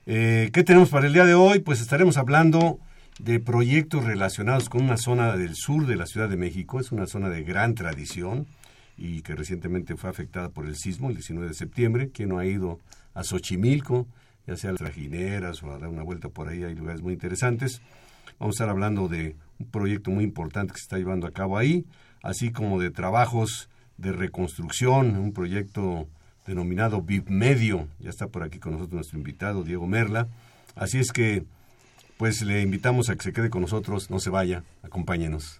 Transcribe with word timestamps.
Eh, 0.06 0.50
¿Qué 0.52 0.64
tenemos 0.64 0.88
para 0.88 1.06
el 1.06 1.12
día 1.12 1.26
de 1.26 1.34
hoy? 1.34 1.60
Pues 1.60 1.80
estaremos 1.80 2.16
hablando 2.16 2.80
de 3.20 3.38
proyectos 3.38 4.04
relacionados 4.04 4.68
con 4.68 4.82
una 4.82 4.96
zona 4.96 5.36
del 5.36 5.54
sur 5.54 5.86
de 5.86 5.96
la 5.96 6.06
Ciudad 6.06 6.28
de 6.28 6.36
México. 6.36 6.80
Es 6.80 6.90
una 6.90 7.06
zona 7.06 7.28
de 7.28 7.42
gran 7.44 7.74
tradición 7.74 8.46
y 9.00 9.22
que 9.22 9.34
recientemente 9.34 9.96
fue 9.96 10.10
afectada 10.10 10.50
por 10.50 10.66
el 10.66 10.76
sismo 10.76 11.08
el 11.08 11.16
19 11.16 11.48
de 11.48 11.54
septiembre. 11.54 12.10
¿Quién 12.12 12.28
no 12.28 12.38
ha 12.38 12.44
ido 12.44 12.78
a 13.14 13.24
Xochimilco, 13.24 14.06
ya 14.46 14.56
sea 14.56 14.70
a 14.70 14.72
las 14.74 14.80
trajineras 14.80 15.62
o 15.62 15.72
a 15.72 15.78
dar 15.78 15.88
una 15.88 16.02
vuelta 16.02 16.28
por 16.28 16.48
ahí, 16.48 16.62
hay 16.64 16.74
lugares 16.74 17.00
muy 17.00 17.14
interesantes. 17.14 17.80
Vamos 18.38 18.54
a 18.54 18.56
estar 18.56 18.68
hablando 18.68 19.08
de 19.08 19.36
un 19.58 19.66
proyecto 19.70 20.10
muy 20.10 20.22
importante 20.22 20.74
que 20.74 20.78
se 20.78 20.84
está 20.84 20.98
llevando 20.98 21.26
a 21.26 21.32
cabo 21.32 21.56
ahí, 21.56 21.86
así 22.22 22.52
como 22.52 22.78
de 22.78 22.90
trabajos 22.90 23.70
de 23.96 24.12
reconstrucción, 24.12 25.16
un 25.16 25.32
proyecto 25.32 26.06
denominado 26.46 27.00
VIP 27.00 27.30
Medio. 27.30 27.88
Ya 28.00 28.10
está 28.10 28.26
por 28.26 28.42
aquí 28.42 28.58
con 28.58 28.72
nosotros 28.72 28.94
nuestro 28.94 29.18
invitado, 29.18 29.64
Diego 29.64 29.86
Merla. 29.86 30.28
Así 30.74 30.98
es 30.98 31.10
que, 31.10 31.44
pues 32.18 32.42
le 32.42 32.60
invitamos 32.60 33.08
a 33.08 33.16
que 33.16 33.22
se 33.22 33.32
quede 33.32 33.48
con 33.48 33.62
nosotros, 33.62 34.10
no 34.10 34.20
se 34.20 34.28
vaya, 34.28 34.62
acompáñenos. 34.82 35.59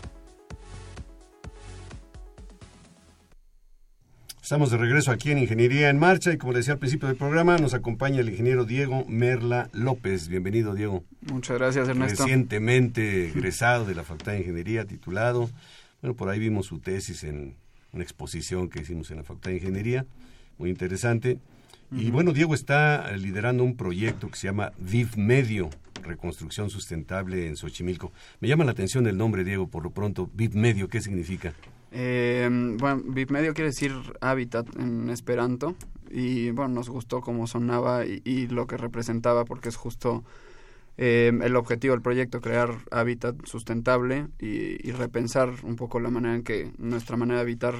Estamos 4.51 4.69
de 4.69 4.75
regreso 4.75 5.11
aquí 5.11 5.31
en 5.31 5.37
Ingeniería 5.37 5.89
en 5.89 5.97
Marcha 5.97 6.33
y 6.33 6.37
como 6.37 6.51
decía 6.51 6.73
al 6.73 6.79
principio 6.79 7.07
del 7.07 7.15
programa, 7.15 7.57
nos 7.57 7.73
acompaña 7.73 8.19
el 8.19 8.27
ingeniero 8.27 8.65
Diego 8.65 9.05
Merla 9.07 9.69
López. 9.71 10.27
Bienvenido, 10.27 10.73
Diego. 10.73 11.05
Muchas 11.21 11.57
gracias, 11.57 11.87
Ernesto. 11.87 12.23
Recientemente 12.23 13.29
egresado 13.29 13.85
de 13.85 13.95
la 13.95 14.03
Facultad 14.03 14.33
de 14.33 14.39
Ingeniería, 14.39 14.83
titulado. 14.83 15.49
Bueno, 16.01 16.17
por 16.17 16.27
ahí 16.27 16.37
vimos 16.37 16.65
su 16.65 16.79
tesis 16.79 17.23
en 17.23 17.55
una 17.93 18.03
exposición 18.03 18.67
que 18.67 18.81
hicimos 18.81 19.09
en 19.11 19.17
la 19.19 19.23
Facultad 19.23 19.51
de 19.51 19.55
Ingeniería, 19.55 20.05
muy 20.57 20.69
interesante. 20.69 21.39
Y 21.89 22.11
bueno, 22.11 22.33
Diego 22.33 22.53
está 22.53 23.09
liderando 23.15 23.63
un 23.63 23.77
proyecto 23.77 24.27
que 24.27 24.35
se 24.35 24.47
llama 24.47 24.73
VIV 24.79 25.15
Medio, 25.15 25.69
Reconstrucción 26.03 26.69
Sustentable 26.69 27.47
en 27.47 27.55
Xochimilco. 27.55 28.11
Me 28.41 28.49
llama 28.49 28.65
la 28.65 28.71
atención 28.71 29.07
el 29.07 29.17
nombre, 29.17 29.45
Diego, 29.45 29.69
por 29.69 29.81
lo 29.81 29.91
pronto. 29.91 30.29
VIV 30.33 30.55
Medio, 30.55 30.89
¿qué 30.89 30.99
significa? 30.99 31.53
Eh, 31.91 32.47
bueno, 32.77 33.03
medio 33.05 33.53
quiere 33.53 33.69
decir 33.69 33.91
hábitat 34.21 34.65
en 34.77 35.09
esperanto 35.09 35.75
y 36.09 36.51
bueno, 36.51 36.75
nos 36.75 36.89
gustó 36.89 37.21
cómo 37.21 37.47
sonaba 37.47 38.05
y, 38.05 38.47
lo 38.47 38.65
que 38.65 38.77
representaba 38.77 39.45
porque 39.45 39.69
es 39.69 39.75
justo 39.75 40.23
eh, 40.97 41.31
el 41.41 41.55
objetivo 41.55 41.93
del 41.93 42.01
proyecto, 42.01 42.41
crear 42.41 42.77
hábitat 42.91 43.35
sustentable 43.45 44.27
y, 44.39 44.91
repensar 44.91 45.53
un 45.63 45.75
poco 45.75 45.99
la 45.99 46.09
manera 46.09 46.35
en 46.35 46.43
que 46.43 46.71
nuestra 46.77 47.17
manera 47.17 47.39
de 47.39 47.41
habitar 47.41 47.75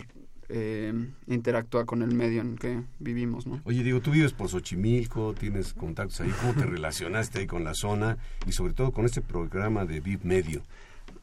eh, 0.49 0.93
interactúa 1.27 1.85
con 1.85 2.01
el 2.01 2.13
medio 2.13 2.41
en 2.41 2.57
que 2.57 2.81
vivimos. 2.99 3.47
¿no? 3.47 3.61
Oye, 3.63 3.83
digo, 3.83 4.01
tú 4.01 4.11
vives 4.11 4.33
por 4.33 4.49
Xochimilco, 4.49 5.33
tienes 5.33 5.73
contactos 5.73 6.19
ahí, 6.21 6.31
¿cómo 6.41 6.53
te 6.53 6.65
relacionaste 6.69 7.39
ahí 7.39 7.47
con 7.47 7.63
la 7.63 7.73
zona 7.73 8.17
y 8.45 8.51
sobre 8.51 8.73
todo 8.73 8.91
con 8.91 9.05
este 9.05 9.21
programa 9.21 9.85
de 9.85 10.01
VIP 10.01 10.23
Medio? 10.23 10.63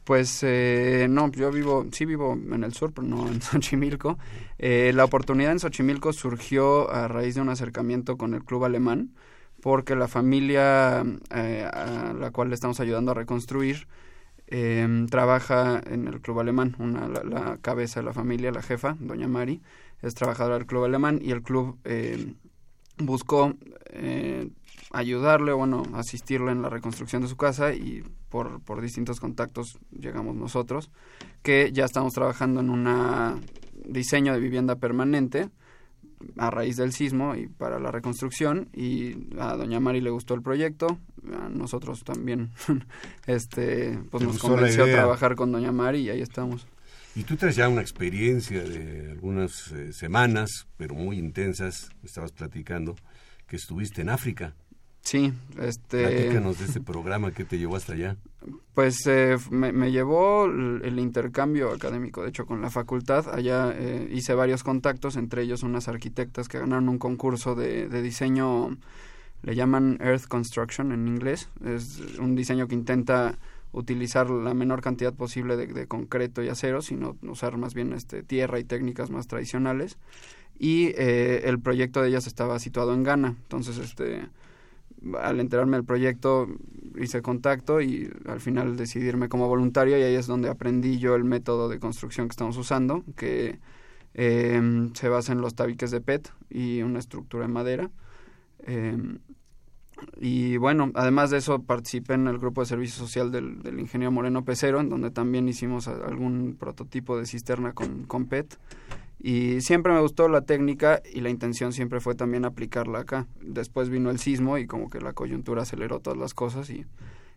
Pues 0.09 0.39
eh, 0.41 1.05
no, 1.07 1.31
yo 1.31 1.51
vivo, 1.51 1.85
sí 1.91 2.03
vivo 2.03 2.33
en 2.33 2.63
el 2.63 2.73
sur, 2.73 2.93
pero 2.93 3.05
no 3.05 3.27
en 3.27 3.41
Xochimilco. 3.43 4.17
Eh, 4.57 4.91
la 4.95 5.05
oportunidad 5.05 5.51
en 5.51 5.59
Xochimilco 5.59 6.13
surgió 6.13 6.89
a 6.89 7.07
raíz 7.07 7.35
de 7.35 7.41
un 7.41 7.49
acercamiento 7.49 8.17
con 8.17 8.33
el 8.33 8.43
club 8.43 8.65
alemán, 8.65 9.13
porque 9.61 9.95
la 9.95 10.07
familia 10.07 11.05
eh, 11.29 11.69
a 11.71 12.13
la 12.19 12.31
cual 12.31 12.49
le 12.49 12.55
estamos 12.55 12.79
ayudando 12.79 13.11
a 13.11 13.13
reconstruir 13.13 13.87
em, 14.47 15.05
trabaja 15.05 15.79
en 15.85 16.07
el 16.07 16.21
club 16.21 16.39
alemán. 16.39 16.75
Una, 16.79 17.07
la, 17.07 17.59
cabeza 17.61 17.99
de 17.99 18.07
la 18.07 18.13
familia, 18.13 18.51
la 18.51 18.63
jefa, 18.63 18.97
doña 18.99 19.27
Mari, 19.27 19.61
es 20.01 20.15
trabajadora 20.15 20.57
del 20.57 20.65
club 20.65 20.85
alemán 20.85 21.19
y 21.21 21.29
el 21.29 21.43
club 21.43 21.77
em, 21.83 22.33
buscó 22.97 23.53
ayudarle, 24.91 25.53
bueno, 25.53 25.83
asistirle 25.93 26.51
en 26.51 26.63
la 26.63 26.69
reconstrucción 26.69 27.21
de 27.21 27.27
su 27.27 27.37
casa 27.37 27.75
y 27.75 28.03
por, 28.29 28.61
por 28.61 28.81
distintos 28.81 29.19
contactos 29.19 29.79
llegamos 29.91 30.35
nosotros, 30.35 30.91
que 31.43 31.71
ya 31.73 31.85
estamos 31.85 32.13
trabajando 32.13 32.61
en 32.61 32.69
un 32.69 33.41
diseño 33.85 34.33
de 34.33 34.39
vivienda 34.39 34.75
permanente 34.75 35.49
a 36.37 36.49
raíz 36.49 36.75
del 36.75 36.91
sismo 36.91 37.35
y 37.35 37.47
para 37.47 37.79
la 37.79 37.91
reconstrucción 37.91 38.69
y 38.73 39.15
a 39.39 39.55
doña 39.55 39.79
Mari 39.79 40.01
le 40.01 40.09
gustó 40.09 40.33
el 40.33 40.41
proyecto 40.41 40.99
a 41.33 41.49
nosotros 41.49 42.03
también 42.03 42.51
este 43.27 43.99
pues 44.11 44.23
nos 44.23 44.37
convenció 44.39 44.83
a 44.83 44.87
trabajar 44.87 45.35
con 45.35 45.51
doña 45.51 45.71
Mari 45.71 45.99
y 45.99 46.09
ahí 46.09 46.21
estamos. 46.21 46.67
Y 47.15 47.23
tú 47.23 47.35
traes 47.37 47.55
ya 47.55 47.67
una 47.67 47.81
experiencia 47.81 48.63
de 48.63 49.11
algunas 49.11 49.71
eh, 49.71 49.93
semanas 49.93 50.67
pero 50.77 50.93
muy 50.93 51.17
intensas 51.17 51.89
estabas 52.03 52.31
platicando 52.31 52.95
que 53.47 53.55
estuviste 53.55 54.01
en 54.01 54.09
África 54.09 54.53
Sí, 55.01 55.33
este... 55.59 56.07
Platícanos 56.07 56.59
de 56.59 56.65
este 56.65 56.81
programa 56.81 57.31
que 57.31 57.45
te 57.45 57.57
llevó 57.57 57.75
hasta 57.75 57.93
allá. 57.93 58.17
Pues 58.73 59.05
eh, 59.07 59.37
me, 59.49 59.91
llevó 59.91 60.45
el, 60.45 60.99
intercambio 60.99 61.71
académico, 61.71 62.23
de 62.23 62.29
hecho, 62.29 62.45
con 62.45 62.61
la 62.61 62.69
facultad. 62.69 63.27
Allá 63.33 63.73
eh, 63.75 64.07
hice 64.11 64.33
varios 64.33 64.63
contactos, 64.63 65.17
entre 65.17 65.41
ellos 65.41 65.63
unas 65.63 65.87
arquitectas 65.87 66.47
que 66.47 66.59
ganaron 66.59 66.87
un 66.87 66.97
concurso 66.97 67.55
de, 67.55 67.89
diseño 68.01 68.77
le 69.41 69.55
llaman 69.55 69.97
Earth 70.01 70.27
Construction 70.27 70.91
en 70.91 71.07
inglés. 71.07 71.49
Es 71.65 71.99
un 72.19 72.35
diseño 72.35 72.67
que 72.67 72.75
intenta 72.75 73.37
utilizar 73.71 74.29
la 74.29 74.53
menor 74.53 74.81
cantidad 74.81 75.13
posible 75.13 75.57
de, 75.57 75.87
concreto 75.87 76.43
y 76.43 76.49
acero, 76.49 76.81
sino 76.81 77.17
usar 77.23 77.57
más 77.57 77.73
bien 77.73 77.93
este, 77.93 78.23
tierra 78.23 78.59
y 78.59 78.63
técnicas 78.63 79.09
más 79.09 79.27
tradicionales. 79.27 79.97
Y 80.57 80.87
eh, 80.97 81.41
el 81.45 81.59
proyecto 81.59 82.01
de 82.01 82.09
ellas 82.09 82.27
estaba 82.27 82.59
situado 82.59 82.93
en 82.93 83.03
Ghana. 83.03 83.35
Entonces, 83.43 83.77
este, 83.77 84.27
al 85.19 85.39
enterarme 85.39 85.77
del 85.77 85.85
proyecto, 85.85 86.47
hice 86.97 87.21
contacto 87.21 87.81
y 87.81 88.11
al 88.25 88.41
final 88.41 88.75
decidirme 88.75 89.29
como 89.29 89.47
voluntario 89.47 89.97
y 89.97 90.03
ahí 90.03 90.15
es 90.15 90.27
donde 90.27 90.49
aprendí 90.49 90.99
yo 90.99 91.15
el 91.15 91.23
método 91.23 91.69
de 91.69 91.79
construcción 91.79 92.27
que 92.27 92.33
estamos 92.33 92.57
usando, 92.57 93.03
que 93.15 93.59
eh, 94.13 94.89
se 94.93 95.09
basa 95.09 95.31
en 95.31 95.41
los 95.41 95.55
tabiques 95.55 95.91
de 95.91 96.01
PET 96.01 96.31
y 96.49 96.81
una 96.81 96.99
estructura 96.99 97.47
de 97.47 97.53
madera. 97.53 97.91
Eh, 98.59 98.97
y 100.19 100.57
bueno, 100.57 100.91
además 100.95 101.29
de 101.29 101.37
eso 101.37 101.61
participé 101.63 102.13
en 102.13 102.27
el 102.27 102.37
grupo 102.37 102.61
de 102.61 102.67
servicio 102.67 102.97
social 102.97 103.31
del, 103.31 103.61
del 103.61 103.79
ingeniero 103.79 104.11
Moreno 104.11 104.45
Pecero, 104.45 104.79
en 104.79 104.89
donde 104.89 105.11
también 105.11 105.47
hicimos 105.47 105.87
algún 105.87 106.55
prototipo 106.57 107.17
de 107.17 107.25
cisterna 107.25 107.73
con, 107.73 108.03
con 108.05 108.25
PET. 108.25 108.57
Y 109.19 109.61
siempre 109.61 109.93
me 109.93 109.99
gustó 109.99 110.29
la 110.29 110.41
técnica 110.41 111.01
y 111.11 111.21
la 111.21 111.29
intención 111.29 111.73
siempre 111.73 111.99
fue 111.99 112.15
también 112.15 112.45
aplicarla 112.45 112.99
acá. 112.99 113.27
Después 113.41 113.89
vino 113.89 114.09
el 114.09 114.19
sismo 114.19 114.57
y 114.57 114.65
como 114.65 114.89
que 114.89 115.01
la 115.01 115.13
coyuntura 115.13 115.63
aceleró 115.63 115.99
todas 115.99 116.17
las 116.17 116.33
cosas 116.33 116.69
y, 116.69 116.85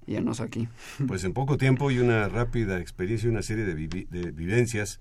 ya 0.06 0.20
nos 0.20 0.40
aquí. 0.40 0.68
Pues 1.08 1.24
en 1.24 1.32
poco 1.32 1.56
tiempo 1.58 1.90
y 1.90 1.98
una 1.98 2.28
rápida 2.28 2.80
experiencia 2.80 3.26
y 3.26 3.30
una 3.30 3.42
serie 3.42 3.64
de, 3.64 3.74
de 3.74 4.30
vivencias 4.30 5.00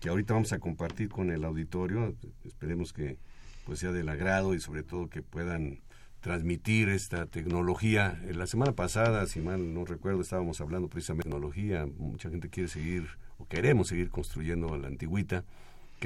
que 0.00 0.08
ahorita 0.08 0.34
vamos 0.34 0.52
a 0.52 0.58
compartir 0.58 1.08
con 1.08 1.30
el 1.30 1.44
auditorio. 1.44 2.14
Esperemos 2.44 2.92
que 2.92 3.18
pues 3.64 3.80
sea 3.80 3.92
del 3.92 4.08
agrado 4.08 4.54
y 4.54 4.60
sobre 4.60 4.82
todo 4.82 5.08
que 5.08 5.22
puedan 5.22 5.80
transmitir 6.20 6.88
esta 6.88 7.26
tecnología. 7.26 8.20
La 8.32 8.46
semana 8.46 8.72
pasada, 8.72 9.26
si 9.26 9.40
mal 9.40 9.74
no 9.74 9.84
recuerdo, 9.84 10.20
estábamos 10.20 10.60
hablando 10.60 10.88
precisamente 10.88 11.28
de 11.28 11.32
tecnología. 11.32 11.86
Mucha 11.98 12.30
gente 12.30 12.48
quiere 12.48 12.68
seguir 12.68 13.06
o 13.38 13.46
queremos 13.46 13.88
seguir 13.88 14.10
construyendo 14.10 14.76
la 14.76 14.88
antigüita, 14.88 15.44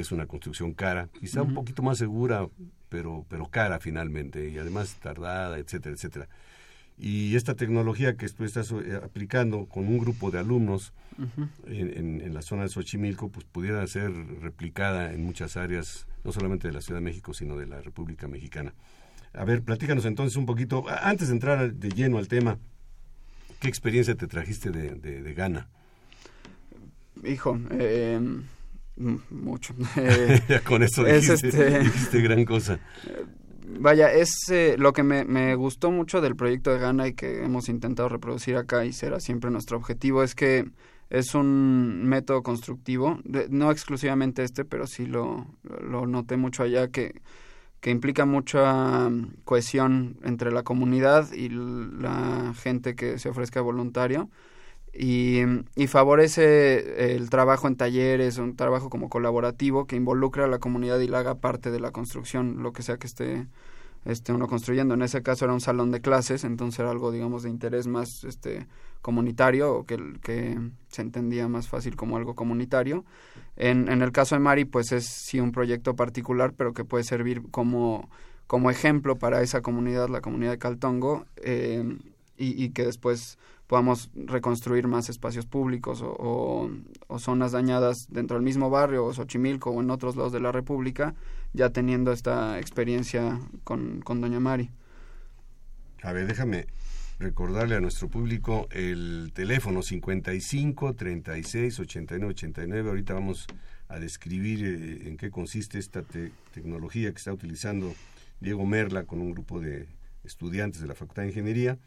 que 0.01 0.03
es 0.03 0.13
una 0.13 0.27
construcción 0.27 0.73
cara, 0.73 1.11
quizá 1.21 1.43
un 1.43 1.53
poquito 1.53 1.83
más 1.83 1.99
segura, 1.99 2.49
pero, 2.89 3.27
pero 3.29 3.51
cara 3.51 3.79
finalmente, 3.81 4.49
y 4.49 4.57
además 4.57 4.97
tardada, 5.03 5.59
etcétera, 5.59 5.95
etcétera. 5.95 6.29
Y 6.97 7.37
esta 7.37 7.55
tecnología 7.55 8.17
que 8.17 8.27
tú 8.31 8.45
estás 8.45 8.73
eh, 8.73 8.99
aplicando 9.03 9.67
con 9.67 9.87
un 9.89 9.99
grupo 9.99 10.31
de 10.31 10.39
alumnos 10.39 10.95
en, 11.67 12.23
en, 12.23 12.33
la 12.33 12.41
zona 12.41 12.63
de 12.63 12.71
Xochimilco, 12.71 13.29
pues 13.29 13.45
pudiera 13.45 13.87
ser 13.87 14.11
replicada 14.41 15.13
en 15.13 15.23
muchas 15.23 15.59
áreas, 15.59 16.07
no 16.25 16.33
solamente 16.33 16.69
de 16.69 16.73
la 16.73 16.81
Ciudad 16.81 17.01
de 17.01 17.05
México, 17.05 17.35
sino 17.35 17.59
de 17.59 17.67
la 17.67 17.83
República 17.83 18.27
Mexicana. 18.27 18.73
A 19.35 19.45
ver, 19.45 19.63
platícanos 19.63 20.07
entonces 20.07 20.37
un 20.37 20.47
poquito, 20.47 20.85
antes 20.89 21.29
de 21.29 21.35
entrar 21.35 21.75
de 21.75 21.89
lleno 21.91 22.17
al 22.17 22.29
tema, 22.29 22.59
¿qué 23.61 23.69
experiencia 23.69 24.15
te 24.15 24.27
trajiste 24.27 24.71
de, 24.71 24.95
de, 24.95 25.35
Ghana? 25.35 25.69
Hijo, 27.23 27.59
eh, 27.73 28.19
mucho. 28.97 29.75
ya 30.49 30.61
con 30.63 30.83
eso 30.83 31.05
dijiste, 31.05 31.81
este, 31.81 32.21
gran 32.23 32.45
cosa. 32.45 32.79
Vaya, 33.79 34.13
es 34.13 34.49
eh, 34.51 34.75
lo 34.79 34.93
que 34.93 35.03
me, 35.03 35.25
me, 35.25 35.55
gustó 35.55 35.91
mucho 35.91 36.21
del 36.21 36.35
proyecto 36.35 36.73
de 36.73 36.81
Ghana 36.81 37.09
y 37.09 37.15
que 37.15 37.45
hemos 37.45 37.69
intentado 37.69 38.09
reproducir 38.09 38.57
acá 38.57 38.85
y 38.85 38.93
será 38.93 39.21
siempre 39.21 39.51
nuestro 39.51 39.77
objetivo 39.77 40.25
es 40.25 40.35
que 40.35 40.67
es 41.09 41.35
un 41.35 42.05
método 42.05 42.43
constructivo, 42.43 43.19
no 43.49 43.71
exclusivamente 43.73 44.45
este, 44.45 44.65
pero 44.65 44.87
sí 44.87 45.07
lo, 45.07 45.47
lo 45.63 46.07
noté 46.07 46.37
mucho 46.37 46.63
allá 46.63 46.89
que, 46.89 47.21
que 47.81 47.91
implica 47.91 48.25
mucha 48.27 49.09
mm, 49.09 49.35
cohesión 49.45 50.19
entre 50.23 50.53
la 50.53 50.63
comunidad 50.63 51.33
y 51.33 51.49
la 51.49 52.55
gente 52.57 52.95
que 52.95 53.19
se 53.19 53.29
ofrezca 53.29 53.61
voluntario 53.61 54.31
y, 54.93 55.43
y, 55.77 55.87
favorece 55.87 57.15
el 57.15 57.31
trabajo 57.31 57.69
en 57.69 57.77
talleres, 57.77 58.39
un 58.39 58.57
trabajo 58.57 58.91
como 58.91 59.09
colaborativo 59.09 59.87
que 59.87 59.97
involucra 59.97 60.45
a 60.45 60.49
la 60.49 60.59
comunidad 60.59 60.99
y 60.99 61.09
la 61.09 61.21
haga 61.21 61.37
parte 61.37 61.71
de 61.71 61.81
la 61.81 61.93
construcción, 61.93 62.63
lo 62.63 62.73
que 62.73 62.83
sea 62.83 62.97
que 62.97 63.07
esté 63.07 63.47
este, 64.05 64.33
uno 64.33 64.49
construyendo. 64.49 64.95
En 64.95 65.03
ese 65.03 65.23
caso 65.23 65.45
era 65.45 65.55
un 65.55 65.61
salón 65.61 65.91
de 65.91 66.01
clases, 66.01 66.45
entonces 66.45 66.81
era 66.81 66.91
algo, 66.91 67.13
digamos, 67.13 67.43
de 67.43 67.51
interés 67.51 67.87
más 67.87 68.25
este, 68.25 68.67
comunitario 69.03 69.75
o 69.75 69.85
que, 69.85 69.99
que 70.23 70.59
se 70.89 71.03
entendía 71.03 71.49
más 71.49 71.69
fácil 71.69 71.97
como 71.97 72.17
algo 72.17 72.35
comunitario. 72.35 73.05
En, 73.57 73.89
en 73.89 74.03
el 74.03 74.13
caso 74.13 74.35
de 74.35 74.41
Mari, 74.41 74.65
pues 74.65 74.93
es 74.93 75.07
sí 75.07 75.41
un 75.41 75.53
proyecto 75.53 75.97
particular, 75.97 76.55
pero 76.57 76.73
que 76.73 76.85
puede 76.85 77.05
servir 77.05 77.43
como, 77.51 78.09
como 78.47 78.71
ejemplo 78.71 79.17
para 79.17 79.43
esa 79.43 79.61
comunidad, 79.61 80.09
la 80.09 80.21
comunidad 80.21 80.53
de 80.53 80.59
Caltongo, 80.59 81.27
eh, 81.37 81.85
y, 82.41 82.71
que 82.71 82.87
después 82.87 83.39
podamos 83.67 84.11
reconstruir 84.15 84.89
más 84.89 85.09
espacios 85.11 85.47
públicos 85.47 86.03
o, 86.03 86.71
o, 87.07 87.19
zonas 87.19 87.53
dañadas 87.53 88.09
dentro 88.11 88.37
del 88.37 88.45
mismo 88.45 88.71
barrio 88.71 89.05
o 89.05 89.13
Xochimilco 89.13 89.71
o 89.71 89.81
en 89.81 89.91
otros 89.91 90.17
lados 90.17 90.33
de 90.33 90.41
la 90.41 90.51
República, 90.51 91.15
ya 91.53 91.71
teniendo 91.71 92.13
esta 92.13 92.59
experiencia 92.59 93.39
con, 93.63 94.01
con 94.01 94.21
Doña 94.21 94.41
Mari. 94.41 94.71
A 96.03 96.13
ver, 96.13 96.27
déjame 96.27 96.67
recordarle 97.19 97.77
a 97.77 97.81
nuestro 97.81 98.09
público 98.09 98.67
el 98.71 99.33
teléfono 99.35 99.83
55 99.83 100.95
36 100.95 101.79
89 101.79 102.31
89. 102.31 102.89
Ahorita 102.89 103.15
vamos 103.15 103.47
a 103.89 103.99
describir 103.99 104.65
eh, 104.65 105.09
en 105.09 105.19
qué 105.19 105.31
consiste 105.31 105.79
esta 105.79 106.03
tecnología 106.53 107.11
que 107.11 107.19
está 107.19 107.33
utilizando 107.33 107.95
Diego 108.41 108.65
Merla 108.65 109.05
con 109.05 109.21
un 109.21 109.33
grupo 109.33 109.61
de 109.61 109.87
estudiantes 110.25 110.81
de 110.81 110.89
la 110.89 110.95
Facultad 110.95 111.23
de 111.23 111.29
Ingeniería 111.29 111.79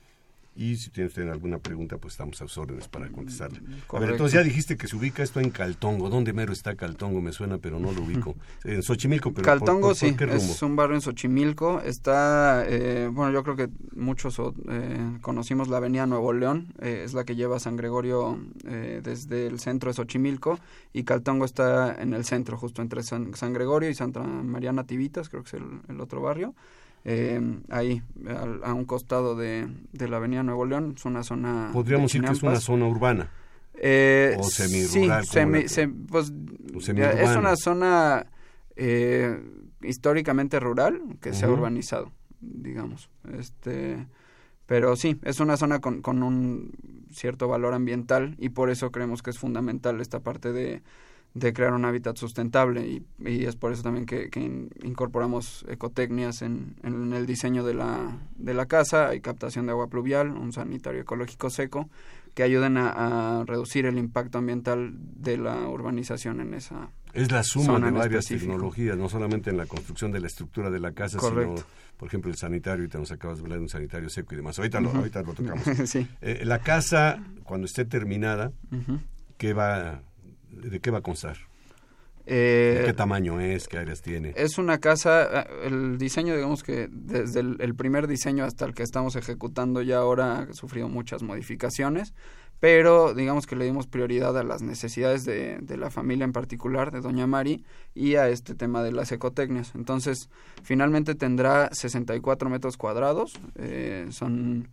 y 0.56 0.76
si 0.76 0.92
tiene 0.92 1.08
usted 1.08 1.28
alguna 1.30 1.58
pregunta, 1.58 1.98
pues 1.98 2.14
estamos 2.14 2.40
a 2.42 2.48
sus 2.48 2.58
órdenes 2.60 2.88
para 2.88 3.10
contestarle. 3.10 3.60
A 3.90 4.00
ver, 4.00 4.12
entonces 4.12 4.34
ya 4.40 4.44
dijiste 4.44 4.78
que 4.78 4.88
se 4.88 4.96
ubica 4.96 5.24
esto 5.24 5.40
en 5.40 5.50
Caltongo. 5.50 6.10
¿Dónde 6.10 6.32
mero 6.32 6.54
está 6.54 6.76
Caltongo? 6.76 7.22
Me 7.22 7.32
suena, 7.32 7.58
pero 7.58 7.80
no 7.80 7.92
lo 7.92 8.04
ubico. 8.04 8.36
En 8.64 8.84
Xochimilco, 8.84 9.34
pero 9.34 9.46
Caltongo, 9.46 9.96
sí, 9.96 10.16
es 10.20 10.62
un 10.62 10.76
barrio 10.76 10.96
en 10.96 11.02
Xochimilco. 11.02 11.82
Está, 11.82 12.66
eh, 12.68 13.10
bueno, 13.12 13.32
yo 13.32 13.44
creo 13.44 13.56
que 13.56 13.70
muchos 13.96 14.40
eh, 14.70 15.18
conocimos 15.22 15.70
la 15.70 15.78
avenida 15.78 16.06
Nuevo 16.06 16.34
León. 16.34 16.74
Eh, 16.82 17.02
es 17.04 17.14
la 17.14 17.24
que 17.24 17.36
lleva 17.36 17.60
San 17.60 17.76
Gregorio 17.76 18.40
desde 18.64 19.48
el 19.48 19.60
centro 19.60 19.90
de 19.90 19.96
Xochimilco. 19.96 20.60
Y 20.94 21.04
Caltongo 21.04 21.46
está 21.46 22.00
en 22.00 22.14
el 22.14 22.26
centro, 22.26 22.58
justo 22.58 22.82
entre 22.82 23.02
San, 23.02 23.32
Gregorio 23.54 23.90
y 23.90 23.96
Santa 23.96 24.22
María 24.22 24.72
Nativitas, 24.72 25.30
creo 25.30 25.44
que 25.44 25.58
es 25.58 25.64
el 25.90 26.00
otro 26.00 26.22
barrio 26.22 26.54
eh, 27.06 27.42
ahí, 27.70 28.02
a 28.64 28.74
un 28.74 28.86
costado 28.86 29.36
de, 29.36 29.68
de, 29.92 30.08
la 30.08 30.18
Avenida 30.18 30.44
Nuevo 30.44 30.66
León. 30.66 30.94
Es 30.96 31.06
una 31.06 31.24
zona. 31.24 31.70
Podríamos 31.74 32.12
decir 32.12 32.26
que 32.26 32.32
es 32.32 32.44
una 32.44 32.60
zona 32.60 32.88
urbana. 32.88 33.30
Eh, 33.76 34.36
o 34.38 34.44
semi-rural. 34.44 35.26
Sí, 35.26 35.88
pues, 36.10 36.32
es 36.74 37.36
una 37.36 37.56
zona 37.56 38.26
eh, 38.76 39.40
históricamente 39.82 40.60
rural 40.60 41.02
que 41.22 41.34
se 41.34 41.46
ha 41.46 41.50
urbanizado, 41.50 42.12
digamos. 42.40 43.10
Este, 43.38 44.08
pero 44.66 44.96
sí, 44.96 45.20
es 45.24 45.40
una 45.40 45.58
zona 45.58 45.80
con, 45.80 46.02
con 46.02 46.24
un 46.24 46.72
cierto 47.12 47.48
valor 47.48 47.74
ambiental 47.74 48.36
y 48.40 48.50
por 48.50 48.70
eso 48.70 48.92
creemos 48.92 49.22
que 49.22 49.32
es 49.32 49.38
fundamental 49.38 50.02
esta 50.02 50.22
parte 50.22 50.52
de 50.52 50.82
de 51.34 51.52
crear 51.52 51.74
un 51.74 51.84
hábitat 51.84 52.16
sustentable 52.16 52.86
y, 52.86 53.06
y 53.20 53.46
es 53.46 53.56
por 53.56 53.74
eso 53.74 53.82
también 53.82 54.06
que, 54.06 54.30
que 54.30 54.40
incorporamos 54.84 55.66
ecotecnias 55.68 56.44
en, 56.44 56.76
en, 56.84 57.12
el 57.14 57.26
diseño 57.26 57.64
de 57.64 57.74
la, 57.74 58.20
de 58.36 58.54
la 58.54 58.68
casa, 58.68 59.10
hay 59.10 59.20
captación 59.20 59.66
de 59.66 59.72
agua 59.72 59.88
pluvial, 59.88 60.30
un 60.30 60.54
sanitario 60.54 61.02
ecológico 61.02 61.50
seco, 61.50 61.90
que 62.36 62.44
ayuden 62.44 62.78
a, 62.78 63.40
a 63.40 63.46
reducir 63.46 63.86
el 63.86 63.98
impacto 63.98 64.38
ambiental 64.38 64.94
de 64.96 65.38
la 65.38 65.68
urbanización 65.68 66.40
en 66.40 66.54
esa 66.54 66.90
Es 67.14 67.32
la 67.32 67.44
suma 67.44 67.80
de 67.80 67.92
varias 67.92 68.26
tecnologías, 68.26 68.98
no 68.98 69.10
solamente 69.10 69.50
en 69.50 69.58
la 69.58 69.66
construcción 69.66 70.12
de 70.12 70.20
la 70.20 70.28
estructura 70.28 70.70
de 70.70 70.80
la 70.80 70.92
casa, 70.92 71.20
sino, 71.20 71.56
por 71.98 72.08
ejemplo, 72.08 72.30
el 72.30 72.38
sanitario, 72.38 72.84
ahorita 72.84 73.00
nos 73.00 73.12
acabas 73.12 73.38
de 73.38 73.44
hablar 73.44 73.58
de 73.58 73.64
un 73.64 73.70
sanitario 73.70 74.10
seco 74.10 74.34
y 74.34 74.38
demás, 74.38 74.58
ahorita, 74.60 74.80
lo, 74.82 74.92
ahorita 74.92 75.24
lo 75.24 75.34
tocamos. 75.34 75.64
sí. 75.86 76.08
eh, 76.22 76.42
la 76.44 76.60
casa, 76.60 77.24
cuando 77.44 77.66
esté 77.66 77.86
terminada, 77.86 78.52
¿qué 79.38 79.54
va 79.54 80.02
¿De 80.54 80.80
qué 80.80 80.92
va 80.92 81.00
a 81.00 81.02
constar? 81.02 81.38
Eh, 82.26 82.84
¿Qué 82.86 82.94
tamaño 82.94 83.42
es? 83.42 83.68
¿Qué 83.68 83.78
áreas 83.78 84.02
tiene? 84.02 84.34
Es 84.38 84.58
una 84.58 84.78
casa, 84.78 85.42
eh, 85.42 85.48
el 85.66 85.98
diseño, 85.98 86.36
digamos 86.36 86.64
que 86.64 86.88
desde 86.90 87.42
el, 87.42 87.76
primer 87.76 88.08
diseño 88.08 88.46
hasta 88.46 88.66
el 88.66 88.74
que 88.74 88.84
estamos 88.84 89.18
ejecutando 89.18 89.82
ya 89.82 89.98
ahora 89.98 90.40
ha 90.40 90.54
sufrido 90.54 90.88
muchas 90.88 91.22
modificaciones, 91.22 92.14
pero 92.62 93.14
digamos 93.14 93.46
que 93.46 93.58
le 93.58 93.66
dimos 93.66 93.88
prioridad 93.88 94.38
a 94.38 94.44
las 94.44 94.62
necesidades 94.62 95.26
de, 95.26 95.58
de, 95.60 95.76
la 95.76 95.90
familia 95.90 96.24
en 96.24 96.32
particular, 96.32 96.92
de 96.92 97.02
Doña 97.02 97.28
Mari, 97.28 97.66
y 97.94 98.16
a 98.16 98.30
este 98.30 98.56
tema 98.56 98.84
de 98.84 98.94
las 98.94 99.12
ecotecnias. 99.12 99.74
Entonces, 99.76 100.30
finalmente 100.64 101.16
tendrá 101.16 101.70
64 101.74 102.50
metros 102.50 102.78
cuadrados, 102.78 103.34
eh, 103.56 104.08
son 104.12 104.70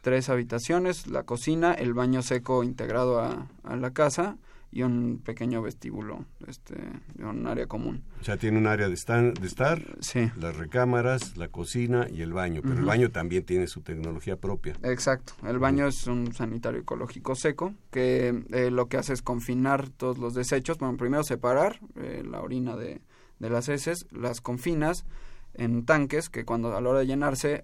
tres 0.00 0.30
habitaciones, 0.30 1.06
la 1.06 1.24
cocina, 1.24 1.74
el 1.74 1.92
baño 1.92 2.22
seco 2.22 2.64
integrado 2.64 3.20
a, 3.20 3.46
a 3.62 3.76
la 3.76 3.90
casa, 3.90 4.38
y 4.74 4.82
un 4.82 5.22
pequeño 5.24 5.62
vestíbulo, 5.62 6.26
este, 6.48 6.74
un 7.20 7.46
área 7.46 7.68
común. 7.68 8.02
O 8.20 8.24
sea, 8.24 8.36
tiene 8.36 8.58
un 8.58 8.66
área 8.66 8.88
de, 8.88 8.96
de 8.96 9.46
estar, 9.46 9.80
sí. 10.00 10.32
las 10.36 10.56
recámaras, 10.56 11.36
la 11.36 11.46
cocina 11.46 12.08
y 12.10 12.22
el 12.22 12.32
baño, 12.32 12.60
pero 12.60 12.80
el 12.80 12.84
baño 12.84 13.12
también 13.12 13.44
tiene 13.44 13.68
su 13.68 13.82
tecnología 13.82 14.36
propia. 14.36 14.74
Exacto, 14.82 15.34
el 15.46 15.60
baño 15.60 15.86
es 15.86 16.08
un 16.08 16.34
sanitario 16.34 16.80
ecológico 16.80 17.36
seco 17.36 17.72
que 17.92 18.42
eh, 18.50 18.72
lo 18.72 18.88
que 18.88 18.96
hace 18.96 19.12
es 19.12 19.22
confinar 19.22 19.90
todos 19.90 20.18
los 20.18 20.34
desechos, 20.34 20.78
bueno, 20.78 20.96
primero 20.96 21.22
separar 21.22 21.78
eh, 21.94 22.24
la 22.28 22.40
orina 22.40 22.74
de, 22.74 23.00
de 23.38 23.50
las 23.50 23.68
heces, 23.68 24.08
las 24.10 24.40
confinas 24.40 25.06
en 25.54 25.84
tanques 25.84 26.30
que 26.30 26.44
cuando 26.44 26.76
a 26.76 26.80
la 26.80 26.90
hora 26.90 26.98
de 26.98 27.06
llenarse 27.06 27.62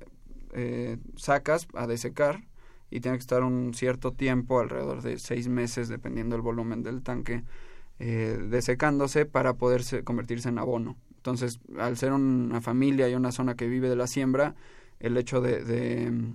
eh, 0.52 0.98
sacas 1.16 1.66
a 1.74 1.88
desecar 1.88 2.44
y 2.90 3.00
tiene 3.00 3.16
que 3.16 3.22
estar 3.22 3.42
un 3.42 3.72
cierto 3.74 4.12
tiempo, 4.12 4.60
alrededor 4.60 5.02
de 5.02 5.18
seis 5.18 5.48
meses, 5.48 5.88
dependiendo 5.88 6.34
del 6.34 6.42
volumen 6.42 6.82
del 6.82 7.02
tanque, 7.02 7.44
eh, 7.98 8.38
desecándose 8.48 9.26
para 9.26 9.54
poder 9.54 9.82
convertirse 10.04 10.48
en 10.48 10.58
abono. 10.58 10.96
Entonces, 11.16 11.60
al 11.78 11.96
ser 11.98 12.12
una 12.12 12.60
familia 12.60 13.08
y 13.08 13.14
una 13.14 13.30
zona 13.30 13.54
que 13.54 13.68
vive 13.68 13.88
de 13.88 13.96
la 13.96 14.06
siembra, 14.06 14.54
el 15.00 15.16
hecho 15.16 15.40
de, 15.40 16.10
mm, 16.10 16.34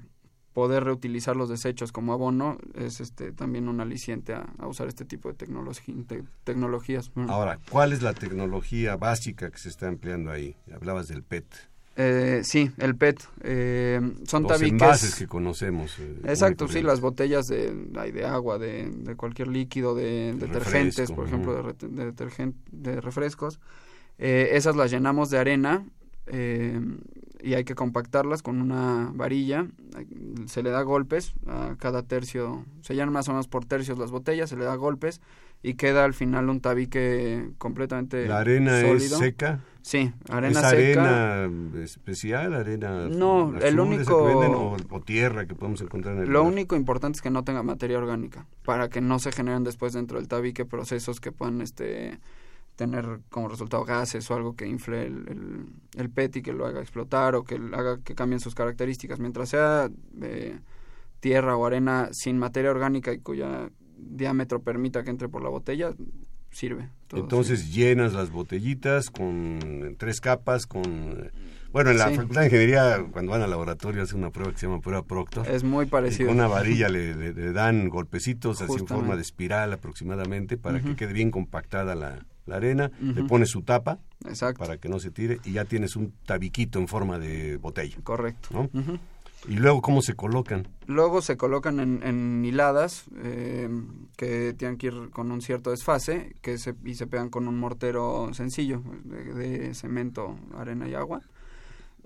poder 0.54 0.86
reutilizar 0.86 1.36
los 1.36 1.50
desechos 1.50 1.92
como 1.92 2.14
abono 2.14 2.58
es 2.76 3.02
este 3.02 3.34
también 3.34 3.68
un 3.68 3.82
aliciente 3.82 4.34
a, 4.34 4.46
usar 4.68 4.88
este 4.88 5.04
tipo 5.04 5.32
de, 5.32 5.36
tecnologías. 6.44 7.12
Ahora, 7.28 7.60
¿cuál 7.70 7.92
es 7.92 8.02
la 8.02 8.14
tecnología 8.14 8.96
básica 8.96 9.52
que 9.52 9.58
se 9.58 9.70
está 9.70 9.88
empleando 9.88 10.32
ahí? 10.32 10.56
Hablabas 10.74 11.08
del 11.10 11.24
PET. 11.24 11.46
Eh, 11.98 12.42
sí, 12.44 12.70
el 12.78 12.96
PET. 12.96 13.24
Eh, 13.42 14.02
son 14.28 14.44
Los 14.44 14.52
tabiques. 14.52 14.72
envases 14.72 15.16
que 15.16 15.28
conocemos. 15.28 15.98
Eh, 16.00 16.22
Exacto, 16.26 16.68
sí, 16.68 16.82
las 16.82 17.00
botellas 17.00 17.46
de, 17.48 17.74
de 17.74 18.26
agua, 18.26 18.58
de, 18.58 18.90
de, 18.90 19.16
cualquier 19.16 19.48
líquido, 19.48 19.96
de, 19.96 20.34
detergentes, 20.38 21.12
por 21.12 21.28
ejemplo, 21.28 21.74
de, 21.80 22.54
de 22.72 23.02
refrescos. 23.02 23.60
Eh, 24.18 24.50
esas 24.54 24.76
las 24.76 24.92
llenamos 24.92 25.30
de 25.30 25.38
arena 25.38 25.86
eh, 26.28 26.80
y 27.42 27.54
hay 27.54 27.64
que 27.64 27.76
compactarlas 27.76 28.42
con 28.42 28.62
una 28.62 29.12
varilla. 29.14 29.68
Se 30.48 30.64
le 30.64 30.72
da 30.72 30.82
golpes 30.82 31.34
a 31.48 31.76
cada 31.80 32.04
tercio, 32.04 32.66
se 32.82 32.94
llenan 32.94 33.14
más 33.14 33.28
o 33.30 33.32
menos 33.32 33.48
por 33.48 33.66
tercios 33.66 33.98
las 34.00 34.12
botellas, 34.12 34.50
se 34.50 34.58
le 34.58 34.66
da 34.66 34.76
golpes 34.76 35.22
y 35.62 35.76
queda 35.76 36.04
al 36.04 36.14
final 36.14 36.50
un 36.50 36.60
tabique 36.62 37.50
completamente 37.58 38.28
¿La 38.28 38.40
arena 38.40 38.82
es 38.82 39.10
seca? 39.10 39.60
Sí, 39.86 40.12
arena 40.30 40.62
¿Es 40.62 40.70
seca. 40.72 41.44
arena 41.44 41.84
especial, 41.84 42.56
arena 42.56 43.08
No, 43.08 43.56
el 43.56 43.80
único... 43.80 44.18
o, 44.90 45.02
tierra 45.02 45.46
que 45.46 45.54
podemos 45.54 45.80
encontrar 45.80 46.16
en 46.16 46.24
el 46.24 46.30
Lo 46.32 46.42
único 46.42 46.76
importante 46.76 47.18
es 47.18 47.22
que 47.22 47.30
no 47.30 47.44
tenga 47.44 47.62
materia 47.62 48.00
orgánica, 48.00 48.48
para 48.64 48.90
que 48.90 49.00
no 49.00 49.20
se 49.20 49.32
generen 49.32 49.64
después 49.64 49.94
dentro 49.94 50.18
del 50.18 50.28
tabique 50.28 50.66
procesos 50.66 51.20
que 51.20 51.32
puedan 51.32 51.62
este 51.62 52.20
tener 52.76 53.20
como 53.30 53.48
resultado 53.48 53.86
gases 53.86 54.32
o 54.32 54.34
algo 54.34 54.56
que 54.56 54.68
infle 54.68 55.06
el, 55.06 55.68
el, 55.96 56.10
PET 56.10 56.38
y 56.38 56.42
que 56.42 56.52
lo 56.52 56.66
haga 56.66 56.82
explotar 56.82 57.36
o 57.36 57.44
que 57.44 57.62
haga 57.72 58.00
que 58.00 58.16
cambien 58.16 58.40
sus 58.40 58.56
características. 58.56 59.20
Mientras 59.20 59.50
sea 59.50 59.92
eh, 60.20 60.58
tierra 61.20 61.58
o 61.58 61.64
arena 61.64 62.10
sin 62.12 62.40
materia 62.40 62.72
orgánica 62.72 63.14
y 63.14 63.20
cuya 63.20 63.70
diámetro 64.00 64.64
permita 64.64 65.04
que 65.04 65.12
entre 65.12 65.30
por 65.30 65.44
la 65.44 65.50
botella, 65.50 65.94
sirve. 66.56 66.90
Entonces 67.14 67.74
llenas 67.74 68.14
las 68.14 68.32
botellitas 68.32 69.10
con 69.10 69.96
tres 69.98 70.22
capas, 70.22 70.66
con... 70.66 71.32
Bueno, 71.72 71.92
en 71.92 71.98
la 71.98 72.10
Facultad 72.10 72.42
de 72.42 72.48
Ingeniería, 72.48 73.06
cuando 73.12 73.34
van 73.34 73.42
al 73.42 73.50
laboratorio, 73.50 74.02
hacen 74.04 74.20
una 74.20 74.30
prueba 74.30 74.54
que 74.54 74.60
se 74.60 74.66
llama 74.66 74.80
prueba 74.80 75.04
Proctor. 75.04 75.46
Es 75.46 75.66
muy 75.66 75.86
parecido. 75.86 76.30
Con 76.30 76.38
una 76.38 76.48
varilla 76.48 76.88
le, 76.88 77.52
dan 77.52 77.90
golpecitos 77.90 78.62
así 78.62 78.80
en 78.80 78.88
forma 78.88 79.18
de 79.18 79.22
espiral 79.22 79.74
aproximadamente 79.74 80.56
para 80.58 80.82
que 80.82 80.96
quede 80.96 81.12
bien 81.12 81.32
compactada 81.32 81.94
la, 81.94 82.26
arena. 82.50 82.92
Le 83.02 83.24
pones 83.24 83.50
su 83.50 83.64
tapa 83.64 84.00
para 84.58 84.78
que 84.78 84.88
no 84.88 85.00
se 85.00 85.12
tire 85.12 85.40
y 85.44 85.52
ya 85.52 85.66
tienes 85.66 85.98
un 85.98 86.14
tabiquito 86.26 86.80
en 86.80 86.88
forma 86.88 87.20
de 87.20 87.58
botella. 87.58 87.98
Correcto. 88.04 88.70
¿no? 88.72 89.00
¿Y 89.48 89.56
luego 89.56 89.82
cómo 89.82 90.02
se 90.02 90.16
colocan? 90.16 90.68
Luego 90.88 91.22
se 91.22 91.38
colocan 91.38 91.80
en, 91.80 92.04
en 92.04 92.44
hiladas 92.44 93.06
eh, 93.24 93.70
que 94.18 94.54
tienen 94.54 94.78
que 94.78 94.88
ir 94.88 95.10
con 95.12 95.32
un 95.32 95.42
cierto 95.42 95.70
desfase 95.70 96.36
que 96.42 96.58
se, 96.58 96.76
y 96.84 96.96
se 96.96 97.08
pegan 97.08 97.30
con 97.30 97.48
un 97.48 97.60
mortero 97.60 98.34
sencillo 98.34 98.82
de, 99.04 99.74
cemento, 99.74 100.38
arena 100.58 100.88
y 100.88 100.96
agua. 100.96 101.22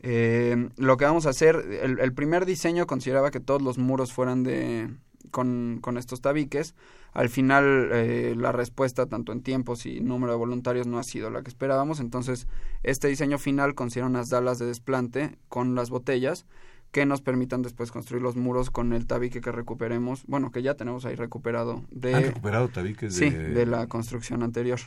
Eh, 0.01 0.69
lo 0.77 0.98
que 0.98 1.05
vamos 1.05 1.25
a 1.25 1.29
hacer, 1.29 1.55
el, 1.81 2.00
el, 2.00 2.13
primer 2.13 2.45
diseño 2.45 2.88
consideraba 2.88 3.31
que 3.31 3.39
todos 3.39 3.62
los 3.62 3.77
muros 3.77 4.13
fueran 4.13 4.43
de 4.43 4.89
con, 5.31 5.79
con 5.81 5.98
estos 5.98 6.21
tabiques. 6.21 6.75
Al 7.13 7.29
final 7.29 7.89
eh, 7.91 8.36
la 8.38 8.51
respuesta 8.51 9.07
tanto 9.07 9.31
en 9.31 9.41
tiempos 9.41 9.86
y 9.86 10.00
número 10.00 10.33
de 10.33 10.38
voluntarios 10.38 10.88
no 10.88 11.00
ha 11.00 11.03
sido 11.03 11.29
la 11.29 11.41
que 11.41 11.50
esperábamos. 11.50 12.00
Entonces 12.00 12.48
este 12.83 13.07
diseño 13.07 13.38
final 13.38 13.75
considera 13.75 14.07
unas 14.07 14.29
dalas 14.29 14.59
de 14.59 14.65
desplante 14.65 15.38
con 15.48 15.75
las 15.75 15.89
botellas 15.89 16.45
que 16.91 17.05
nos 17.05 17.22
permitan 17.22 17.62
después 17.62 17.91
construir 17.91 18.24
los 18.24 18.36
muros 18.36 18.72
con 18.72 18.93
el 18.93 19.05
tabique 19.05 19.41
que 19.41 19.51
recuperemos, 19.51 20.24
bueno, 20.25 20.51
que 20.51 20.62
ya 20.63 20.74
tenemos 20.74 21.05
ahí 21.05 21.15
recuperado. 21.15 21.84
De, 21.91 22.15
¿Han 22.15 22.24
recuperado 22.24 22.69
tabiques 22.69 23.15
de...? 23.15 23.29
Sí, 23.29 23.36
de 23.36 23.65
la 23.65 23.88
construcción 23.88 24.41
anterior. 24.41 24.79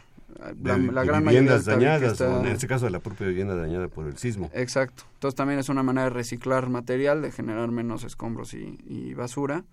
La, 0.63 1.05
gran 1.05 1.25
viviendas 1.25 1.67
dañadas, 1.67 2.21
en 2.21 2.47
este 2.47 2.67
caso 2.67 2.87
de 2.87 2.91
la 2.91 3.01
propia 3.01 3.27
vivienda 3.27 3.55
dañada 3.55 3.89
por 3.89 4.07
el 4.07 4.17
sismo. 4.17 4.51
Exacto. 4.55 5.05
Entonces 5.15 5.37
también 5.37 5.61
es 5.61 5.69
una 5.69 5.83
manera 5.83 6.05
de 6.05 6.11
reciclar 6.11 6.71
material, 6.71 7.23
de 7.23 7.31
generar 7.31 7.71
menos 7.71 8.03
escombros 8.03 8.55
y, 8.55 9.15
basura 9.15 9.65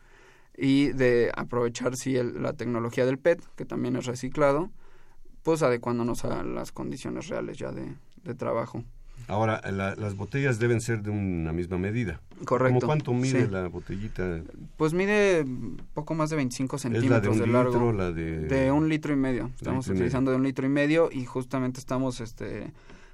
y 0.55 0.89
de 0.89 1.31
aprovechar 1.35 1.95
sí 1.95 2.13
la 2.21 2.53
tecnología 2.53 3.05
del 3.05 3.17
PET, 3.17 3.41
que 3.55 3.65
también 3.65 3.95
es 3.95 4.05
reciclado, 4.05 4.69
pues 5.43 5.63
adecuándonos 5.63 6.25
a 6.25 6.43
las 6.43 6.73
condiciones 6.73 7.29
reales 7.29 7.57
ya 7.57 7.71
de 7.71 8.35
trabajo. 8.35 8.83
Ahora, 9.27 9.61
las 9.71 10.15
botellas 10.15 10.59
deben 10.59 10.81
ser 10.81 11.01
de 11.01 11.11
una 11.11 11.53
misma 11.53 11.77
medida. 11.77 12.21
Correcto. 12.45 12.79
¿Cómo 12.79 12.87
cuánto 12.87 13.13
mide 13.13 13.47
la 13.49 13.67
botellita? 13.67 14.41
Pues 14.77 14.93
mide 14.93 15.45
poco 15.93 16.15
más 16.15 16.29
de 16.29 16.37
25 16.37 16.77
centímetros 16.77 17.37
de, 17.37 17.47
largo. 17.47 17.91
la 17.91 18.11
de... 18.11 18.39
de 18.47 18.71
un 18.71 18.89
litro 18.89 19.13
y 19.13 19.17
medio. 19.17 19.51
Estamos 19.55 19.87
utilizando 19.87 20.31
de 20.31 20.37
un 20.37 20.43
litro 20.43 20.65
y 20.65 20.69
medio 20.69 21.09
y 21.11 21.25
justamente 21.25 21.79
estamos 21.79 22.21
este 22.21 22.71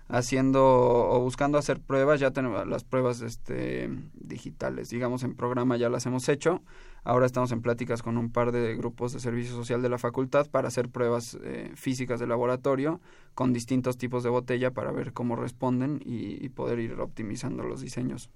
haciendo 0.08 0.64
o 0.64 1.20
buscando 1.20 1.58
hacer 1.58 1.80
pruebas, 1.80 2.20
ya 2.20 2.32
tenemos 2.32 2.68
las 2.68 2.84
pruebas 2.84 3.22
este, 3.22 3.90
digitales, 4.14 4.90
digamos 4.90 5.24
en 5.24 5.34
programa 5.34 5.78
ya 5.78 5.90
las 5.90 6.06
hemos 6.06 6.30
hecho, 6.30 6.62
ahora 7.06 7.26
estamos 7.26 7.52
en 7.52 7.62
pláticas 7.62 8.02
con 8.02 8.18
un 8.18 8.32
par 8.32 8.52
de 8.52 8.76
grupos 8.76 9.14
de 9.14 9.20
servicio 9.20 9.56
social 9.56 9.82
de 9.82 9.90
la 9.90 9.98
facultad 9.98 10.48
para 10.48 10.68
hacer 10.68 10.90
pruebas 10.90 11.38
eh, 11.44 11.72
físicas 11.76 12.20
de 12.20 12.28
laboratorio 12.28 13.00
con 13.34 13.54
distintos 13.54 13.98
tipos 13.98 14.24
de 14.24 14.30
botella 14.30 14.72
para 14.72 14.92
ver 14.92 15.14
cómo 15.14 15.36
responden 15.36 16.02
y, 16.04 16.50
poder 16.50 16.80
ir 16.80 16.94
optimizando 17.00 17.64
los 17.64 17.82
diseños 17.82 18.30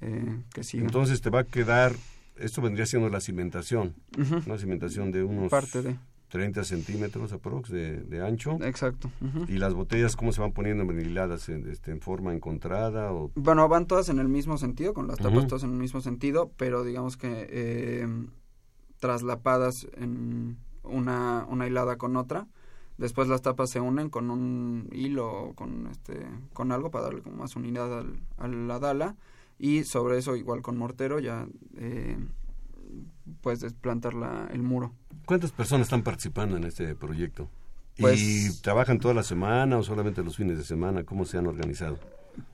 eh, 0.00 0.40
que 0.52 0.64
siguen. 0.64 0.86
Entonces 0.86 1.20
te 1.20 1.30
va 1.30 1.40
a 1.40 1.44
quedar, 1.44 1.92
esto 2.36 2.60
vendría 2.60 2.86
siendo 2.86 3.08
la 3.08 3.20
cimentación, 3.20 3.94
una 4.46 4.58
cimentación 4.58 5.10
de 5.10 5.22
unos... 5.22 5.50
Parte 5.50 5.82
de 5.82 5.96
30 6.34 6.64
centímetros 6.64 7.32
aprox 7.32 7.70
de, 7.70 8.00
de 8.00 8.26
ancho. 8.26 8.58
Exacto. 8.60 9.08
¿Y 9.46 9.58
las 9.58 9.72
botellas 9.72 10.16
cómo 10.16 10.32
se 10.32 10.40
van 10.40 10.50
poniendo 10.50 10.82
hiladas? 10.92 11.48
¿En, 11.48 11.70
este, 11.70 11.92
¿En 11.92 12.00
forma 12.00 12.34
encontrada? 12.34 13.12
O... 13.12 13.30
Bueno, 13.36 13.68
van 13.68 13.86
todas 13.86 14.08
en 14.08 14.18
el 14.18 14.28
mismo 14.28 14.58
sentido, 14.58 14.94
con 14.94 15.06
las 15.06 15.18
tapas 15.18 15.46
todas 15.46 15.62
en 15.62 15.70
el 15.70 15.78
mismo 15.78 16.00
sentido, 16.00 16.50
pero 16.56 16.82
digamos 16.82 17.16
que 17.16 17.46
eh, 17.48 18.08
traslapadas 18.98 19.86
en 19.96 20.58
una, 20.82 21.46
una 21.48 21.68
hilada 21.68 21.98
con 21.98 22.16
otra. 22.16 22.48
Después 22.98 23.28
las 23.28 23.42
tapas 23.42 23.70
se 23.70 23.78
unen 23.78 24.10
con 24.10 24.28
un 24.28 24.88
hilo 24.90 25.30
o 25.30 25.54
con, 25.54 25.86
este, 25.86 26.26
con 26.52 26.72
algo 26.72 26.90
para 26.90 27.04
darle 27.04 27.22
como 27.22 27.36
más 27.36 27.54
unidad 27.54 27.96
al, 27.96 28.18
a 28.38 28.48
la 28.48 28.80
dala. 28.80 29.14
Y 29.56 29.84
sobre 29.84 30.18
eso, 30.18 30.34
igual 30.34 30.62
con 30.62 30.76
mortero, 30.76 31.20
ya 31.20 31.46
eh, 31.76 32.18
puedes 33.40 33.60
desplantar 33.60 34.14
la, 34.14 34.48
el 34.52 34.64
muro. 34.64 34.94
¿Cuántas 35.24 35.52
personas 35.52 35.86
están 35.86 36.02
participando 36.02 36.56
en 36.56 36.64
este 36.64 36.94
proyecto? 36.94 37.48
Pues, 37.98 38.20
¿Y 38.20 38.62
trabajan 38.62 38.98
toda 38.98 39.14
la 39.14 39.22
semana 39.22 39.78
o 39.78 39.82
solamente 39.82 40.22
los 40.22 40.36
fines 40.36 40.58
de 40.58 40.64
semana? 40.64 41.04
¿Cómo 41.04 41.24
se 41.24 41.38
han 41.38 41.46
organizado? 41.46 41.98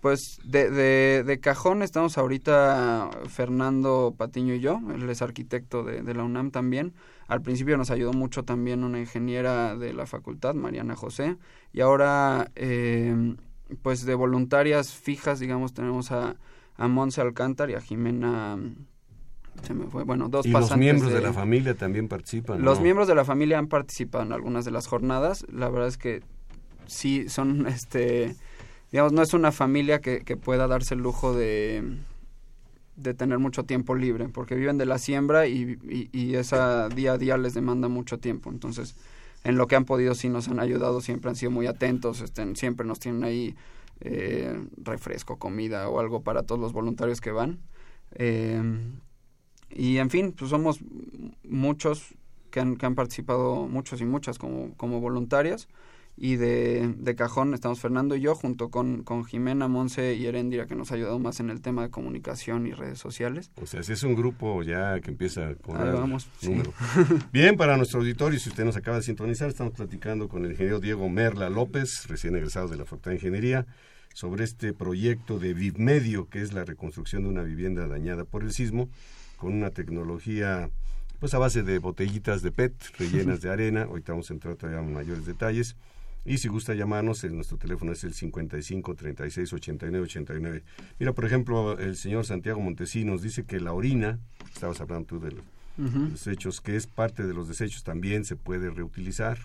Pues 0.02 0.38
de, 0.44 0.70
de, 0.70 1.24
de 1.24 1.40
cajón 1.40 1.82
estamos 1.82 2.18
ahorita 2.18 3.10
Fernando 3.28 4.14
Patiño 4.16 4.54
y 4.54 4.60
yo, 4.60 4.78
él 4.94 5.08
es 5.08 5.22
arquitecto 5.22 5.82
de, 5.82 6.02
de, 6.02 6.14
la 6.14 6.22
UNAM 6.22 6.50
también. 6.50 6.92
Al 7.28 7.40
principio 7.40 7.78
nos 7.78 7.90
ayudó 7.90 8.12
mucho 8.12 8.42
también 8.42 8.84
una 8.84 9.00
ingeniera 9.00 9.76
de 9.76 9.94
la 9.94 10.04
facultad, 10.04 10.54
Mariana 10.54 10.96
José, 10.96 11.38
y 11.72 11.80
ahora 11.80 12.50
eh, 12.56 13.36
pues 13.82 14.04
de 14.04 14.14
voluntarias 14.14 14.92
fijas, 14.92 15.40
digamos, 15.40 15.72
tenemos 15.72 16.12
a, 16.12 16.36
a 16.76 16.88
Monse 16.88 17.22
Alcántar 17.22 17.70
y 17.70 17.74
a 17.74 17.80
Jimena 17.80 18.58
se 19.62 19.74
me 19.74 19.86
fue. 19.86 20.04
Bueno, 20.04 20.28
dos 20.28 20.46
y 20.46 20.50
los 20.50 20.76
miembros 20.76 21.12
de, 21.12 21.20
la 21.20 21.32
familia 21.32 21.74
también 21.74 22.08
participan. 22.08 22.62
Los 22.62 22.80
miembros 22.80 23.08
de 23.08 23.14
la 23.14 23.24
familia 23.24 23.58
han 23.58 23.68
participado 23.68 24.24
en 24.24 24.32
algunas 24.32 24.64
de 24.64 24.70
las 24.70 24.86
jornadas. 24.86 25.46
La 25.52 25.68
verdad 25.68 25.88
es 25.88 25.98
que 25.98 26.22
sí 26.86 27.28
son, 27.28 27.66
este, 27.68 28.34
digamos, 28.90 29.12
no 29.12 29.22
es 29.22 29.34
una 29.34 29.52
familia 29.52 30.00
que, 30.00 30.20
que 30.20 30.36
pueda 30.36 30.66
darse 30.66 30.94
el 30.94 31.00
lujo 31.00 31.34
de, 31.34 31.98
de 32.96 33.14
tener 33.14 33.38
mucho 33.38 33.64
tiempo 33.64 33.94
libre, 33.94 34.28
porque 34.28 34.54
viven 34.54 34.78
de 34.78 34.86
la 34.86 34.98
siembra 34.98 35.46
y, 35.46 35.78
y, 36.12 36.34
esa 36.34 36.88
día 36.88 37.12
a 37.12 37.18
día 37.18 37.36
les 37.36 37.54
demanda 37.54 37.88
mucho 37.88 38.18
tiempo. 38.18 38.50
Entonces, 38.50 38.94
en 39.44 39.56
lo 39.56 39.66
que 39.66 39.76
han 39.76 39.84
podido 39.84 40.14
sí 40.14 40.28
nos 40.28 40.48
han 40.48 40.60
ayudado, 40.60 41.00
siempre 41.00 41.30
han 41.30 41.36
sido 41.36 41.50
muy 41.50 41.66
atentos, 41.66 42.20
este, 42.20 42.54
siempre 42.56 42.86
nos 42.86 42.98
tienen 42.98 43.24
ahí 43.24 43.54
eh, 44.00 44.58
refresco, 44.76 45.38
comida 45.38 45.88
o 45.88 46.00
algo 46.00 46.22
para 46.22 46.42
todos 46.42 46.60
los 46.60 46.72
voluntarios 46.72 47.20
que 47.20 47.30
van. 47.30 47.58
Eh, 48.12 48.62
y 49.70 49.98
en 49.98 50.10
fin, 50.10 50.32
pues 50.36 50.50
somos 50.50 50.80
muchos 51.44 52.14
que 52.50 52.60
han, 52.60 52.76
que 52.76 52.86
han 52.86 52.94
participado, 52.94 53.68
muchos 53.68 54.00
y 54.00 54.04
muchas 54.04 54.38
como, 54.38 54.74
como 54.76 55.00
voluntarias 55.00 55.68
y 56.16 56.36
de, 56.36 56.94
de, 56.98 57.14
cajón 57.14 57.54
estamos 57.54 57.80
Fernando 57.80 58.14
y 58.14 58.20
yo 58.20 58.34
junto 58.34 58.68
con, 58.68 59.04
con 59.04 59.24
Jimena, 59.24 59.68
Monse 59.68 60.14
y 60.14 60.26
Erendira 60.26 60.66
que 60.66 60.74
nos 60.74 60.92
ha 60.92 60.96
ayudado 60.96 61.18
más 61.18 61.40
en 61.40 61.48
el 61.48 61.62
tema 61.62 61.82
de 61.82 61.90
comunicación 61.90 62.66
y 62.66 62.72
redes 62.72 62.98
sociales. 62.98 63.50
O 63.56 63.66
sea, 63.66 63.82
si 63.82 63.92
es 63.92 64.02
un 64.02 64.14
grupo 64.14 64.62
ya 64.62 65.00
que 65.00 65.10
empieza 65.10 65.54
con 65.54 65.78
Ahí 65.78 65.90
vamos, 65.90 66.28
número. 66.42 66.74
Bien, 67.32 67.56
para 67.56 67.78
nuestro 67.78 68.00
auditorio, 68.00 68.38
si 68.38 68.50
usted 68.50 68.64
nos 68.64 68.76
acaba 68.76 68.98
de 68.98 69.02
sintonizar, 69.02 69.48
estamos 69.48 69.72
platicando 69.72 70.28
con 70.28 70.44
el 70.44 70.50
ingeniero 70.50 70.78
Diego 70.78 71.08
Merla 71.08 71.48
López, 71.48 72.06
recién 72.06 72.36
egresado 72.36 72.68
de 72.68 72.76
la 72.76 72.84
Facultad 72.84 73.12
de 73.12 73.16
Ingeniería, 73.16 73.66
sobre 74.12 74.44
este 74.44 74.74
proyecto 74.74 75.38
de 75.38 75.54
VivMedio, 75.54 76.28
que 76.28 76.42
es 76.42 76.52
la 76.52 76.64
reconstrucción 76.64 77.22
de 77.22 77.30
una 77.30 77.44
vivienda 77.44 77.86
dañada 77.86 78.24
por 78.24 78.42
el 78.42 78.52
sismo, 78.52 78.90
con 79.40 79.54
una 79.54 79.70
tecnología 79.70 80.70
pues 81.18 81.34
a 81.34 81.38
base 81.38 81.62
de 81.62 81.78
botellitas 81.78 82.42
de 82.42 82.52
PET 82.52 82.74
rellenas 82.98 83.40
de 83.40 83.50
arena. 83.50 83.82
Ahorita 83.88 84.12
vamos 84.12 84.30
a 84.30 84.34
entrar 84.34 84.54
todavía 84.56 84.80
en 84.80 84.92
mayores 84.92 85.26
detalles. 85.26 85.76
Y 86.24 86.38
si 86.38 86.48
gusta 86.48 86.74
llamarnos, 86.74 87.24
el, 87.24 87.34
nuestro 87.34 87.56
teléfono 87.56 87.92
es 87.92 88.04
el 88.04 88.12
55 88.12 88.94
36 88.94 89.52
89 89.52 90.04
89. 90.04 90.62
Mira, 90.98 91.12
por 91.12 91.24
ejemplo, 91.24 91.78
el 91.78 91.96
señor 91.96 92.26
Santiago 92.26 92.60
Montesinos 92.60 93.22
dice 93.22 93.44
que 93.44 93.58
la 93.60 93.72
orina, 93.72 94.18
estabas 94.52 94.80
hablando 94.82 95.06
tú 95.06 95.20
de 95.20 95.32
los 95.32 95.44
uh 95.78 95.82
-huh. 95.82 96.10
desechos, 96.10 96.60
que 96.60 96.76
es 96.76 96.86
parte 96.86 97.26
de 97.26 97.32
los 97.32 97.48
desechos, 97.48 97.82
también 97.82 98.24
se 98.24 98.36
puede 98.36 98.68
reutilizar. 98.68 99.38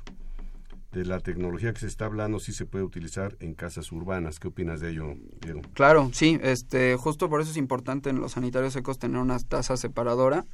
De 0.95 1.03
la 1.03 1.19
tecnología 1.19 1.73
que 1.73 1.81
se 1.81 1.87
está 1.87 2.05
hablando, 2.05 2.39
sí 2.39 2.53
se 2.53 2.65
puede 2.65 2.85
utilizar 2.85 3.35
en 3.41 3.53
casas 3.53 3.91
urbanas. 3.91 4.39
¿Qué 4.39 4.47
opinas 4.47 4.79
de 4.79 4.91
ello, 4.91 5.15
Diego? 5.41 5.61
Claro, 5.73 6.09
sí, 6.13 6.39
este, 6.41 6.95
justo 6.95 7.29
por 7.29 7.41
eso 7.41 7.51
es 7.51 7.57
importante 7.57 8.09
en 8.09 8.21
los 8.21 8.31
sanitarios 8.31 8.71
secos 8.71 8.97
tener 8.97 9.19
una 9.19 9.37
taza 9.39 9.75
separadora 9.75 10.45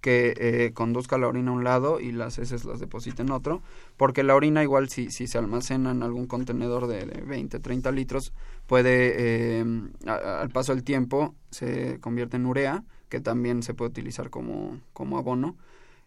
que 0.00 0.34
eh, 0.36 0.70
conduzca 0.72 1.18
la 1.18 1.26
orina 1.26 1.50
a 1.50 1.54
un 1.54 1.64
lado 1.64 1.98
y 1.98 2.12
las 2.12 2.38
heces 2.38 2.64
las 2.64 2.78
deposite 2.78 3.22
en 3.22 3.32
otro, 3.32 3.60
porque 3.96 4.22
la 4.22 4.36
orina 4.36 4.62
igual 4.62 4.88
si, 4.88 5.10
si 5.10 5.26
se 5.26 5.36
almacena 5.36 5.90
en 5.90 6.04
algún 6.04 6.28
contenedor 6.28 6.86
de, 6.86 7.04
de 7.04 7.20
20, 7.22 7.58
30 7.58 7.90
litros, 7.90 8.32
puede 8.68 9.14
eh, 9.18 9.64
al 10.06 10.50
paso 10.50 10.76
del 10.76 10.84
tiempo 10.84 11.34
se 11.50 11.98
convierte 11.98 12.36
en 12.36 12.46
urea, 12.46 12.84
que 13.08 13.18
también 13.18 13.64
se 13.64 13.74
puede 13.74 13.90
utilizar 13.90 14.30
como, 14.30 14.78
como 14.92 15.18
abono. 15.18 15.56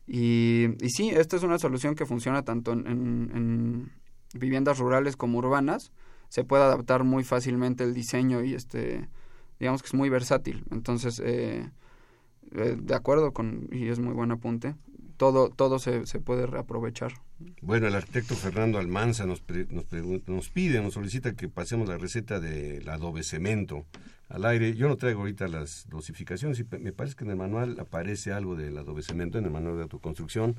Y, 0.07 0.69
y 0.83 0.89
sí, 0.89 1.09
esta 1.09 1.37
es 1.37 1.43
una 1.43 1.59
solución 1.59 1.95
que 1.95 2.05
funciona 2.05 2.43
tanto 2.43 2.73
en, 2.73 2.87
en, 2.87 3.31
en 3.33 3.91
viviendas 4.33 4.79
rurales 4.79 5.15
como 5.15 5.37
urbanas, 5.37 5.91
se 6.29 6.43
puede 6.43 6.63
adaptar 6.63 7.03
muy 7.03 7.23
fácilmente 7.23 7.83
el 7.83 7.93
diseño 7.93 8.43
y 8.43 8.53
este 8.53 9.09
digamos 9.61 9.83
que 9.83 9.87
es 9.87 9.93
muy 9.93 10.09
versátil. 10.09 10.65
Entonces, 10.71 11.21
eh, 11.23 11.69
eh, 12.55 12.77
de 12.81 12.95
acuerdo 12.95 13.31
con, 13.31 13.69
y 13.71 13.89
es 13.89 13.99
muy 13.99 14.13
buen 14.13 14.31
apunte, 14.31 14.75
todo, 15.17 15.49
todo 15.49 15.77
se, 15.77 16.07
se 16.07 16.19
puede 16.19 16.47
reaprovechar. 16.47 17.13
Bueno, 17.61 17.87
el 17.87 17.93
arquitecto 17.93 18.33
Fernando 18.33 18.79
Almanza 18.79 19.27
nos, 19.27 19.43
nos, 19.69 19.85
nos 20.27 20.49
pide, 20.49 20.81
nos 20.81 20.95
solicita 20.95 21.35
que 21.35 21.47
pasemos 21.47 21.87
la 21.87 21.99
receta 21.99 22.39
del 22.39 22.89
adobe 22.89 23.21
cemento 23.21 23.85
al 24.31 24.45
aire. 24.45 24.73
Yo 24.75 24.87
no 24.87 24.95
traigo 24.97 25.21
ahorita 25.21 25.47
las 25.47 25.87
dosificaciones 25.89 26.59
y 26.59 26.65
me 26.79 26.91
parece 26.91 27.15
que 27.15 27.23
en 27.23 27.31
el 27.31 27.37
manual 27.37 27.79
aparece 27.79 28.31
algo 28.31 28.55
del 28.55 28.77
adobe 28.77 29.03
cemento, 29.03 29.37
en 29.37 29.45
el 29.45 29.51
manual 29.51 29.75
de 29.75 29.83
autoconstrucción. 29.83 30.55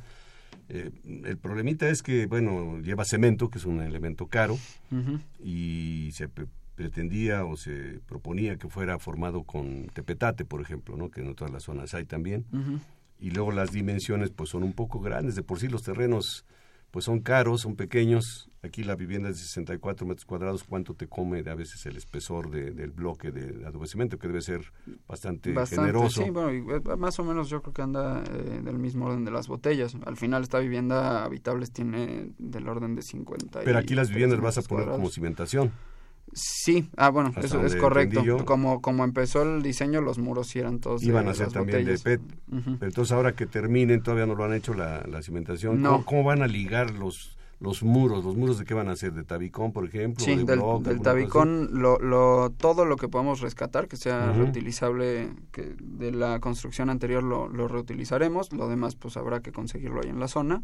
Eh, 0.68 0.90
el 1.24 1.38
problemita 1.38 1.88
es 1.88 2.02
que, 2.02 2.26
bueno, 2.26 2.78
lleva 2.80 3.04
cemento, 3.04 3.48
que 3.48 3.58
es 3.58 3.64
un 3.64 3.80
elemento 3.80 4.26
caro, 4.26 4.54
uh 4.90 4.94
-huh. 4.94 5.20
y 5.42 6.10
se 6.12 6.28
pretendía 6.74 7.44
o 7.44 7.56
se 7.56 8.00
proponía 8.06 8.56
que 8.56 8.68
fuera 8.68 8.98
formado 8.98 9.44
con 9.44 9.86
tepetate, 9.94 10.44
por 10.44 10.60
ejemplo, 10.60 10.96
¿no? 10.96 11.10
que 11.10 11.20
en 11.20 11.34
todas 11.34 11.52
las 11.52 11.64
zonas 11.64 11.94
hay 11.94 12.04
también. 12.04 12.44
Uh 12.52 12.56
-huh. 12.58 12.80
Y 13.20 13.30
luego 13.30 13.52
las 13.52 13.70
dimensiones 13.70 14.30
pues 14.30 14.50
son 14.50 14.62
un 14.62 14.72
poco 14.72 15.00
grandes, 15.00 15.36
de 15.36 15.42
por 15.42 15.58
sí 15.58 15.68
los 15.68 15.82
terrenos 15.82 16.44
pues 16.90 17.04
son 17.06 17.20
caros, 17.20 17.62
son 17.62 17.76
pequeños. 17.76 18.50
Aquí 18.64 18.84
la 18.84 18.94
vivienda 18.94 19.28
es 19.28 19.38
de 19.38 19.42
64 19.42 20.06
metros 20.06 20.24
cuadrados, 20.24 20.62
¿cuánto 20.62 20.94
te 20.94 21.08
come 21.08 21.42
a 21.50 21.54
veces 21.56 21.84
el 21.86 21.96
espesor 21.96 22.48
de, 22.48 22.70
del 22.70 22.92
bloque 22.92 23.32
de 23.32 23.66
adobecimiento? 23.66 24.20
Que 24.20 24.28
debe 24.28 24.40
ser 24.40 24.72
bastante, 25.08 25.52
bastante 25.52 25.90
generoso. 25.90 26.22
Sí, 26.22 26.30
bueno, 26.30 26.80
más 26.96 27.18
o 27.18 27.24
menos 27.24 27.48
yo 27.48 27.60
creo 27.60 27.74
que 27.74 27.82
anda 27.82 28.22
eh, 28.22 28.60
del 28.62 28.78
mismo 28.78 29.06
orden 29.06 29.24
de 29.24 29.32
las 29.32 29.48
botellas. 29.48 29.96
Al 30.06 30.16
final 30.16 30.44
esta 30.44 30.60
vivienda 30.60 31.24
habitables 31.24 31.72
tiene 31.72 32.30
del 32.38 32.68
orden 32.68 32.94
de 32.94 33.02
50. 33.02 33.62
Pero 33.64 33.78
aquí 33.78 33.96
las 33.96 34.10
viviendas 34.10 34.40
vas 34.40 34.58
a 34.58 34.62
poner 34.62 34.84
cuadrados. 34.84 34.98
como 35.00 35.10
cimentación. 35.10 35.72
Sí, 36.32 36.88
ah, 36.96 37.10
bueno, 37.10 37.30
Hasta 37.30 37.40
eso 37.40 37.66
es 37.66 37.74
correcto. 37.74 38.22
Como, 38.44 38.80
como 38.80 39.02
empezó 39.02 39.42
el 39.42 39.62
diseño, 39.62 40.00
los 40.00 40.18
muros 40.18 40.46
sí 40.46 40.60
eran 40.60 40.78
todos 40.78 41.02
Iban 41.02 41.26
a 41.26 41.34
ser 41.34 41.46
las 41.46 41.54
también 41.54 41.80
botellas. 41.80 42.04
de 42.04 42.18
PET. 42.18 42.20
Uh 42.48 42.54
-huh. 42.54 42.78
Pero 42.78 42.90
entonces 42.90 43.12
ahora 43.12 43.32
que 43.32 43.46
terminen, 43.46 44.04
todavía 44.04 44.26
no 44.26 44.36
lo 44.36 44.44
han 44.44 44.54
hecho 44.54 44.72
la, 44.72 45.02
la 45.02 45.20
cimentación. 45.20 45.82
No. 45.82 45.90
¿Cómo, 45.90 46.04
¿Cómo, 46.04 46.24
van 46.24 46.42
a 46.42 46.46
ligar 46.46 46.92
los 46.92 47.36
los 47.62 47.82
muros? 47.82 48.24
¿Los 48.24 48.36
muros 48.36 48.58
de 48.58 48.64
qué 48.64 48.74
van 48.74 48.88
a 48.88 48.96
ser? 48.96 49.12
¿De 49.12 49.24
tabicón, 49.24 49.72
por 49.72 49.86
ejemplo? 49.86 50.24
Sí, 50.24 50.36
de 50.36 50.56
del, 50.82 51.00
tabicón, 51.00 51.70
lo, 51.72 51.98
lo, 51.98 52.50
todo 52.50 52.84
lo 52.84 52.96
que 52.96 53.08
podamos 53.08 53.40
rescatar, 53.40 53.88
que 53.88 53.96
sea 53.96 54.30
uh 54.30 54.34
-huh. 54.34 54.36
reutilizable, 54.38 55.30
que 55.52 55.74
de 55.80 56.12
la 56.12 56.40
construcción 56.40 56.90
anterior 56.90 57.22
lo, 57.22 57.48
lo 57.48 57.68
reutilizaremos. 57.68 58.52
Lo 58.52 58.68
demás, 58.68 58.96
pues 58.96 59.16
habrá 59.16 59.40
que 59.40 59.52
conseguirlo 59.52 60.00
ahí 60.02 60.10
en 60.10 60.20
la 60.20 60.28
zona. 60.28 60.62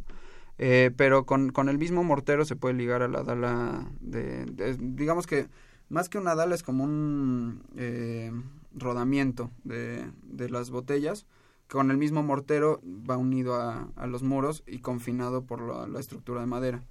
Eh, 0.59 0.91
pero 0.97 1.25
con, 1.25 1.51
con 1.51 1.69
el 1.69 1.79
mismo 1.79 2.03
mortero 2.03 2.45
se 2.45 2.57
puede 2.57 2.75
ligar 2.75 3.03
a 3.03 3.09
la 3.09 3.23
dala 3.23 3.87
de, 4.01 4.45
de 4.47 4.77
digamos 4.77 5.29
que 5.29 5.47
más 5.89 6.09
que 6.09 6.19
una 6.19 6.35
dala 6.35 6.55
es 6.57 6.65
como 6.65 6.83
un 6.83 7.63
eh, 7.77 8.33
rodamiento 8.75 9.51
de, 9.65 10.05
de, 10.25 10.51
las 10.51 10.71
botellas. 10.71 11.27
Con 11.69 11.91
el 11.91 11.99
mismo 11.99 12.23
mortero 12.23 12.81
va 12.85 13.17
unido 13.17 13.57
a, 13.57 13.91
a 13.95 14.07
los 14.07 14.23
muros 14.23 14.63
y 14.67 14.79
confinado 14.79 15.45
por 15.45 15.61
la, 15.61 15.87
la 15.87 16.01
estructura 16.01 16.41
de 16.41 16.47
madera. 16.47 16.83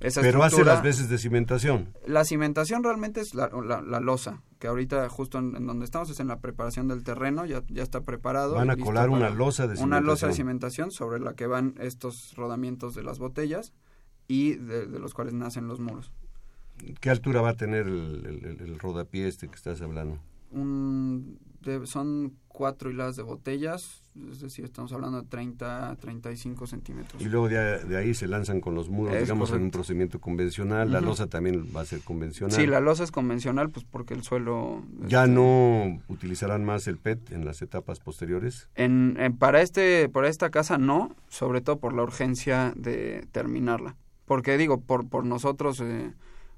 Esa 0.00 0.20
Pero 0.20 0.42
hace 0.42 0.64
las 0.64 0.82
veces 0.82 1.08
de 1.08 1.18
cimentación. 1.18 1.94
La 2.06 2.24
cimentación 2.24 2.82
realmente 2.82 3.20
es 3.20 3.34
la, 3.34 3.48
la, 3.64 3.80
la 3.80 4.00
losa, 4.00 4.42
que 4.58 4.66
ahorita 4.66 5.08
justo 5.08 5.38
en, 5.38 5.54
en, 5.56 5.66
donde 5.66 5.84
estamos 5.84 6.10
es 6.10 6.18
en 6.18 6.26
la 6.26 6.40
preparación 6.40 6.88
del 6.88 7.04
terreno, 7.04 7.46
ya, 7.46 7.62
ya 7.68 7.82
está 7.84 8.00
preparado. 8.00 8.56
Van 8.56 8.70
a 8.70 8.76
colar 8.76 9.08
una 9.08 9.30
losa 9.30 9.68
de 9.68 9.76
cimentación. 9.76 9.88
Una 9.88 10.00
losa 10.00 10.26
de 10.26 10.32
cimentación 10.34 10.90
sobre 10.90 11.20
la 11.20 11.34
que 11.34 11.46
van 11.46 11.74
estos 11.78 12.34
rodamientos 12.36 12.94
de 12.94 13.04
las 13.04 13.20
botellas 13.20 13.72
y 14.26 14.54
de, 14.54 14.86
de 14.86 14.98
los 14.98 15.14
cuales 15.14 15.32
nacen 15.32 15.68
los 15.68 15.78
muros. 15.78 16.12
¿Qué 17.00 17.08
altura 17.08 17.40
va 17.40 17.50
a 17.50 17.56
tener 17.56 17.86
el, 17.86 18.26
el, 18.26 18.60
el 18.60 18.78
rodapié 18.80 19.28
este 19.28 19.46
que 19.46 19.54
estás 19.54 19.80
hablando? 19.80 20.18
Un, 20.50 21.38
de, 21.64 21.86
son 21.86 22.34
cuatro 22.48 22.90
hiladas 22.90 23.16
de 23.16 23.22
botellas, 23.22 24.04
es 24.30 24.40
decir, 24.40 24.64
estamos 24.64 24.92
hablando 24.92 25.20
de 25.20 25.28
30, 25.28 25.96
35 26.00 26.66
centímetros. 26.68 27.20
Y 27.20 27.24
luego 27.26 27.48
de, 27.48 27.84
de 27.84 27.96
ahí 27.96 28.14
se 28.14 28.28
lanzan 28.28 28.60
con 28.60 28.74
los 28.74 28.88
muros, 28.88 29.14
es 29.14 29.22
digamos, 29.22 29.50
correcto. 29.50 29.56
en 29.56 29.64
un 29.64 29.70
procedimiento 29.72 30.20
convencional. 30.20 30.86
Uh 30.86 30.90
-huh. 30.90 30.94
La 30.94 31.00
losa 31.00 31.26
también 31.26 31.66
va 31.74 31.80
a 31.80 31.84
ser 31.84 32.00
convencional. 32.00 32.54
Sí, 32.54 32.66
la 32.66 32.80
losa 32.80 33.02
es 33.02 33.10
convencional, 33.10 33.70
pues 33.70 33.84
porque 33.84 34.14
el 34.14 34.22
suelo... 34.22 34.84
¿Ya 35.06 35.24
este, 35.24 35.34
no 35.34 36.00
utilizarán 36.08 36.64
más 36.64 36.86
el 36.86 36.98
PET 36.98 37.32
en 37.32 37.44
las 37.44 37.60
etapas 37.60 37.98
posteriores? 37.98 38.68
En, 38.76 39.16
en, 39.18 39.36
para, 39.36 39.60
este, 39.60 40.08
para 40.08 40.28
esta 40.28 40.50
casa 40.50 40.78
no, 40.78 41.16
sobre 41.28 41.60
todo 41.60 41.80
por 41.80 41.92
la 41.92 42.02
urgencia 42.04 42.72
de 42.76 43.26
terminarla. 43.32 43.96
Porque 44.26 44.56
digo, 44.56 44.80
por, 44.80 45.08
por 45.08 45.26
nosotros... 45.26 45.80
Eh, 45.80 46.12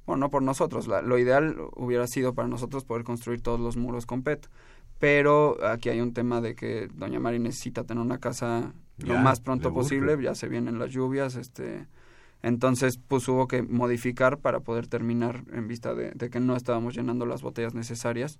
bueno, 0.06 0.26
no 0.26 0.30
por 0.30 0.42
nosotros, 0.42 0.86
la, 0.86 1.02
lo 1.02 1.18
ideal 1.18 1.56
hubiera 1.74 2.06
sido 2.06 2.32
para 2.32 2.46
nosotros 2.46 2.84
poder 2.84 3.02
construir 3.02 3.40
todos 3.42 3.58
los 3.58 3.76
muros 3.76 4.06
con 4.06 4.22
PET, 4.22 4.48
pero 4.98 5.64
aquí 5.64 5.88
hay 5.88 6.00
un 6.00 6.12
tema 6.12 6.40
de 6.40 6.54
que 6.54 6.88
Doña 6.94 7.20
Mari 7.20 7.38
necesita 7.38 7.84
tener 7.84 8.02
una 8.02 8.18
casa 8.18 8.72
ya, 8.98 9.14
lo 9.14 9.18
más 9.18 9.40
pronto 9.40 9.72
posible, 9.72 10.20
ya 10.22 10.34
se 10.34 10.48
vienen 10.48 10.78
las 10.78 10.90
lluvias, 10.90 11.36
este 11.36 11.86
entonces 12.42 12.98
pues 12.98 13.26
hubo 13.28 13.48
que 13.48 13.62
modificar 13.62 14.38
para 14.38 14.60
poder 14.60 14.86
terminar 14.86 15.44
en 15.52 15.68
vista 15.68 15.94
de, 15.94 16.10
de 16.12 16.30
que 16.30 16.38
no 16.38 16.54
estábamos 16.54 16.94
llenando 16.94 17.26
las 17.26 17.42
botellas 17.42 17.74
necesarias 17.74 18.38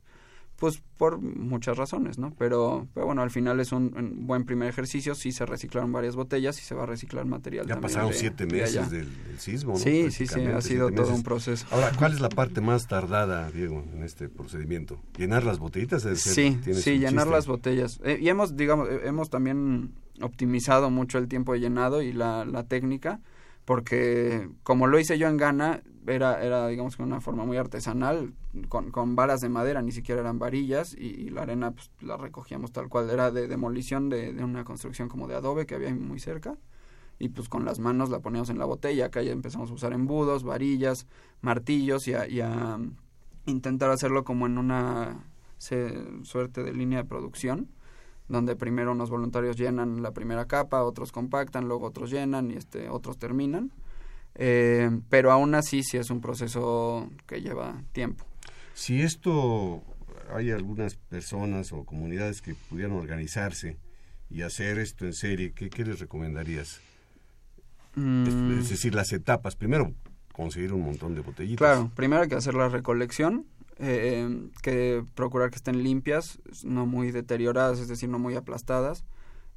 pues 0.56 0.82
por 0.96 1.18
muchas 1.18 1.76
razones, 1.76 2.18
¿no? 2.18 2.34
Pero, 2.38 2.88
pero 2.94 3.06
bueno, 3.06 3.22
al 3.22 3.30
final 3.30 3.60
es 3.60 3.72
un, 3.72 3.94
un, 3.96 4.26
buen 4.26 4.44
primer 4.44 4.68
ejercicio, 4.68 5.14
sí 5.14 5.30
se 5.30 5.44
reciclaron 5.44 5.92
varias 5.92 6.16
botellas 6.16 6.58
y 6.60 6.64
se 6.64 6.74
va 6.74 6.84
a 6.84 6.86
reciclar 6.86 7.26
material. 7.26 7.66
Ya 7.66 7.74
también 7.74 7.92
pasaron 7.92 8.10
de, 8.10 8.16
siete 8.16 8.46
meses 8.46 8.90
de 8.90 8.98
del, 8.98 9.24
del, 9.24 9.38
sismo, 9.38 9.74
¿no? 9.74 9.78
Sí, 9.78 10.10
sí, 10.10 10.26
sí, 10.26 10.40
ha 10.40 10.60
sido 10.62 10.90
todo 10.90 11.14
un 11.14 11.22
proceso. 11.22 11.66
Ahora, 11.70 11.92
¿cuál 11.98 12.14
es 12.14 12.20
la 12.20 12.30
parte 12.30 12.62
más 12.62 12.86
tardada, 12.86 13.50
Diego, 13.50 13.84
en 13.92 14.02
este 14.02 14.30
procedimiento? 14.30 14.98
¿Llenar 15.18 15.44
las 15.44 15.58
botellitas? 15.58 16.02
Ser, 16.02 16.16
sí, 16.16 16.58
sí, 16.62 16.98
llenar 16.98 17.24
chiste? 17.24 17.30
las 17.30 17.46
botellas. 17.46 18.00
Eh, 18.04 18.18
y 18.20 18.28
hemos, 18.30 18.56
digamos, 18.56 18.88
eh, 18.88 19.02
hemos 19.04 19.28
también 19.28 19.92
optimizado 20.22 20.90
mucho 20.90 21.18
el 21.18 21.28
tiempo 21.28 21.52
de 21.52 21.60
llenado 21.60 22.00
y 22.00 22.14
la, 22.14 22.46
la 22.46 22.64
técnica, 22.64 23.20
porque 23.66 24.48
como 24.62 24.86
lo 24.86 24.98
hice 24.98 25.18
yo 25.18 25.28
en 25.28 25.36
Ghana, 25.36 25.82
era, 26.06 26.42
era 26.42 26.68
digamos 26.68 26.96
que 26.96 27.02
una 27.02 27.20
forma 27.20 27.44
muy 27.44 27.56
artesanal, 27.58 28.32
con, 28.68 28.90
con 28.92 29.16
varas 29.16 29.40
de 29.40 29.48
madera, 29.48 29.82
ni 29.82 29.92
siquiera 29.92 30.22
eran 30.22 30.38
varillas, 30.38 30.94
y, 30.94 31.28
la 31.30 31.42
arena 31.42 31.72
pues, 31.72 31.90
la 32.00 32.16
recogíamos 32.16 32.72
tal 32.72 32.88
cual, 32.88 33.10
era 33.10 33.30
de 33.30 33.48
demolición 33.48 34.08
de, 34.08 34.32
de, 34.32 34.44
una 34.44 34.64
construcción 34.64 35.08
como 35.08 35.26
de 35.26 35.34
adobe 35.34 35.66
que 35.66 35.74
había 35.74 35.92
muy 35.94 36.20
cerca, 36.20 36.56
y 37.18 37.28
pues 37.30 37.48
con 37.48 37.64
las 37.64 37.80
manos 37.80 38.08
la 38.08 38.20
poníamos 38.20 38.50
en 38.50 38.58
la 38.58 38.66
botella, 38.66 39.06
acá 39.06 39.20
ya 39.22 39.32
empezamos 39.32 39.70
a 39.70 39.74
usar 39.74 39.92
embudos, 39.92 40.44
varillas, 40.44 41.06
martillos 41.40 42.06
y 42.08 42.14
a, 42.14 42.78
intentar 43.46 43.90
hacerlo 43.90 44.24
como 44.24 44.46
en 44.46 44.58
una 44.58 45.24
suerte 46.22 46.62
de 46.62 46.72
línea 46.72 47.02
de 47.02 47.08
producción 47.08 47.68
donde 48.28 48.56
primero 48.56 48.92
unos 48.92 49.10
voluntarios 49.10 49.56
llenan 49.56 50.02
la 50.02 50.12
primera 50.12 50.46
capa, 50.46 50.82
otros 50.82 51.12
compactan, 51.12 51.68
luego 51.68 51.86
otros 51.86 52.10
llenan 52.10 52.50
y 52.50 52.54
este, 52.54 52.88
otros 52.88 53.18
terminan. 53.18 53.70
Eh, 54.34 54.90
pero 55.08 55.32
aún 55.32 55.54
así 55.54 55.82
sí 55.82 55.96
es 55.96 56.10
un 56.10 56.20
proceso 56.20 57.08
que 57.26 57.40
lleva 57.40 57.82
tiempo. 57.92 58.26
Si 58.74 59.00
esto 59.00 59.82
hay 60.34 60.50
algunas 60.50 60.96
personas 60.96 61.72
o 61.72 61.84
comunidades 61.84 62.42
que 62.42 62.54
pudieran 62.54 62.92
organizarse 62.92 63.78
y 64.28 64.42
hacer 64.42 64.78
esto 64.78 65.06
en 65.06 65.14
serie, 65.14 65.52
¿qué, 65.52 65.70
qué 65.70 65.84
les 65.84 66.00
recomendarías? 66.00 66.80
Mm. 67.94 68.58
Es, 68.58 68.68
decir, 68.68 68.94
las 68.94 69.12
etapas. 69.12 69.56
Primero, 69.56 69.92
conseguir 70.32 70.72
un 70.72 70.82
montón 70.82 71.14
de 71.14 71.22
botellitas. 71.22 71.58
Claro, 71.58 71.90
primero 71.94 72.22
hay 72.22 72.28
que 72.28 72.34
hacer 72.34 72.54
la 72.54 72.68
recolección, 72.68 73.46
eh, 73.78 74.48
que 74.62 75.04
procurar 75.14 75.50
que 75.50 75.56
estén 75.56 75.82
limpias, 75.82 76.40
no 76.64 76.86
muy 76.86 77.10
deterioradas, 77.10 77.78
es 77.78 77.88
decir, 77.88 78.08
no 78.08 78.18
muy 78.18 78.34
aplastadas, 78.34 79.04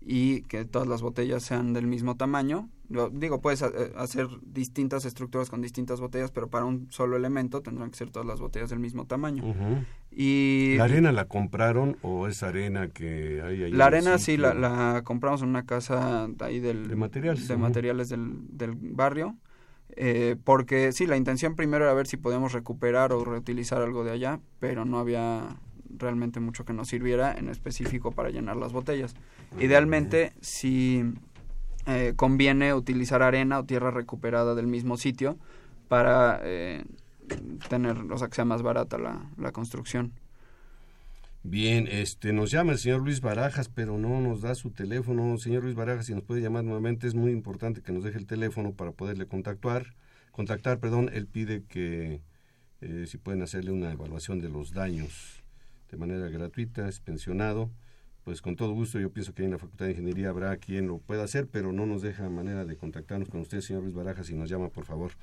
y 0.01 0.43
que 0.43 0.65
todas 0.65 0.87
las 0.87 1.01
botellas 1.01 1.43
sean 1.43 1.73
del 1.73 1.87
mismo 1.87 2.15
tamaño. 2.15 2.69
digo, 3.11 3.41
puedes 3.41 3.61
eh, 3.61 3.67
hacer 3.97 4.27
distintas 4.41 5.05
estructuras 5.05 5.49
con 5.49 5.61
distintas 5.61 5.99
botellas, 5.99 6.31
pero 6.31 6.49
para 6.49 6.65
un 6.65 6.91
solo 6.91 7.17
elemento 7.17 7.61
tendrán 7.61 7.91
que 7.91 7.97
ser 7.97 8.09
todas 8.09 8.27
las 8.27 8.39
botellas 8.39 8.69
del 8.69 8.79
mismo 8.79 9.05
tamaño. 9.05 9.43
y, 10.11 10.75
¿La 10.77 10.85
arena 10.85 11.11
la 11.11 11.25
compraron 11.25 11.97
o 12.01 12.27
es 12.27 12.43
arena 12.43 12.89
que 12.89 13.41
hay 13.41 13.63
ahí? 13.63 13.71
La 13.71 13.85
arena 13.85 14.17
sí, 14.19 14.37
la, 14.37 14.53
la, 14.53 15.01
compramos 15.03 15.41
en 15.41 15.49
una 15.49 15.65
casa 15.65 16.27
ahí 16.39 16.59
del, 16.59 16.87
de 16.87 16.95
materiales, 16.95 17.47
de 17.47 17.57
materiales 17.57 18.09
del, 18.09 18.57
del 18.57 18.75
barrio 18.75 19.37
eh, 19.95 20.35
porque 20.43 20.91
sí, 20.91 21.07
la 21.07 21.17
intención 21.17 21.55
primero 21.55 21.85
era 21.85 21.93
ver 21.93 22.07
si 22.07 22.17
podíamos 22.17 22.53
recuperar 22.53 23.11
o 23.13 23.23
reutilizar 23.23 23.81
algo 23.81 24.03
de 24.03 24.11
allá, 24.11 24.39
pero 24.59 24.85
no 24.85 24.99
había 24.99 25.57
realmente 25.97 26.39
mucho 26.39 26.65
que 26.65 26.73
nos 26.73 26.87
sirviera 26.87 27.33
en 27.33 27.49
específico 27.49 28.11
para 28.11 28.29
llenar 28.29 28.57
las 28.57 28.71
botellas. 28.71 29.15
Idealmente, 29.59 30.33
si 30.41 31.03
eh, 31.87 32.13
conviene 32.15 32.73
utilizar 32.73 33.23
arena 33.23 33.59
o 33.59 33.65
tierra 33.65 33.91
recuperada 33.91 34.55
del 34.55 34.67
mismo 34.67 34.97
sitio 34.97 35.37
para 35.87 36.39
eh, 36.43 36.85
tener, 37.67 37.97
o 38.11 38.17
sea, 38.17 38.27
que 38.27 38.35
sea 38.35 38.45
más 38.45 38.61
barata 38.61 38.97
la, 38.97 39.29
la 39.37 39.51
construcción. 39.51 40.13
Bien, 41.43 41.87
este, 41.87 42.33
nos 42.33 42.51
llama 42.51 42.73
el 42.73 42.79
señor 42.79 43.01
Luis 43.01 43.21
Barajas, 43.21 43.69
pero 43.69 43.97
no 43.97 44.19
nos 44.19 44.41
da 44.41 44.55
su 44.55 44.71
teléfono. 44.71 45.37
Señor 45.37 45.63
Luis 45.63 45.73
Barajas, 45.75 46.07
si 46.07 46.13
nos 46.13 46.23
puede 46.23 46.41
llamar 46.41 46.65
nuevamente, 46.65 47.07
es 47.07 47.15
muy 47.15 47.31
importante 47.31 47.81
que 47.81 47.93
nos 47.93 48.03
deje 48.03 48.17
el 48.17 48.27
teléfono 48.27 48.73
para 48.73 48.91
poderle 48.91 49.25
contactar. 49.25 49.95
Contactar, 50.31 50.79
perdón, 50.79 51.09
él 51.13 51.27
pide 51.27 51.63
que 51.63 52.21
eh, 52.81 53.05
si 53.07 53.17
pueden 53.17 53.41
hacerle 53.41 53.71
una 53.71 53.91
evaluación 53.91 54.39
de 54.39 54.49
los 54.49 54.73
daños 54.73 55.43
de 55.89 55.97
manera 55.97 56.27
gratuita, 56.27 56.89
es 56.89 56.99
pensionado. 56.99 57.71
Pues 58.25 58.41
con 58.41 58.57
todo 58.57 58.73
gusto, 58.73 58.99
yo 58.99 59.11
pienso 59.11 59.33
que 59.33 59.45
en 59.45 59.51
la 59.51 59.57
Facultad 59.57 59.85
de 59.85 59.91
Ingeniería 59.91 60.29
habrá 60.29 60.57
quien 60.57 60.87
lo 60.87 60.99
pueda 60.99 61.23
hacer, 61.23 61.47
pero 61.47 61.71
no 61.71 61.85
nos 61.85 62.01
deja 62.01 62.29
manera 62.29 62.65
de 62.65 62.75
contactarnos 62.75 63.29
con 63.29 63.39
usted, 63.39 63.61
señor 63.61 63.83
Luis 63.83 63.95
Barajas, 63.95 64.27
si 64.27 64.35
nos 64.35 64.49
llama, 64.49 64.69
por 64.69 64.83
favor. 64.83 65.13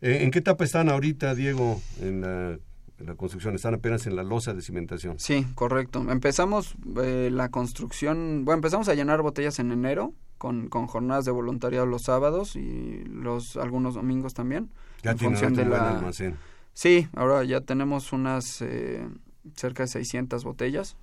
Eh, 0.00 0.20
¿En 0.22 0.30
qué 0.30 0.38
etapa 0.38 0.64
están 0.64 0.88
ahorita, 0.88 1.34
Diego, 1.34 1.80
en 2.00 2.22
la 2.22 2.58
la 2.98 3.14
construcción, 3.14 3.54
están 3.54 3.74
apenas 3.74 4.06
en 4.06 4.16
la 4.16 4.22
losa 4.22 4.54
de 4.54 4.62
cimentación. 4.62 5.18
Sí, 5.18 5.46
correcto. 5.54 6.04
Empezamos 6.08 6.76
eh, 7.02 7.30
la 7.32 7.50
construcción, 7.50 8.44
bueno, 8.44 8.58
empezamos 8.58 8.88
a 8.88 8.94
llenar 8.94 9.22
botellas 9.22 9.58
en 9.58 9.72
enero 9.72 10.12
con, 10.38 10.68
con 10.68 10.86
jornadas 10.86 11.24
de 11.24 11.32
voluntariado 11.32 11.86
los 11.86 12.02
sábados 12.02 12.56
y 12.56 13.04
los 13.04 13.56
algunos 13.56 13.94
domingos 13.94 14.34
también. 14.34 14.70
Ya 15.02 15.12
en 15.12 15.18
función 15.18 15.54
de 15.54 15.64
la 15.64 15.96
almacén. 15.96 16.36
Sí, 16.72 17.08
ahora 17.14 17.44
ya 17.44 17.60
tenemos 17.60 18.12
unas 18.12 18.60
eh, 18.62 19.08
cerca 19.54 19.84
de 19.84 19.88
600 19.88 20.44
botellas 20.44 20.96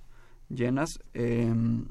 llenas. 0.48 0.98
Em, 1.14 1.86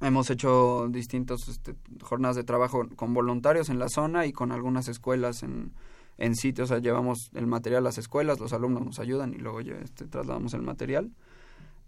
hemos 0.00 0.30
hecho 0.30 0.88
distintas 0.90 1.48
este, 1.48 1.74
jornadas 2.02 2.36
de 2.36 2.44
trabajo 2.44 2.88
con 2.96 3.14
voluntarios 3.14 3.68
en 3.68 3.78
la 3.78 3.88
zona 3.88 4.26
y 4.26 4.32
con 4.32 4.52
algunas 4.52 4.88
escuelas 4.88 5.42
en 5.42 5.72
en 6.20 6.36
sitios, 6.36 6.70
o 6.70 6.74
sea, 6.74 6.82
llevamos 6.82 7.30
el 7.34 7.46
material 7.46 7.82
a 7.82 7.88
las 7.88 7.98
escuelas, 7.98 8.38
los 8.38 8.52
alumnos 8.52 8.84
nos 8.84 9.00
ayudan 9.00 9.32
y 9.32 9.38
luego 9.38 9.60
este, 9.60 10.06
trasladamos 10.06 10.52
el 10.52 10.62
material. 10.62 11.10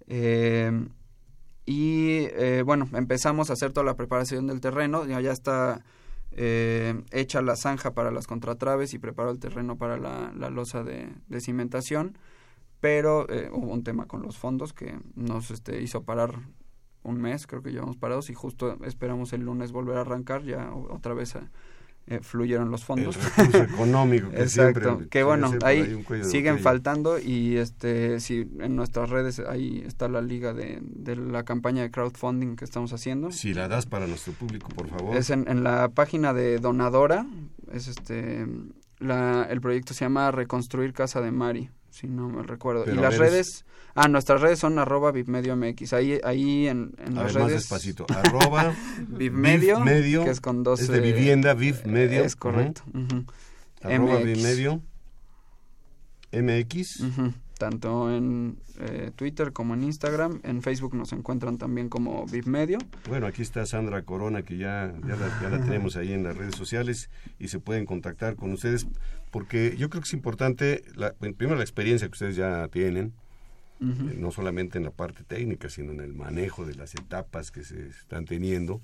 Eh, 0.09 0.89
y 1.67 2.27
eh, 2.33 2.63
bueno, 2.65 2.89
empezamos 2.95 3.51
a 3.51 3.53
hacer 3.53 3.73
toda 3.73 3.85
la 3.85 3.95
preparación 3.95 4.47
del 4.47 4.61
terreno, 4.61 5.05
ya, 5.05 5.31
está 5.31 5.85
eh, 6.33 7.03
hecha 7.13 7.43
la 7.43 7.57
zanja 7.57 7.93
para 7.93 8.11
las 8.11 8.27
contratraves 8.27 8.95
y 8.95 8.99
preparó 8.99 9.31
el 9.31 9.39
terreno 9.39 9.77
para 9.77 9.99
la, 9.99 10.33
la 10.35 10.49
losa 10.49 10.83
de, 10.83 11.11
de, 11.29 11.41
cimentación, 11.41 12.17
pero 12.81 13.27
hubo 13.53 13.71
un 13.71 13.85
tema 13.85 14.07
con 14.07 14.23
los 14.23 14.39
fondos 14.39 14.73
que 14.73 14.99
nos 15.15 15.51
este, 15.51 15.83
hizo 15.83 16.05
parar 16.05 16.41
un 17.03 17.21
mes, 17.21 17.47
creo 17.47 17.63
que 17.63 17.71
llevamos 17.71 17.99
parados 17.99 18.31
y 18.31 18.35
justo 18.35 18.79
esperamos 18.83 19.33
el 19.35 19.43
lunes 19.43 19.73
volver 19.73 19.99
a 19.99 20.01
arrancar 20.01 20.43
ya 20.43 20.73
otra 20.73 21.13
vez 21.13 21.37
a 21.37 21.51
eh, 22.07 22.21
fluyeron 22.21 22.71
los 22.71 22.85
fondos. 22.85 23.17
económico 23.55 24.31
que 24.31 24.43
Exacto, 24.43 25.03
que 25.11 25.23
bueno, 25.23 25.53
ahí 25.63 26.05
siguen 26.23 26.59
faltando 26.59 27.19
y 27.19 27.57
este 27.57 28.21
si 28.21 28.49
en 28.61 28.77
nuestras 28.77 29.11
redes 29.11 29.39
ahí 29.41 29.83
está 29.87 30.09
la 30.09 30.21
liga 30.21 30.53
de, 30.53 30.79
de, 30.83 31.17
la 31.17 31.45
campaña 31.45 31.83
de 31.83 31.91
crowdfunding 31.91 32.57
que 32.57 32.65
estamos 32.65 32.93
haciendo. 32.93 33.31
Si 33.31 33.55
la 33.55 33.69
das 33.69 33.87
para 33.87 34.07
nuestro 34.07 34.33
público, 34.33 34.69
por 34.69 34.89
favor. 34.89 35.17
Es 35.17 35.31
en, 35.31 35.49
en 35.49 35.63
la 35.63 35.89
página 35.91 36.33
de 36.33 36.59
Donadora, 36.59 37.27
es 37.73 37.89
este 37.89 38.47
la, 38.99 39.47
el 39.51 39.61
proyecto 39.61 39.95
se 39.95 40.05
llama 40.05 40.31
Reconstruir 40.31 40.93
Casa 40.93 41.21
de 41.21 41.31
Mari 41.31 41.71
si 41.93 42.09
no 42.09 42.29
me 42.29 42.43
recuerdo. 42.43 42.91
y 42.91 42.97
las 42.97 43.19
redes, 43.19 43.65
ah, 43.95 44.09
nuestras 44.09 44.41
redes 44.41 44.59
son 44.59 44.79
arroba 44.79 45.13
MX. 45.13 45.93
Ahí, 45.93 46.19
ahí 46.25 46.67
en, 46.67 46.95
en 47.05 47.15
las 47.15 47.35
redes. 47.35 47.45
Más 47.45 47.53
despacito, 47.53 48.07
arroba 48.09 48.75
Vivmedio, 49.09 49.85
que 50.25 50.31
es 50.31 50.41
con 50.41 50.63
dos. 50.63 50.81
Es 50.81 50.89
de 50.89 51.01
vivienda, 51.01 51.55
Vivmedio. 51.55 52.25
Es 52.25 52.35
correcto. 52.35 52.83
Arroba 53.83 54.19
Vivmedio, 54.19 54.83
MX 56.33 57.03
tanto 57.63 58.13
en 58.13 58.59
eh, 58.81 59.13
Twitter 59.15 59.53
como 59.53 59.75
en 59.75 59.85
Instagram. 59.85 60.41
En 60.43 60.63
Facebook 60.63 60.97
nos 60.97 61.13
encuentran 61.13 61.59
también 61.59 61.89
como 61.89 62.27
VIPmedio. 62.27 62.79
Bueno, 63.09 63.29
aquí 63.29 63.43
está 63.43 63.65
Sandra 63.67 64.03
Corona, 64.03 64.43
que 64.43 64.57
ya, 64.57 64.93
ya, 65.07 65.15
la, 65.49 65.61
tenemos 65.65 65.95
ahí 65.95 66.13
en 66.13 66.25
las 66.25 66.37
redes 66.37 66.57
sociales 66.57 67.09
y 67.39 67.47
se 67.47 67.61
pueden 67.61 67.87
contactar 67.87 68.35
con 68.35 68.51
ustedes, 68.51 68.89
porque 69.31 69.77
yo 69.79 69.91
creo 69.91 70.03
que 70.03 70.09
es 70.09 70.13
importante, 70.13 70.83
la, 70.97 71.13
primero 71.13 71.55
la 71.55 71.63
experiencia 71.63 72.09
que 72.09 72.15
ustedes 72.15 72.35
ya 72.35 72.67
tienen, 72.67 73.13
eh, 73.81 74.17
no 74.19 74.33
solamente 74.33 74.79
en 74.79 74.85
la 74.85 74.91
parte 74.91 75.23
técnica, 75.23 75.69
sino 75.69 75.93
en 75.93 76.01
el 76.01 76.15
manejo 76.15 76.67
de 76.67 76.75
las 76.75 76.97
etapas 76.97 77.53
que 77.53 77.63
se 77.63 77.91
están 77.91 78.25
teniendo 78.25 78.81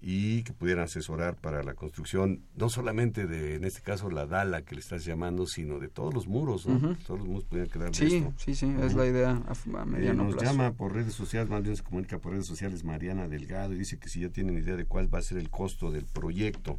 y 0.00 0.42
que 0.42 0.52
pudieran 0.52 0.84
asesorar 0.84 1.36
para 1.36 1.62
la 1.62 1.74
construcción, 1.74 2.42
no 2.54 2.68
solamente 2.68 3.26
de, 3.26 3.54
en 3.56 3.64
este 3.64 3.80
caso, 3.80 4.10
la 4.10 4.26
Dala 4.26 4.62
que 4.62 4.74
le 4.74 4.80
estás 4.80 5.04
llamando, 5.04 5.46
sino 5.46 5.78
de 5.78 5.88
todos 5.88 6.12
los 6.12 6.26
muros, 6.26 6.66
¿no? 6.66 6.96
Todos 7.06 7.20
los 7.20 7.28
muros 7.28 7.44
pudieran 7.44 7.70
quedar 7.70 7.94
Sí, 7.94 8.24
sí, 8.36 8.54
sí, 8.54 8.74
es 8.82 8.94
la 8.94 9.06
idea 9.06 9.42
a, 9.46 9.84
mediano 9.84 10.24
nos 10.24 10.42
llama 10.42 10.72
por 10.72 10.94
redes 10.94 11.14
sociales, 11.14 11.48
más 11.50 11.62
bien 11.62 11.76
se 11.76 11.82
comunica 11.82 12.18
por 12.18 12.32
redes 12.32 12.46
sociales 12.46 12.84
Mariana 12.84 13.28
Delgado 13.28 13.72
y 13.72 13.78
dice 13.78 13.98
que 13.98 14.08
si 14.08 14.20
ya 14.20 14.28
tienen 14.28 14.56
idea 14.58 14.76
de 14.76 14.84
cuál 14.84 15.12
va 15.12 15.18
a 15.18 15.22
ser 15.22 15.38
el 15.38 15.50
costo 15.50 15.90
del 15.90 16.04
proyecto 16.04 16.78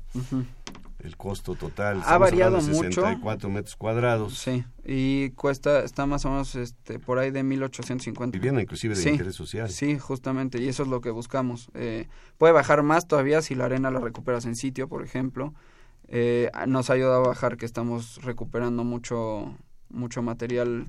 el 1.08 1.18
costo 1.18 1.56
total. 1.56 2.02
Ha 2.06 2.18
variado 2.18 2.58
de 2.58 2.62
64 2.62 3.50
metros 3.50 3.76
cuadrados. 3.76 4.38
Sí, 4.38 4.64
y 4.86 5.32
cuesta, 5.32 5.84
está 5.84 6.06
más 6.06 6.26
o 6.26 6.30
menos 6.30 6.56
este, 6.56 7.00
por 7.00 7.18
ahí 7.18 7.32
de 7.32 7.44
1850. 7.44 8.38
Vivienda 8.38 8.62
inclusive 8.62 8.96
de 8.96 9.10
interés 9.10 9.36
social. 9.36 9.70
Sí, 9.70 9.98
justamente, 9.98 10.62
y 10.62 10.68
eso 10.68 10.84
es 10.84 10.90
lo 10.90 11.02
que 11.02 11.10
buscamos. 11.10 11.70
Eh, 11.74 12.08
puede 12.38 12.54
bajar 12.54 12.84
más 12.84 13.08
todavía 13.08 13.42
si 13.42 13.56
la 13.56 13.66
arena 13.66 13.90
la 13.90 14.00
recuperas 14.00 14.46
en 14.46 14.56
sitio, 14.56 14.88
por 14.88 15.04
ejemplo. 15.04 15.54
Eh, 16.10 16.52
nos 16.68 16.90
ha 16.90 16.94
ayudado 16.94 17.24
a 17.24 17.28
bajar 17.28 17.58
que 17.58 17.66
estamos 17.66 18.22
recuperando 18.24 18.84
mucho, 18.84 19.58
mucho 19.90 20.22
material 20.22 20.88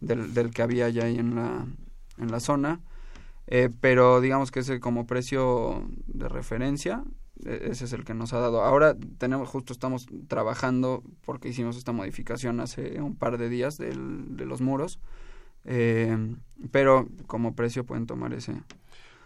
del, 0.00 0.34
del 0.34 0.50
que 0.50 0.62
había 0.62 0.88
ya 0.88 1.04
ahí 1.04 1.18
en 1.18 1.36
la, 1.36 1.66
en 2.18 2.30
la 2.30 2.40
zona. 2.40 2.80
Eh, 3.46 3.68
pero 3.80 4.20
digamos 4.20 4.50
que 4.50 4.60
ese 4.60 4.78
como 4.78 5.06
precio 5.06 5.88
de 6.06 6.28
referencia 6.28 7.02
ese 7.44 7.84
es 7.84 7.92
el 7.92 8.04
que 8.04 8.14
nos 8.14 8.32
ha 8.32 8.38
dado. 8.38 8.62
Ahora 8.62 8.96
tenemos, 9.18 9.48
justo 9.48 9.72
estamos 9.72 10.06
trabajando 10.28 11.02
porque 11.24 11.48
hicimos 11.48 11.76
esta 11.76 11.92
modificación 11.92 12.60
hace 12.60 13.00
un 13.00 13.16
par 13.16 13.38
de 13.38 13.48
días 13.48 13.76
del, 13.76 14.36
de 14.36 14.46
los 14.46 14.60
muros, 14.60 15.00
eh, 15.64 16.16
pero 16.70 17.08
como 17.26 17.54
precio 17.54 17.84
pueden 17.84 18.06
tomar 18.06 18.32
ese. 18.34 18.54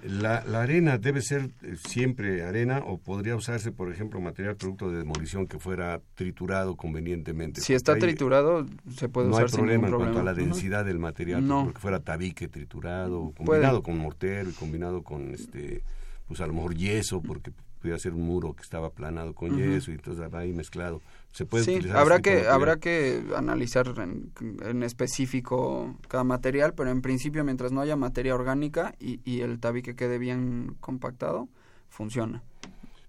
La, 0.03 0.44
la, 0.44 0.61
arena 0.61 0.98
debe 0.98 1.22
ser 1.22 1.50
eh, 1.62 1.77
siempre 1.77 2.42
arena 2.42 2.83
o 2.85 2.98
podría 2.98 3.37
usarse, 3.37 3.72
por 3.72 3.90
ejemplo, 3.90 4.20
material 4.20 4.55
producto 4.55 4.90
de 4.90 4.98
demolición 4.98 5.46
que 5.46 5.59
fuera 5.59 6.03
triturado 6.14 6.77
convenientemente. 6.77 7.62
Si 7.62 7.72
está 7.72 7.96
triturado, 7.96 8.66
se 8.94 9.09
puede 9.09 9.31
usar 9.31 9.48
sin 9.48 9.61
problema 9.61 9.88
en 9.88 9.94
cuanto 9.94 10.20
a 10.20 10.22
la 10.22 10.35
densidad 10.35 10.85
del 10.85 10.98
material, 10.98 11.46
no. 11.46 11.64
porque 11.64 11.81
fuera 11.81 12.00
tabique 12.00 12.48
triturado, 12.48 13.33
combinado 13.35 13.83
con 13.83 13.96
mortero 13.96 14.50
y 14.50 14.53
combinado 14.53 15.03
con 15.03 15.33
este 15.33 15.83
pues 16.27 16.40
a 16.40 16.46
lo 16.46 16.55
mejor 16.55 16.74
yeso, 16.74 17.20
porque 17.22 17.53
pudiera 17.85 17.99
ser 17.99 18.14
un 18.14 18.23
muro 18.23 18.55
que 18.55 18.62
estaba 18.62 18.87
aplanado 18.87 19.35
con 19.35 19.59
yeso 19.59 19.90
y 19.90 19.97
entonces 19.97 20.25
va 20.33 20.38
ahí 20.38 20.55
mezclado. 20.55 21.03
Se 21.33 21.44
puede 21.44 21.64
sí, 21.64 21.73
utilizar 21.73 21.99
habrá 21.99 22.20
que 22.20 22.47
habrá 22.47 22.79
que 22.79 23.23
analizar 23.37 23.92
en, 23.99 24.33
en 24.62 24.83
específico 24.83 25.94
cada 26.09 26.25
material, 26.25 26.73
pero 26.73 26.88
en 26.88 27.03
principio 27.03 27.44
mientras 27.44 27.73
no 27.73 27.83
haya 27.83 27.94
materia 27.94 28.35
orgánica 28.35 28.94
y, 28.99 29.20
y 29.31 29.42
el 29.42 29.61
tabique 29.61 29.94
quede 29.94 30.16
bien 30.16 30.77
compactado, 30.81 31.47
funciona. 31.90 32.42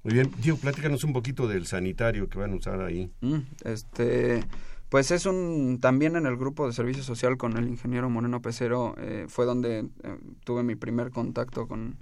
Muy 0.04 0.14
bien, 0.14 0.30
Diego, 0.42 0.58
platícanos 0.58 1.06
un 1.06 1.14
poquito 1.14 1.48
del 1.48 1.66
sanitario 1.68 2.28
que 2.28 2.38
van 2.38 2.52
a 2.52 2.56
usar 2.58 2.82
ahí. 2.82 3.10
Mm, 3.22 3.38
este, 3.64 4.44
pues 4.90 5.10
es 5.12 5.26
un 5.26 5.80
también 5.80 6.18
en 6.18 6.26
el 6.26 6.36
grupo 6.36 6.68
de 6.68 6.74
servicio 6.74 7.02
social 7.02 7.38
con 7.38 7.56
el 7.56 7.70
ingeniero 7.70 8.10
Moreno 8.10 8.42
Pecero 8.42 8.94
eh, 8.98 9.28
fue 9.30 9.46
donde 9.46 9.88
eh, 10.04 10.18
tuve 10.44 10.64
mi 10.64 10.76
primer 10.76 11.12
contacto 11.12 11.66
con, 11.66 11.96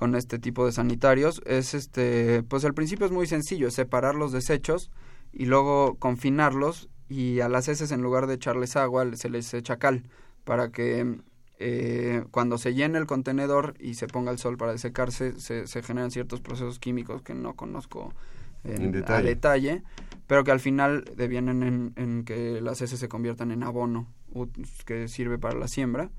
con 0.00 0.14
este 0.14 0.38
tipo 0.38 0.64
de 0.64 0.72
sanitarios. 0.72 1.42
Es 1.44 1.74
este, 1.74 2.42
pues 2.44 2.64
al 2.64 2.72
principio 2.72 3.04
es 3.04 3.12
muy 3.12 3.26
sencillo, 3.26 3.68
es 3.68 3.74
separar 3.74 4.14
los 4.14 4.32
desechos 4.32 4.90
y 5.30 5.44
luego 5.44 5.96
confinarlos 5.98 6.88
y 7.10 7.40
a 7.40 7.50
las 7.50 7.68
heces 7.68 7.92
en 7.92 8.00
lugar 8.00 8.26
de 8.26 8.36
echarles 8.36 8.76
agua 8.76 9.04
se 9.12 9.28
les 9.28 9.52
echa 9.52 9.76
cal 9.76 10.04
para 10.44 10.70
que 10.70 11.18
eh, 11.58 12.24
cuando 12.30 12.56
se 12.56 12.72
llene 12.72 12.96
el 12.96 13.04
contenedor 13.06 13.74
y 13.78 13.92
se 13.92 14.06
ponga 14.06 14.30
el 14.32 14.38
sol 14.38 14.56
para 14.56 14.78
secarse 14.78 15.38
se, 15.38 15.66
se 15.66 15.82
generan 15.82 16.10
ciertos 16.10 16.40
procesos 16.40 16.78
químicos 16.78 17.20
que 17.20 17.34
no 17.34 17.52
conozco 17.52 18.14
en, 18.64 18.80
En 18.80 18.92
detalle. 18.92 19.18
a 19.18 19.22
detalle, 19.22 19.82
pero 20.26 20.44
que 20.44 20.50
al 20.50 20.60
final 20.60 21.04
devienen 21.14 21.62
en, 21.62 21.92
en 21.96 22.24
que 22.24 22.62
las 22.62 22.80
heces 22.80 23.00
se 23.00 23.08
conviertan 23.10 23.50
en 23.50 23.62
abono 23.64 24.06
que 24.86 25.08
sirve 25.08 25.36
para 25.36 25.58
la 25.58 25.68
siembra 25.68 26.10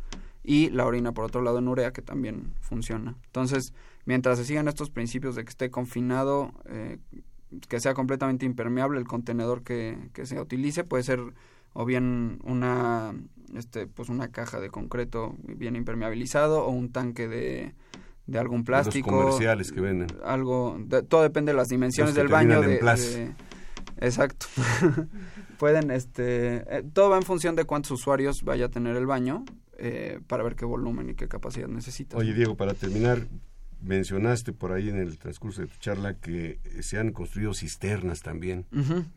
y 0.43 0.69
la 0.69 0.85
orina 0.85 1.11
por 1.11 1.25
otro 1.25 1.41
lado 1.41 1.59
en 1.59 1.67
urea 1.67 1.91
que 1.91 2.01
también 2.01 2.53
funciona. 2.61 3.15
Entonces, 3.25 3.73
mientras 4.05 4.37
se 4.39 4.45
sigan 4.45 4.67
estos 4.67 4.89
principios 4.89 5.35
de 5.35 5.43
que 5.43 5.49
esté 5.49 5.69
confinado, 5.69 6.51
eh, 6.65 6.97
que 7.67 7.79
sea 7.79 7.93
completamente 7.93 8.45
impermeable 8.45 8.97
el 8.99 9.05
contenedor 9.07 9.61
que, 9.63 9.97
que 10.13 10.25
se 10.25 10.39
utilice, 10.39 10.83
puede 10.83 11.03
ser 11.03 11.19
o 11.73 11.85
bien 11.85 12.39
una 12.43 13.13
este 13.55 13.85
pues 13.87 14.09
una 14.09 14.29
caja 14.29 14.59
de 14.59 14.69
concreto 14.69 15.35
bien 15.43 15.75
impermeabilizado 15.75 16.63
o 16.65 16.69
un 16.69 16.91
tanque 16.91 17.27
de, 17.27 17.75
de 18.27 18.39
algún 18.39 18.59
los 18.59 18.65
plástico 18.65 19.09
comerciales 19.09 19.71
que 19.71 19.79
venden. 19.81 20.07
algo 20.23 20.77
de- 20.79 21.03
todo 21.03 21.21
depende 21.23 21.51
de 21.51 21.57
las 21.57 21.67
dimensiones 21.67 22.11
Los 22.13 22.17
del 22.17 22.27
baño 22.29 22.61
de, 22.61 22.79
de- 22.79 23.35
exacto 23.97 24.45
pueden 25.57 25.91
este 25.91 26.63
eh, 26.77 26.83
todo 26.93 27.09
va 27.09 27.17
en 27.17 27.23
función 27.23 27.55
de 27.55 27.65
cuántos 27.65 27.91
usuarios 27.91 28.43
vaya 28.43 28.65
a 28.65 28.69
tener 28.69 28.95
el 28.95 29.05
baño 29.05 29.43
eh, 29.83 30.19
para 30.27 30.43
ver 30.43 30.55
qué 30.55 30.65
volumen 30.65 31.09
y 31.09 31.15
qué 31.15 31.27
capacidad 31.27 31.67
necesita 31.67 32.15
Oye, 32.17 32.33
Diego, 32.35 32.55
para 32.55 32.73
terminar, 32.75 33.27
mencionaste 33.81 34.53
por 34.53 34.71
ahí 34.73 34.89
en 34.89 34.97
el 34.99 35.17
transcurso 35.17 35.61
de 35.61 35.67
tu 35.67 35.77
charla 35.79 36.13
que 36.15 36.59
se 36.81 36.99
han 36.99 37.11
construido 37.11 37.53
cisternas 37.55 38.21
también. 38.21 38.65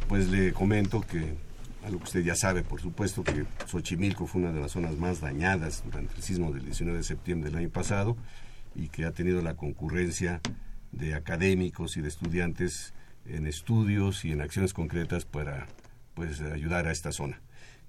pues 0.07 0.29
le 0.29 0.53
comento 0.53 1.01
que 1.01 1.35
algo 1.85 1.99
que 1.99 2.05
usted 2.05 2.23
ya 2.23 2.35
sabe, 2.35 2.63
por 2.63 2.81
supuesto, 2.81 3.23
que 3.23 3.45
Xochimilco 3.65 4.27
fue 4.27 4.41
una 4.41 4.51
de 4.51 4.59
las 4.59 4.71
zonas 4.71 4.97
más 4.97 5.21
dañadas 5.21 5.83
durante 5.85 6.15
el 6.15 6.21
sismo 6.21 6.51
del 6.51 6.65
19 6.65 6.97
de 6.97 7.03
septiembre 7.03 7.49
del 7.49 7.59
año 7.59 7.69
pasado 7.69 8.17
y 8.75 8.89
que 8.89 9.05
ha 9.05 9.11
tenido 9.11 9.41
la 9.41 9.55
concurrencia 9.55 10.41
de 10.91 11.13
académicos 11.13 11.95
y 11.97 12.01
de 12.01 12.09
estudiantes 12.09 12.93
en 13.25 13.47
estudios 13.47 14.25
y 14.25 14.31
en 14.31 14.41
acciones 14.41 14.73
concretas 14.73 15.25
para 15.25 15.67
pues 16.13 16.41
ayudar 16.41 16.87
a 16.87 16.91
esta 16.91 17.11
zona. 17.11 17.39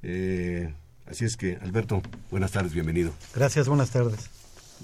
Eh, 0.02 0.72
así 1.06 1.24
es 1.24 1.36
que, 1.36 1.56
Alberto, 1.62 2.02
buenas 2.30 2.52
tardes, 2.52 2.72
bienvenido. 2.72 3.12
Gracias, 3.34 3.68
buenas 3.68 3.90
tardes. 3.90 4.30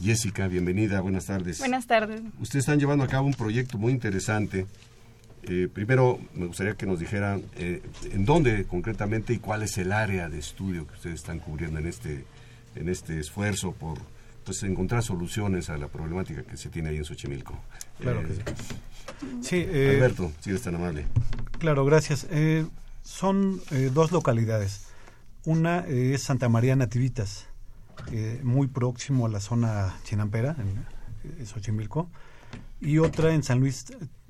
Jessica, 0.02 0.46
bienvenida, 0.46 1.00
buenas 1.00 1.26
tardes. 1.26 1.58
Buenas 1.58 1.86
tardes. 1.86 2.20
Ustedes 2.40 2.64
están 2.64 2.78
llevando 2.78 3.04
a 3.04 3.08
cabo 3.08 3.26
un 3.26 3.34
proyecto 3.34 3.78
muy 3.78 3.92
interesante. 3.92 4.66
Eh, 5.44 5.68
primero, 5.72 6.18
me 6.34 6.46
gustaría 6.46 6.74
que 6.74 6.86
nos 6.86 6.98
dijeran 6.98 7.42
eh, 7.56 7.80
en 8.12 8.24
dónde 8.24 8.64
concretamente 8.64 9.32
y 9.32 9.38
cuál 9.38 9.62
es 9.62 9.78
el 9.78 9.92
área 9.92 10.28
de 10.28 10.38
estudio 10.38 10.86
que 10.86 10.94
ustedes 10.94 11.16
están 11.16 11.38
cubriendo 11.38 11.78
en 11.78 11.86
este, 11.86 12.24
en 12.74 12.88
este 12.88 13.18
esfuerzo 13.20 13.72
por 13.72 13.98
pues, 14.44 14.62
encontrar 14.64 15.02
soluciones 15.02 15.70
a 15.70 15.78
la 15.78 15.88
problemática 15.88 16.42
que 16.42 16.56
se 16.56 16.68
tiene 16.68 16.90
ahí 16.90 16.96
en 16.98 17.04
Xochimilco. 17.04 17.58
Claro 18.00 18.20
Eh, 18.20 18.26
que 18.26 18.34
sí. 18.34 18.42
Sí, 19.40 19.56
eh, 19.66 19.92
Alberto, 19.94 20.30
si 20.40 20.50
eres 20.50 20.62
tan 20.62 20.74
amable. 20.74 21.06
claro, 21.58 21.84
gracias. 21.86 22.26
Eh, 22.30 22.66
son 23.02 23.62
eh, 23.70 23.90
dos 23.94 24.10
localidades. 24.12 24.82
Una 25.46 25.84
eh, 25.86 26.14
es 26.14 26.24
Santa 26.24 26.48
María 26.48 26.74
Nativitas, 26.74 27.46
eh, 28.10 28.40
muy 28.42 28.66
próximo 28.66 29.26
a 29.26 29.28
la 29.28 29.38
zona 29.38 29.94
chinampera, 30.02 30.56
en, 30.58 30.84
eh, 31.40 31.46
Xochimilco, 31.46 32.10
y 32.80 32.98
otra 32.98 33.32
en 33.32 33.44
San 33.44 33.60
Luis 33.60 33.86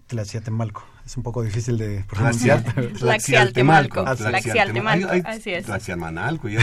Tlaxiatemalco. 0.08 0.84
Es 1.06 1.16
un 1.16 1.22
poco 1.22 1.42
difícil 1.42 1.78
de 1.78 2.04
pronunciar. 2.06 2.62
Tlaxialtemalco. 2.98 4.04
Tlaxialtemalco. 4.14 5.08
Hay 5.08 5.22
así 5.24 5.52
es. 5.52 5.64
Tlalmanalco, 5.66 6.60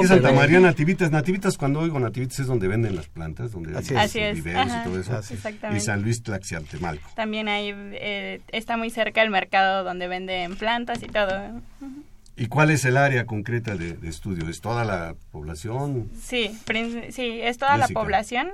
en 0.00 0.08
Santa 0.08 0.30
María 0.30 0.60
Nativitas, 0.60 1.10
Nativitas 1.10 1.58
cuando 1.58 1.80
oigo 1.80 1.98
Nativitas 1.98 2.38
es 2.38 2.46
donde 2.46 2.68
venden 2.68 2.94
las 2.94 3.08
plantas, 3.08 3.50
donde 3.50 3.76
Así 3.76 3.96
hay 3.96 4.10
es. 4.14 4.36
Viveros 4.36 4.70
ajá, 4.70 4.80
y 4.80 4.84
todo 4.84 5.00
eso. 5.00 5.16
Así. 5.16 5.36
Y. 5.74 5.80
San 5.80 6.02
Luis 6.02 6.22
Tlaxialtemalco. 6.22 7.10
También 7.16 7.48
ahí 7.48 7.72
eh, 7.74 8.42
está 8.52 8.76
muy 8.76 8.90
cerca 8.90 9.22
el 9.22 9.30
mercado 9.30 9.82
donde 9.82 10.06
venden 10.06 10.54
plantas 10.54 11.02
y 11.02 11.06
todo. 11.06 11.60
¿Y 12.34 12.46
cuál 12.46 12.70
es 12.70 12.84
el 12.86 12.96
área 12.96 13.26
concreta 13.26 13.76
de, 13.76 13.92
de 13.92 14.08
estudio? 14.08 14.48
¿Es 14.48 14.60
toda 14.60 14.84
la 14.84 15.14
población? 15.32 16.10
Sí, 16.18 16.58
sí, 17.10 17.40
es 17.42 17.58
toda 17.58 17.72
Jessica. 17.76 17.76
la 17.76 17.88
población. 17.88 18.52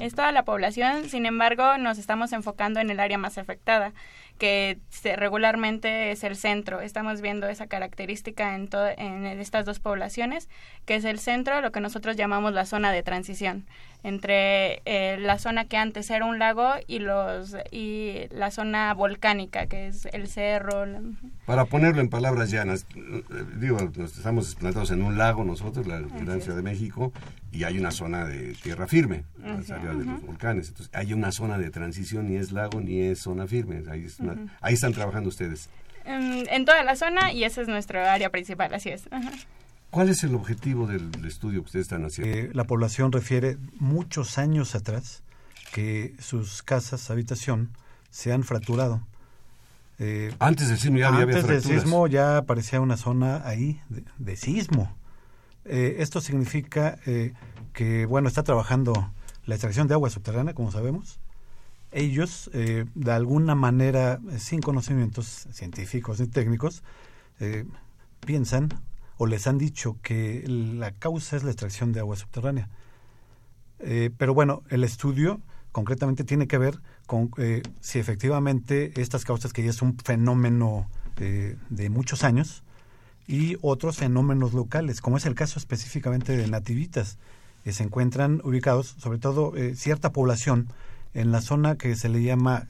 Es 0.00 0.14
toda 0.14 0.32
la 0.32 0.44
población. 0.44 1.08
Sin 1.08 1.26
embargo, 1.26 1.76
nos 1.78 1.98
estamos 1.98 2.32
enfocando 2.32 2.80
en 2.80 2.88
el 2.88 3.00
área 3.00 3.18
más 3.18 3.36
afectada, 3.36 3.92
que 4.38 4.78
regularmente 5.16 6.10
es 6.10 6.24
el 6.24 6.36
centro. 6.36 6.80
Estamos 6.80 7.20
viendo 7.20 7.48
esa 7.48 7.66
característica 7.66 8.54
en, 8.54 8.68
en 8.96 9.26
estas 9.26 9.66
dos 9.66 9.78
poblaciones, 9.78 10.48
que 10.86 10.94
es 10.94 11.04
el 11.04 11.18
centro, 11.18 11.60
lo 11.60 11.70
que 11.70 11.80
nosotros 11.80 12.16
llamamos 12.16 12.54
la 12.54 12.64
zona 12.64 12.92
de 12.92 13.02
transición, 13.02 13.66
entre 14.04 14.80
eh, 14.84 15.16
la 15.20 15.38
zona 15.38 15.64
que 15.66 15.76
antes 15.76 16.08
era 16.10 16.24
un 16.24 16.38
lago 16.38 16.70
y 16.86 17.00
los 17.00 17.56
y 17.70 18.28
la 18.30 18.50
zona 18.50 18.94
volcánica, 18.94 19.66
que 19.66 19.88
es 19.88 20.06
el 20.12 20.28
cerro. 20.28 20.86
la- 20.86 21.00
Para 21.46 21.64
ponerlo 21.64 22.00
en 22.00 22.08
palabras 22.08 22.50
llanas, 22.50 22.86
digo, 23.56 23.78
estamos 24.04 24.54
plantados 24.54 24.90
en 24.92 25.02
un 25.02 25.18
lago 25.18 25.44
nosotros, 25.44 25.86
la 25.86 26.00
Gran 26.00 26.40
Ciudad 26.40 26.56
de 26.56 26.62
México, 26.62 27.12
y 27.52 27.64
hay 27.64 27.78
una 27.78 27.90
zona 27.90 28.24
de 28.24 28.54
tierra 28.54 28.86
firme, 28.86 29.24
áreas 29.44 29.66
de 29.98 30.04
los 30.04 30.22
volcanes. 30.22 30.68
Entonces, 30.68 30.94
hay 30.94 31.12
una 31.12 31.32
zona 31.32 31.58
de 31.58 31.70
transición, 31.70 32.28
ni 32.28 32.36
es 32.36 32.52
lago 32.52 32.80
ni 32.80 33.00
es 33.00 33.20
zona 33.20 33.46
firme. 33.46 33.82
Ahí, 33.90 34.06
ahí 34.60 34.74
están 34.74 34.92
trabajando 34.92 35.28
ustedes. 35.28 35.68
En, 36.04 36.64
toda 36.64 36.82
la 36.84 36.96
zona 36.96 37.32
y 37.32 37.44
esa 37.44 37.60
es 37.60 37.68
nuestra 37.68 38.12
área 38.14 38.30
principal, 38.30 38.72
así 38.72 38.88
es. 38.90 39.08
¿Cuál 39.90 40.10
es 40.10 40.22
el 40.22 40.34
objetivo 40.34 40.86
del, 40.86 41.10
estudio 41.24 41.62
que 41.62 41.66
ustedes 41.66 41.84
están 41.84 42.04
haciendo? 42.04 42.36
Eh, 42.36 42.50
la 42.52 42.64
población 42.64 43.10
refiere 43.10 43.56
muchos 43.78 44.36
años 44.36 44.74
atrás 44.74 45.22
que 45.72 46.14
sus 46.20 46.62
casas, 46.62 47.10
habitación, 47.10 47.70
se 48.10 48.32
han 48.32 48.44
fracturado. 48.44 49.02
Eh, 49.98 50.34
antes 50.38 50.68
del 50.68 50.78
sismo 50.78 50.98
ya 50.98 51.08
había 51.08 51.22
Antes 51.22 51.46
del 51.46 51.62
sismo 51.62 52.06
ya 52.06 52.36
aparecía 52.36 52.80
una 52.80 52.96
zona 52.96 53.46
ahí 53.46 53.80
de, 54.18 54.36
sismo. 54.36 54.94
Eh, 55.64 55.96
esto 56.00 56.20
significa 56.20 56.98
que, 57.72 58.06
bueno, 58.06 58.28
está 58.28 58.42
trabajando 58.42 59.10
la 59.46 59.54
extracción 59.54 59.88
de 59.88 59.94
agua 59.94 60.10
subterránea, 60.10 60.54
como 60.54 60.70
sabemos. 60.70 61.18
Ellos, 61.92 62.50
de 62.52 63.12
alguna 63.12 63.54
manera, 63.54 64.20
sin 64.38 64.60
conocimientos 64.60 65.48
científicos 65.50 66.20
ni 66.20 66.26
técnicos, 66.26 66.82
piensan 68.20 68.68
o 69.18 69.26
les 69.26 69.46
han 69.46 69.58
dicho 69.58 69.96
que 70.02 70.44
la 70.46 70.92
causa 70.92 71.36
es 71.36 71.44
la 71.44 71.50
extracción 71.50 71.92
de 71.92 72.00
agua 72.00 72.16
subterránea. 72.16 72.68
pero 74.16 74.32
bueno, 74.34 74.62
el 74.70 74.82
estudio 74.84 75.40
concretamente 75.72 76.24
tiene 76.24 76.46
que 76.46 76.58
ver 76.58 76.80
con 77.06 77.30
eh, 77.38 77.62
si 77.80 77.98
efectivamente 77.98 79.00
estas 79.00 79.24
causas, 79.24 79.52
que 79.52 79.62
ya 79.62 79.70
es 79.70 79.82
un 79.82 79.96
fenómeno 79.96 80.88
eh, 81.18 81.56
de 81.70 81.90
muchos 81.90 82.24
años, 82.24 82.62
y 83.26 83.56
otros 83.60 83.98
fenómenos 83.98 84.54
locales, 84.54 85.00
como 85.00 85.18
es 85.18 85.26
el 85.26 85.34
caso 85.34 85.58
específicamente 85.58 86.36
de 86.36 86.48
nativitas, 86.48 87.18
que 87.62 87.72
se 87.72 87.84
encuentran 87.84 88.40
ubicados, 88.42 88.96
sobre 88.98 89.18
todo 89.18 89.54
eh, 89.56 89.76
cierta 89.76 90.10
población, 90.10 90.68
en 91.14 91.32
la 91.32 91.40
zona 91.40 91.76
que 91.76 91.96
se 91.96 92.08
le 92.08 92.22
llama, 92.22 92.68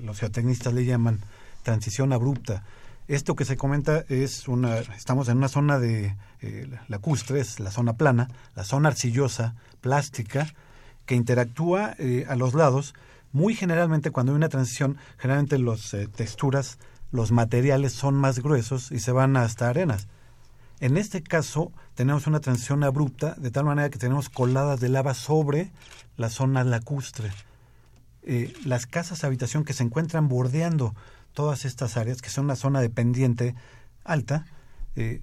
los 0.00 0.18
geotecnistas 0.18 0.72
le 0.72 0.86
llaman 0.86 1.20
transición 1.62 2.12
abrupta. 2.12 2.64
Esto 3.06 3.34
que 3.36 3.44
se 3.44 3.56
comenta 3.56 4.04
es 4.08 4.48
una, 4.48 4.78
estamos 4.78 5.28
en 5.28 5.36
una 5.36 5.48
zona 5.48 5.78
de 5.78 6.16
lacustre, 6.88 7.40
es 7.40 7.60
la 7.60 7.70
zona 7.70 7.94
plana, 7.94 8.28
la 8.54 8.64
zona 8.64 8.88
arcillosa, 8.88 9.54
plástica, 9.80 10.48
que 11.04 11.14
interactúa 11.14 11.96
a 12.28 12.36
los 12.36 12.54
lados 12.54 12.94
muy 13.34 13.56
generalmente 13.56 14.12
cuando 14.12 14.30
hay 14.30 14.36
una 14.36 14.48
transición, 14.48 14.96
generalmente 15.18 15.58
las 15.58 15.92
eh, 15.92 16.06
texturas, 16.06 16.78
los 17.10 17.32
materiales 17.32 17.92
son 17.92 18.14
más 18.14 18.38
gruesos 18.38 18.92
y 18.92 19.00
se 19.00 19.10
van 19.10 19.36
hasta 19.36 19.68
arenas. 19.68 20.06
En 20.78 20.96
este 20.96 21.20
caso 21.20 21.72
tenemos 21.96 22.28
una 22.28 22.38
transición 22.38 22.84
abrupta, 22.84 23.34
de 23.36 23.50
tal 23.50 23.64
manera 23.64 23.90
que 23.90 23.98
tenemos 23.98 24.28
coladas 24.28 24.78
de 24.78 24.88
lava 24.88 25.14
sobre 25.14 25.72
la 26.16 26.30
zona 26.30 26.62
lacustre. 26.62 27.32
Eh, 28.22 28.54
las 28.64 28.86
casas 28.86 29.24
habitación 29.24 29.64
que 29.64 29.72
se 29.72 29.82
encuentran 29.82 30.28
bordeando 30.28 30.94
todas 31.34 31.64
estas 31.66 31.96
áreas, 31.98 32.22
que 32.22 32.30
son 32.30 32.46
una 32.46 32.56
zona 32.56 32.80
de 32.80 32.88
pendiente 32.88 33.54
alta, 34.04 34.46
eh, 34.96 35.22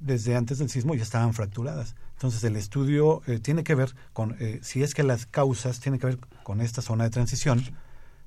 desde 0.00 0.36
antes 0.36 0.58
del 0.58 0.70
sismo 0.70 0.94
ya 0.94 1.02
estaban 1.02 1.34
fracturadas. 1.34 1.94
Entonces 2.16 2.42
el 2.44 2.56
estudio 2.56 3.22
eh, 3.26 3.38
tiene 3.40 3.64
que 3.64 3.74
ver 3.74 3.94
con 4.12 4.36
eh, 4.40 4.60
si 4.62 4.82
es 4.82 4.94
que 4.94 5.02
las 5.02 5.26
causas 5.26 5.80
tienen 5.80 6.00
que 6.00 6.06
ver 6.06 6.18
con 6.42 6.60
esta 6.60 6.82
zona 6.82 7.04
de 7.04 7.10
transición 7.10 7.62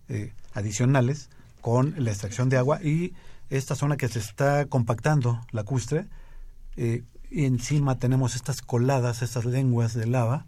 eh, 0.09 0.33
adicionales, 0.53 1.29
con 1.61 1.95
la 1.97 2.11
extracción 2.11 2.49
de 2.49 2.57
agua 2.57 2.81
y 2.83 3.13
esta 3.49 3.75
zona 3.75 3.97
que 3.97 4.07
se 4.07 4.19
está 4.19 4.65
compactando 4.67 5.41
lacustre 5.51 6.07
y 6.77 7.45
encima 7.45 7.99
tenemos 7.99 8.35
estas 8.35 8.61
coladas, 8.61 9.21
estas 9.21 9.43
lenguas 9.43 9.93
de 9.93 10.07
lava 10.07 10.45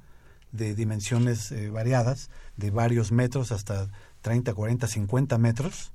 de 0.54 0.76
dimensiones 0.76 1.54
variadas, 1.74 2.30
de 2.56 2.72
varios 2.72 3.12
metros 3.12 3.52
hasta 3.52 3.90
30, 4.22 4.54
40, 4.54 4.88
50 4.88 5.38
metros, 5.40 5.92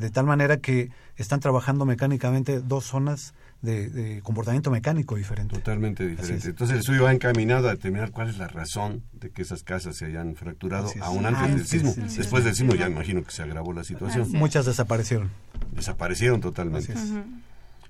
de 0.00 0.10
tal 0.10 0.26
manera 0.26 0.58
que 0.58 0.90
están 1.16 1.40
trabajando 1.40 1.84
mecánicamente 1.84 2.60
dos 2.60 2.84
zonas 2.84 3.34
de, 3.62 4.20
comportamiento 4.22 4.70
mecánico 4.70 5.16
diferente. 5.16 5.54
Totalmente 5.54 6.06
diferente. 6.06 6.48
Entonces 6.48 6.74
el 6.74 6.80
estudio 6.80 7.04
va 7.04 7.12
encaminado 7.12 7.68
a 7.68 7.72
determinar 7.72 8.10
cuál 8.10 8.30
es 8.30 8.38
la 8.38 8.48
razón 8.48 9.02
de 9.12 9.30
que 9.30 9.42
esas 9.42 9.62
casas 9.62 9.96
se 9.96 10.06
hayan 10.06 10.34
fracturado 10.34 10.90
aún 11.02 11.26
antes, 11.26 11.56
del 11.56 11.66
sismo. 11.66 11.94
Después 11.96 12.44
del 12.44 12.54
sismo 12.54 12.74
ya 12.74 12.88
imagino 12.88 13.22
que 13.22 13.30
se 13.30 13.42
agravó 13.42 13.72
la 13.72 13.84
situación. 13.84 14.30
Muchas 14.32 14.64
desaparecieron. 14.64 15.30
Desaparecieron 15.72 16.40
totalmente. 16.40 16.94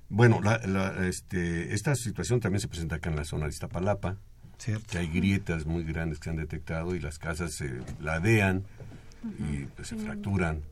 Bueno, 0.09 0.41
este, 1.03 1.73
esta 1.73 1.95
situación 1.95 2.41
también 2.41 2.59
se 2.59 2.67
presenta 2.67 2.97
acá 2.97 3.09
en 3.09 3.15
la 3.15 3.23
zona 3.23 3.45
de 3.45 3.51
Iztapalapa, 3.51 4.17
que 4.89 4.97
hay 4.97 5.07
grietas 5.07 5.65
muy 5.65 5.83
grandes 5.85 6.19
que 6.19 6.25
se 6.25 6.29
han 6.31 6.35
detectado 6.35 6.95
y 6.95 6.99
las 6.99 7.17
casas 7.17 7.53
se 7.53 7.79
ladean 8.01 8.63
y 9.39 9.65
pues, 9.75 9.87
se 9.87 9.95
fracturan. 9.95 10.63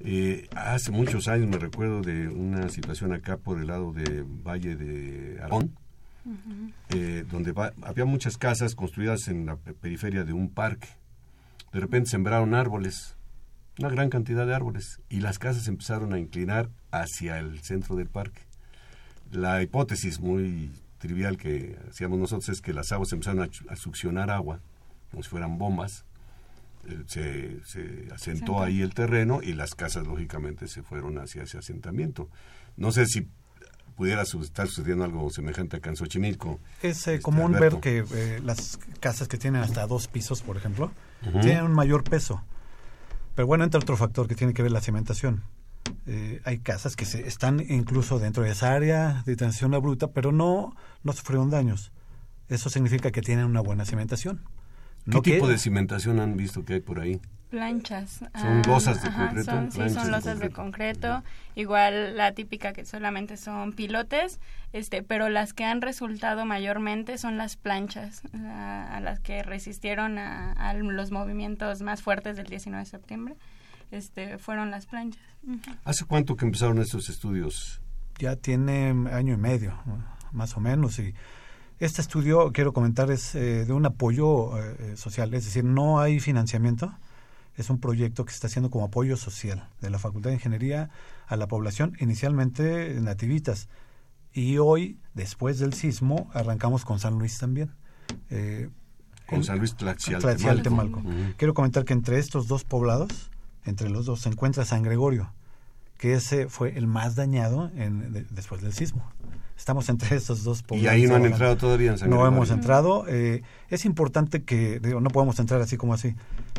Eh, 0.00 0.48
hace 0.54 0.92
muchos 0.92 1.26
años 1.26 1.48
me 1.48 1.58
recuerdo 1.58 2.02
de 2.02 2.28
una 2.28 2.68
situación 2.68 3.12
acá 3.12 3.36
por 3.36 3.58
el 3.58 3.66
lado 3.66 3.92
de 3.92 4.24
Valle 4.26 4.76
de 4.76 5.40
Aragón, 5.40 5.76
eh, 6.90 7.24
donde 7.28 7.52
había 7.82 8.04
muchas 8.04 8.36
casas 8.36 8.74
construidas 8.74 9.28
en 9.28 9.46
la 9.46 9.56
periferia 9.56 10.24
de 10.24 10.32
un 10.32 10.50
parque. 10.50 10.88
De 11.72 11.80
repente 11.80 12.10
sembraron 12.10 12.54
árboles, 12.54 13.16
una 13.78 13.88
gran 13.88 14.08
cantidad 14.08 14.46
de 14.46 14.54
árboles, 14.54 15.00
y 15.08 15.20
las 15.20 15.38
casas 15.38 15.66
empezaron 15.66 16.12
a 16.12 16.18
inclinar 16.18 16.70
hacia 16.90 17.38
el 17.38 17.60
centro 17.60 17.96
del 17.96 18.08
parque. 18.08 18.42
La 19.32 19.62
hipótesis 19.62 20.20
muy 20.20 20.70
trivial 20.98 21.36
que 21.36 21.76
hacíamos 21.90 22.18
nosotros 22.18 22.48
es 22.50 22.60
que 22.60 22.72
las 22.72 22.92
aguas 22.92 23.12
empezaron 23.12 23.50
a 23.68 23.76
succionar 23.76 24.30
agua, 24.30 24.60
como 25.10 25.22
si 25.22 25.28
fueran 25.28 25.58
bombas, 25.58 26.04
se, 27.06 27.64
se 27.64 28.08
asentó 28.12 28.62
ahí 28.62 28.80
el 28.80 28.94
terreno 28.94 29.40
y 29.42 29.52
las 29.52 29.74
casas 29.74 30.06
lógicamente 30.06 30.68
se 30.68 30.82
fueron 30.82 31.18
hacia 31.18 31.42
ese 31.42 31.58
asentamiento. 31.58 32.28
No 32.76 32.92
sé 32.92 33.06
si 33.06 33.28
pudiera 33.98 34.22
estar 34.22 34.68
sucediendo 34.68 35.04
algo 35.04 35.28
semejante 35.28 35.78
acá 35.78 35.90
en 35.90 35.96
Xochimilco. 35.96 36.60
Es 36.82 37.08
eh, 37.08 37.14
este, 37.14 37.20
común 37.20 37.50
ver 37.52 37.80
que 37.80 38.04
eh, 38.14 38.40
las 38.44 38.78
casas 39.00 39.26
que 39.26 39.38
tienen 39.38 39.60
hasta 39.60 39.88
dos 39.88 40.06
pisos, 40.06 40.40
por 40.40 40.56
ejemplo, 40.56 40.92
tienen 41.42 41.64
un 41.64 41.72
mayor 41.72 42.04
peso. 42.04 42.40
Pero 43.34 43.48
bueno, 43.48 43.64
entra 43.64 43.80
otro 43.80 43.96
factor 43.96 44.28
que 44.28 44.36
tiene 44.36 44.54
que 44.54 44.62
ver 44.62 44.70
la 44.70 44.80
cimentación. 44.80 45.42
Eh, 46.06 46.40
hay 46.44 46.60
casas 46.60 46.94
que 46.94 47.04
se, 47.04 47.26
están 47.26 47.60
incluso 47.68 48.20
dentro 48.20 48.44
de 48.44 48.50
esa 48.50 48.72
área 48.72 49.24
de 49.26 49.34
transición 49.34 49.72
bruta, 49.72 50.12
pero 50.12 50.30
no, 50.30 50.76
no 51.02 51.12
sufrieron 51.12 51.50
daños. 51.50 51.90
Eso 52.48 52.70
significa 52.70 53.10
que 53.10 53.20
tienen 53.20 53.46
una 53.46 53.62
buena 53.62 53.84
cimentación. 53.84 54.42
¿Qué 55.10 55.20
tipo 55.20 55.48
de 55.48 55.58
cimentación 55.58 56.20
han 56.20 56.36
visto 56.36 56.64
que 56.64 56.74
hay 56.74 56.80
por 56.80 57.00
ahí? 57.00 57.20
Planchas. 57.50 58.18
Son 58.18 58.28
ah, 58.34 58.62
losas 58.66 59.02
de 59.02 59.10
concreto. 59.10 59.50
Son, 59.50 59.72
sí, 59.72 59.88
son 59.88 60.10
losas 60.10 60.38
de 60.38 60.50
concreto. 60.50 61.22
Igual 61.54 62.16
la 62.16 62.32
típica 62.32 62.74
que 62.74 62.84
solamente 62.84 63.38
son 63.38 63.72
pilotes, 63.72 64.38
este, 64.74 65.02
pero 65.02 65.30
las 65.30 65.54
que 65.54 65.64
han 65.64 65.80
resultado 65.80 66.44
mayormente 66.44 67.16
son 67.16 67.38
las 67.38 67.56
planchas, 67.56 68.22
a, 68.34 69.00
las 69.02 69.18
que 69.20 69.42
resistieron 69.42 70.18
a, 70.18 70.74
los 70.74 71.10
movimientos 71.10 71.80
más 71.80 72.02
fuertes 72.02 72.36
del 72.36 72.46
19 72.46 72.84
de 72.84 72.90
septiembre. 72.90 73.36
Este, 73.90 74.36
fueron 74.36 74.70
las 74.70 74.84
planchas. 74.84 75.22
¿Hace 75.84 76.04
cuánto 76.04 76.36
que 76.36 76.44
empezaron 76.44 76.78
estos 76.80 77.08
estudios? 77.08 77.80
Ya 78.18 78.36
tiene 78.36 78.90
año 79.10 79.32
y 79.32 79.38
medio, 79.38 79.72
más 80.32 80.54
o 80.56 80.60
menos, 80.60 80.98
y 80.98 81.14
este 81.80 82.00
estudio, 82.00 82.52
quiero 82.52 82.72
comentar, 82.72 83.10
es 83.10 83.34
eh, 83.34 83.64
de 83.64 83.72
un 83.72 83.86
apoyo 83.86 84.58
eh, 84.58 84.76
eh, 84.78 84.96
social, 84.96 85.32
es 85.34 85.44
decir, 85.44 85.64
no 85.64 86.00
hay 86.00 86.18
financiamiento, 86.18 86.92
es 87.56 87.70
un 87.70 87.78
proyecto 87.78 88.24
que 88.24 88.32
se 88.32 88.36
está 88.36 88.46
haciendo 88.48 88.70
como 88.70 88.86
apoyo 88.86 89.16
social 89.16 89.68
de 89.80 89.90
la 89.90 89.98
Facultad 89.98 90.30
de 90.30 90.34
Ingeniería 90.34 90.90
a 91.26 91.36
la 91.36 91.46
población, 91.46 91.96
inicialmente 92.00 92.94
nativitas. 93.00 93.68
Y 94.32 94.58
hoy, 94.58 94.98
después 95.14 95.58
del 95.58 95.72
sismo, 95.72 96.30
arrancamos 96.34 96.84
con 96.84 96.98
San 96.98 97.18
Luis 97.18 97.38
también. 97.38 97.70
con 99.26 99.44
San 99.44 99.58
Luis 99.58 99.74
Tlaxial, 99.74 100.20
Quiero 101.36 101.54
comentar 101.54 101.84
que 101.84 101.92
entre 101.92 102.18
estos 102.18 102.46
dos 102.46 102.64
poblados, 102.64 103.30
entre 103.64 103.88
los 103.88 104.06
dos, 104.06 104.20
se 104.20 104.28
encuentra 104.28 104.64
San 104.64 104.82
Gregorio, 104.82 105.32
que 105.98 106.14
ese 106.14 106.48
fue 106.48 106.78
el 106.78 106.86
más 106.86 107.16
dañado 107.16 107.70
en, 107.76 108.26
después 108.30 108.62
del 108.62 108.72
sismo. 108.72 109.04
Estamos 109.56 109.88
entre 109.88 110.16
estos 110.16 110.44
dos 110.44 110.62
poblados. 110.62 110.84
¿Y 110.84 110.88
ahí 110.88 111.06
no 111.08 111.16
han 111.16 111.26
entrado 111.26 111.56
todavía 111.56 111.90
en 111.90 111.98
San 111.98 112.08
No 112.08 112.24
hemos 112.26 112.50
entrado. 112.50 113.04
Eh, 113.08 113.42
es 113.68 113.84
importante 113.84 114.44
que, 114.44 114.78
digo, 114.78 115.00
no 115.00 115.10
podemos 115.10 115.38
entrar 115.40 115.60
así 115.60 115.76
como 115.76 115.94
así. 115.94 116.14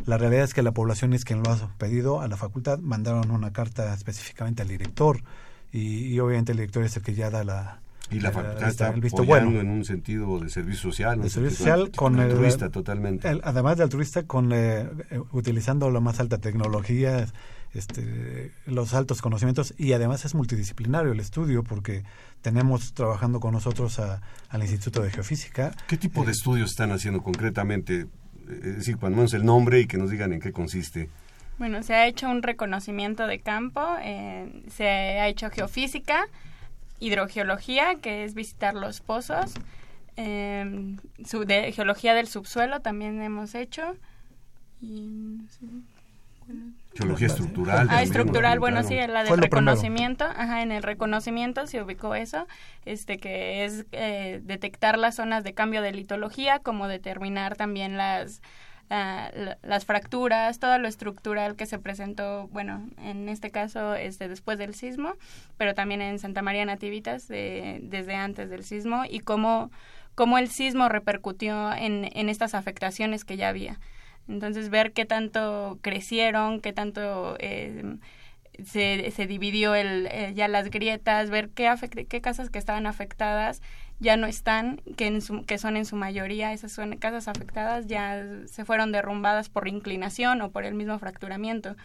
La 0.06 0.18
realidad 0.18 0.44
es 0.44 0.54
que 0.54 0.62
la 0.62 0.74
población 0.74 1.14
es 1.14 1.24
quien 1.24 1.42
lo 1.42 1.50
ha 1.50 1.58
pedido 1.78 2.20
a 2.20 2.28
la 2.28 2.36
facultad. 2.36 2.80
Mandaron 2.80 3.32
una 3.32 3.54
carta 3.54 3.94
específicamente 3.94 4.62
al 4.62 4.68
director 4.68 5.22
y, 5.72 6.20
obviamente 6.20 6.52
el 6.52 6.58
director 6.58 6.84
es 6.84 6.98
el 6.98 7.04
que 7.04 7.14
ya 7.14 7.30
da 7.30 7.44
la, 7.44 7.80
y 8.12 8.20
la 8.20 8.32
facultad 8.32 8.68
está 8.68 8.92
visto 8.92 9.24
bueno. 9.24 9.60
en 9.60 9.70
un 9.70 9.86
sentido 9.86 10.40
de 10.40 10.50
servicio 10.50 10.92
social. 10.92 11.22
De 11.22 11.30
servicio 11.30 11.58
social 11.58 11.92
con 11.96 12.16
el 12.20 12.32
altruista 12.32 12.70
totalmente. 12.70 13.28
además 13.44 13.78
de 13.78 13.84
altruista, 13.84 14.24
con, 14.24 14.52
eh, 14.52 14.90
utilizando 15.32 15.90
la 15.92 16.00
más 16.00 16.20
alta 16.20 16.40
tecnología, 16.40 17.28
este, 17.74 18.52
los 18.66 18.94
altos 18.94 19.22
conocimientos 19.22 19.74
y 19.78 19.94
además 19.94 20.26
es 20.26 20.34
multidisciplinario 20.34 21.12
el 21.12 21.20
estudio 21.20 21.64
porque 21.64 22.04
tenemos 22.42 22.94
trabajando 22.94 23.40
con 23.40 23.54
nosotros 23.54 24.00
al 24.00 24.62
Instituto 24.62 25.02
de 25.02 25.12
Geofísica. 25.12 25.76
¿Qué 25.88 25.98
tipo 25.98 26.24
de 26.24 26.32
estudios 26.32 26.72
están 26.72 26.92
haciendo 26.92 27.22
concretamente? 27.22 28.08
Es 28.50 28.78
decir, 28.78 28.98
cuando 28.98 29.18
menos 29.18 29.34
el 29.34 29.46
nombre 29.46 29.82
y 29.82 29.88
que 29.88 29.98
nos 29.98 30.10
digan 30.10 30.34
en 30.34 30.40
qué 30.40 30.52
consiste. 30.52 31.10
Bueno, 31.60 31.84
se 31.84 31.94
ha 31.94 32.08
hecho 32.08 32.30
un 32.30 32.42
reconocimiento 32.42 33.28
de 33.28 33.40
campo, 33.40 33.82
eh, 34.02 34.64
se 34.70 34.88
ha 34.88 35.28
hecho 35.28 35.50
geofísica, 35.50 36.28
hidrogeología, 37.00 37.96
que 37.96 38.24
es 38.24 38.34
visitar 38.34 38.74
los 38.74 39.02
pozos, 39.02 39.54
eh, 40.16 40.98
de, 41.46 41.72
geología 41.72 42.14
del 42.14 42.28
subsuelo 42.28 42.80
también 42.82 43.22
hemos 43.22 43.56
hecho. 43.56 43.96
Y, 44.82 45.42
Geología 46.96 47.28
estructural. 47.28 47.88
Ah, 47.90 48.02
estructural, 48.02 48.60
bueno, 48.60 48.84
sí, 48.84 48.96
la 48.96 49.24
del 49.24 49.38
reconocimiento, 49.38 50.26
ajá, 50.26 50.64
en 50.64 50.72
el 50.72 50.84
reconocimiento 50.84 51.68
se 51.68 51.82
ubicó 51.82 52.16
eso, 52.16 52.48
este 52.86 53.20
que 53.20 53.64
es 53.64 53.86
eh, 53.92 54.42
detectar 54.44 54.98
las 54.98 55.16
zonas 55.16 55.44
de 55.44 55.54
cambio 55.54 55.82
de 55.82 55.92
litología, 55.92 56.60
como 56.60 56.88
determinar 56.88 57.56
también 57.56 57.96
las 57.96 58.42
ah, 58.90 59.30
las 59.62 59.86
fracturas, 59.86 60.60
todo 60.60 60.80
lo 60.80 60.88
estructural 60.88 61.56
que 61.56 61.68
se 61.68 61.78
presentó, 61.78 62.48
bueno, 62.48 62.90
en 62.98 63.30
este 63.30 63.52
caso 63.52 63.94
este 63.94 64.28
después 64.28 64.58
del 64.58 64.74
sismo, 64.74 65.14
pero 65.58 65.76
también 65.76 66.02
en 66.02 66.18
Santa 66.18 66.42
María 66.42 66.66
Nativitas 66.66 67.28
desde 67.28 68.16
antes 68.16 68.50
del 68.50 68.64
sismo 68.64 69.04
y 69.08 69.20
cómo 69.20 69.70
cómo 70.16 70.38
el 70.38 70.50
sismo 70.50 70.90
repercutió 70.90 71.72
en, 71.72 72.10
en 72.14 72.28
estas 72.28 72.54
afectaciones 72.54 73.24
que 73.24 73.38
ya 73.38 73.48
había. 73.48 73.80
Entonces, 74.30 74.70
ver 74.70 74.94
qué 74.94 75.06
tanto 75.06 75.80
crecieron, 75.82 76.62
qué 76.62 76.72
tanto 76.72 77.36
eh, 77.40 77.98
se, 78.64 79.12
se, 79.12 79.28
dividió 79.28 79.76
el, 79.76 80.08
eh, 80.12 80.34
ya 80.36 80.48
las 80.48 80.70
grietas, 80.70 81.30
ver 81.30 81.50
qué, 81.50 81.76
qué 82.08 82.22
casas 82.22 82.50
que 82.50 82.60
estaban 82.60 82.86
afectadas 82.86 83.62
ya 84.00 84.16
no 84.18 84.28
están, 84.28 84.82
que, 84.96 85.08
en 85.08 85.22
que 85.46 85.58
son 85.58 85.78
en 85.78 85.86
su 85.86 85.96
mayoría 85.96 86.54
esas 86.54 86.72
son 86.72 86.98
casas 86.98 87.28
afectadas, 87.28 87.88
ya 87.88 88.26
se 88.46 88.66
fueron 88.66 88.92
derrumbadas 88.92 89.50
por 89.50 89.68
inclinación 89.68 90.42
o 90.42 90.52
por 90.52 90.64
el 90.64 90.74
mismo 90.74 90.98
fracturamiento. 91.00 91.76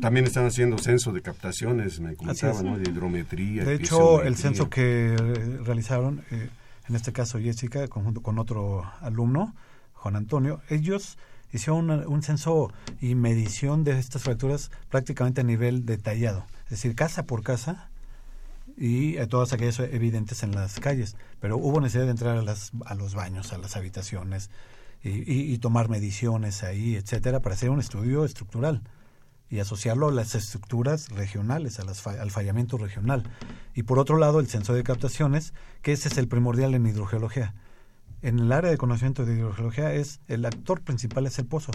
También 0.00 0.24
están 0.24 0.46
haciendo 0.46 0.78
censo 0.78 1.12
de 1.12 1.20
captaciones, 1.20 1.98
me 1.98 2.14
comentaban, 2.14 2.64
¿no? 2.64 2.78
De 2.78 2.88
hidrometría. 2.88 3.64
De 3.64 3.74
hecho, 3.74 4.22
el 4.22 4.36
censo 4.36 4.70
que 4.70 5.16
realizaron, 5.64 6.22
eh, 6.30 6.48
en 6.88 6.94
este 6.94 7.12
caso 7.12 7.40
Jessica, 7.40 7.88
conjunto 7.88 8.22
con 8.22 8.38
otro 8.38 8.84
alumno, 9.00 9.52
Juan 10.00 10.16
Antonio, 10.16 10.62
ellos 10.70 11.18
hicieron 11.52 11.90
un 11.90 12.22
censo 12.22 12.72
y 13.02 13.14
medición 13.14 13.84
de 13.84 13.98
estas 13.98 14.22
fracturas 14.22 14.70
prácticamente 14.88 15.42
a 15.42 15.44
nivel 15.44 15.84
detallado, 15.84 16.46
es 16.64 16.70
decir, 16.70 16.94
casa 16.94 17.24
por 17.24 17.42
casa 17.42 17.90
y 18.78 19.18
a 19.18 19.28
todas 19.28 19.52
aquellas 19.52 19.78
evidentes 19.78 20.42
en 20.42 20.54
las 20.54 20.80
calles, 20.80 21.16
pero 21.38 21.58
hubo 21.58 21.82
necesidad 21.82 22.06
de 22.06 22.12
entrar 22.12 22.38
a, 22.38 22.42
las, 22.42 22.72
a 22.86 22.94
los 22.94 23.14
baños, 23.14 23.52
a 23.52 23.58
las 23.58 23.76
habitaciones 23.76 24.48
y, 25.02 25.58
tomar 25.58 25.90
mediciones 25.90 26.62
ahí, 26.62 26.96
etcétera, 26.96 27.40
para 27.40 27.54
hacer 27.54 27.68
un 27.68 27.80
estudio 27.80 28.24
estructural 28.24 28.82
y 29.50 29.58
asociarlo 29.58 30.08
a 30.08 30.12
las 30.12 30.34
estructuras 30.34 31.10
regionales, 31.10 31.78
a 31.78 31.84
las, 31.84 32.06
al 32.06 32.30
fallamiento 32.30 32.78
regional. 32.78 33.24
Y 33.74 33.82
por 33.82 33.98
otro 33.98 34.16
lado, 34.16 34.40
el 34.40 34.46
censo 34.46 34.72
de 34.72 34.82
captaciones, 34.82 35.52
que 35.82 35.92
ese 35.92 36.08
es 36.08 36.16
el 36.16 36.28
primordial 36.28 36.74
en 36.74 36.86
hidrogeología 36.86 37.54
en 38.22 38.38
el 38.38 38.52
área 38.52 38.70
de 38.70 38.76
conocimiento 38.76 39.24
de 39.24 39.34
hidrogeología 39.34 39.92
es 39.94 40.20
el 40.28 40.44
actor 40.44 40.80
principal 40.82 41.26
es 41.26 41.38
el 41.38 41.46
pozo 41.46 41.72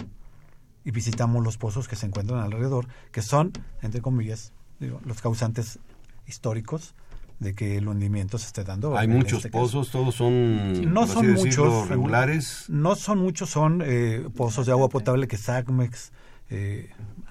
y 0.84 0.90
visitamos 0.90 1.42
los 1.42 1.58
pozos 1.58 1.88
que 1.88 1.96
se 1.96 2.06
encuentran 2.06 2.40
alrededor 2.40 2.86
que 3.12 3.22
son 3.22 3.52
entre 3.82 4.00
comillas 4.00 4.52
los 4.78 5.20
causantes 5.20 5.78
históricos 6.26 6.94
de 7.38 7.54
que 7.54 7.76
el 7.76 7.88
hundimiento 7.88 8.38
se 8.38 8.46
esté 8.46 8.64
dando. 8.64 8.96
Hay 8.96 9.08
muchos 9.08 9.44
este 9.44 9.50
pozos, 9.50 9.90
todos 9.90 10.14
son 10.14 10.92
no 10.92 11.06
son 11.06 11.34
muchos 11.34 11.88
regulares. 11.88 12.64
No 12.68 12.94
son 12.96 13.18
muchos, 13.18 13.50
son 13.50 13.82
eh, 13.84 14.26
pozos 14.34 14.66
de 14.66 14.72
agua 14.72 14.88
potable 14.88 15.28
que 15.28 15.36
SACMEX 15.36 16.12
eh, 16.48 16.90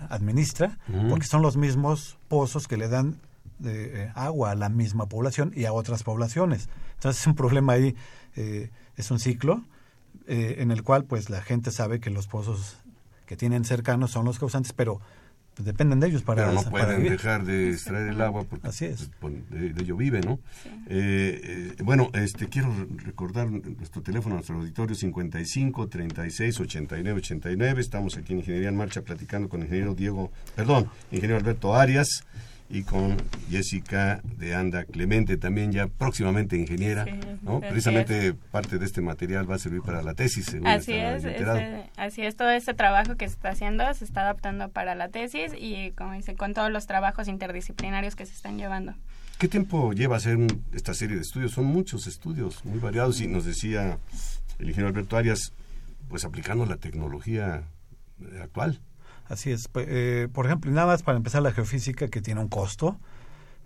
administra, 0.09 0.78
porque 1.09 1.26
son 1.26 1.41
los 1.41 1.57
mismos 1.57 2.18
pozos 2.28 2.68
que 2.68 2.78
le 2.78 2.88
dan 2.88 3.20
eh, 3.63 4.11
agua 4.13 4.51
a 4.51 4.55
la 4.55 4.70
misma 4.70 5.07
población 5.07 5.51
y 5.55 5.66
a 5.66 5.74
otras 5.74 6.03
poblaciones. 6.03 6.70
Entonces 6.95 7.22
es 7.22 7.28
un 7.28 7.36
problema 7.36 7.74
ahí 7.74 7.95
es 8.98 9.12
un 9.12 9.20
ciclo 9.20 9.64
eh, 10.28 10.56
en 10.60 10.72
el 10.72 10.84
cual 10.84 11.06
pues 11.06 11.30
la 11.30 11.41
gente 11.41 11.72
sabe 11.72 12.00
que 12.00 12.10
los 12.10 12.28
pozos 12.28 12.78
que 13.26 13.36
tienen 13.36 13.66
cercanos 13.66 14.12
son 14.12 14.26
los 14.26 14.39
causantes, 14.39 14.74
pero 14.74 15.02
pues, 15.56 15.66
dependen 15.66 16.00
de 16.00 16.08
ellos 16.08 16.22
para 16.22 16.48
Pero 16.48 16.62
no 16.62 16.70
pueden 16.70 17.04
dejar 17.04 17.46
de 17.46 17.72
extraer 17.72 18.10
el 18.10 18.22
agua 18.22 18.43
porque 18.43 18.68
Así 18.68 18.86
es. 18.86 19.10
Pues, 19.20 19.34
de, 19.50 19.68
ello 19.82 19.96
vive, 19.96 20.22
¿no? 20.22 20.39
Eh, 20.88 21.74
eh, 21.78 21.84
bueno, 21.84 22.10
este 22.14 22.48
quiero 22.48 22.74
recordar 22.98 23.50
nuestro 23.50 24.02
teléfono, 24.02 24.36
nuestro 24.36 24.58
auditorio 24.58 24.96
55 24.96 25.88
36 25.88 26.60
89 26.60 27.20
89. 27.20 27.82
Estamos 27.82 28.18
aquí 28.18 28.34
en 28.34 28.39
Ingeniería 28.39 28.70
en 28.70 28.78
Marcha 28.78 29.02
platicando 29.02 29.48
con 29.48 29.62
el 29.62 29.68
ingeniero 29.68 29.96
Diego, 29.96 30.32
perdón, 30.56 30.89
ingeniero 31.12 31.38
Alberto 31.38 31.76
Arias 31.76 32.26
y 32.70 32.84
con 32.84 33.18
Jessica 33.49 34.22
de 34.38 34.55
Anda 34.55 34.86
Clemente, 34.86 35.38
también 35.38 35.72
ya 35.72 35.88
próximamente 35.88 36.57
ingeniera, 36.57 37.05
¿no? 37.41 37.59
Precisamente 37.59 38.34
parte 38.34 38.80
de 38.80 38.86
este 38.86 39.01
material 39.01 39.49
va 39.49 39.55
a 39.55 39.59
servir 39.59 39.82
para 39.82 40.01
la 40.01 40.13
tesis, 40.13 40.45
según 40.45 40.68
así 40.68 40.93
es, 40.93 41.24
así 41.95 42.24
es, 42.24 42.36
todo 42.36 42.49
este 42.49 42.74
trabajo 42.74 43.16
que 43.16 43.28
se 43.28 43.36
está 43.36 43.49
haciendo 43.49 43.93
se 43.93 44.03
está 44.03 44.22
adaptando 44.22 44.70
para 44.70 44.95
la 44.95 45.09
tesis 45.09 45.51
y, 45.57 45.91
como 45.91 46.13
dice, 46.13 46.36
con 46.36 46.53
todos 46.53 46.72
los 46.72 46.88
trabajos 46.88 47.28
interdisciplinarios 47.28 48.16
que 48.16 48.26
se 48.26 48.34
están 48.34 48.57
llevando. 48.57 48.95
¿Qué 49.38 49.47
tiempo 49.47 49.93
lleva 49.93 50.18
hacer 50.18 50.38
esta 50.74 50.93
serie 50.93 51.18
de 51.18 51.22
estudios? 51.22 51.51
Son 51.51 51.66
muchos 51.66 52.07
estudios, 52.07 52.63
muy 52.66 52.80
variados, 52.80 53.20
y 53.22 53.28
nos 53.28 53.45
decía 53.45 53.99
el 54.59 54.70
ingeniero 54.70 54.88
Alberto 54.88 55.18
Arias, 55.18 55.51
pues 56.07 56.24
aplicando 56.26 56.66
la 56.66 56.78
tecnología 56.78 57.63
actual. 58.41 58.80
Así 59.28 59.51
es. 59.51 59.69
Eh, 59.76 60.28
por 60.32 60.45
ejemplo, 60.45 60.71
nada 60.71 60.88
más 60.88 61.03
para 61.03 61.17
empezar 61.17 61.41
la 61.41 61.51
geofísica, 61.51 62.07
que 62.07 62.21
tiene 62.21 62.41
un 62.41 62.47
costo. 62.47 62.99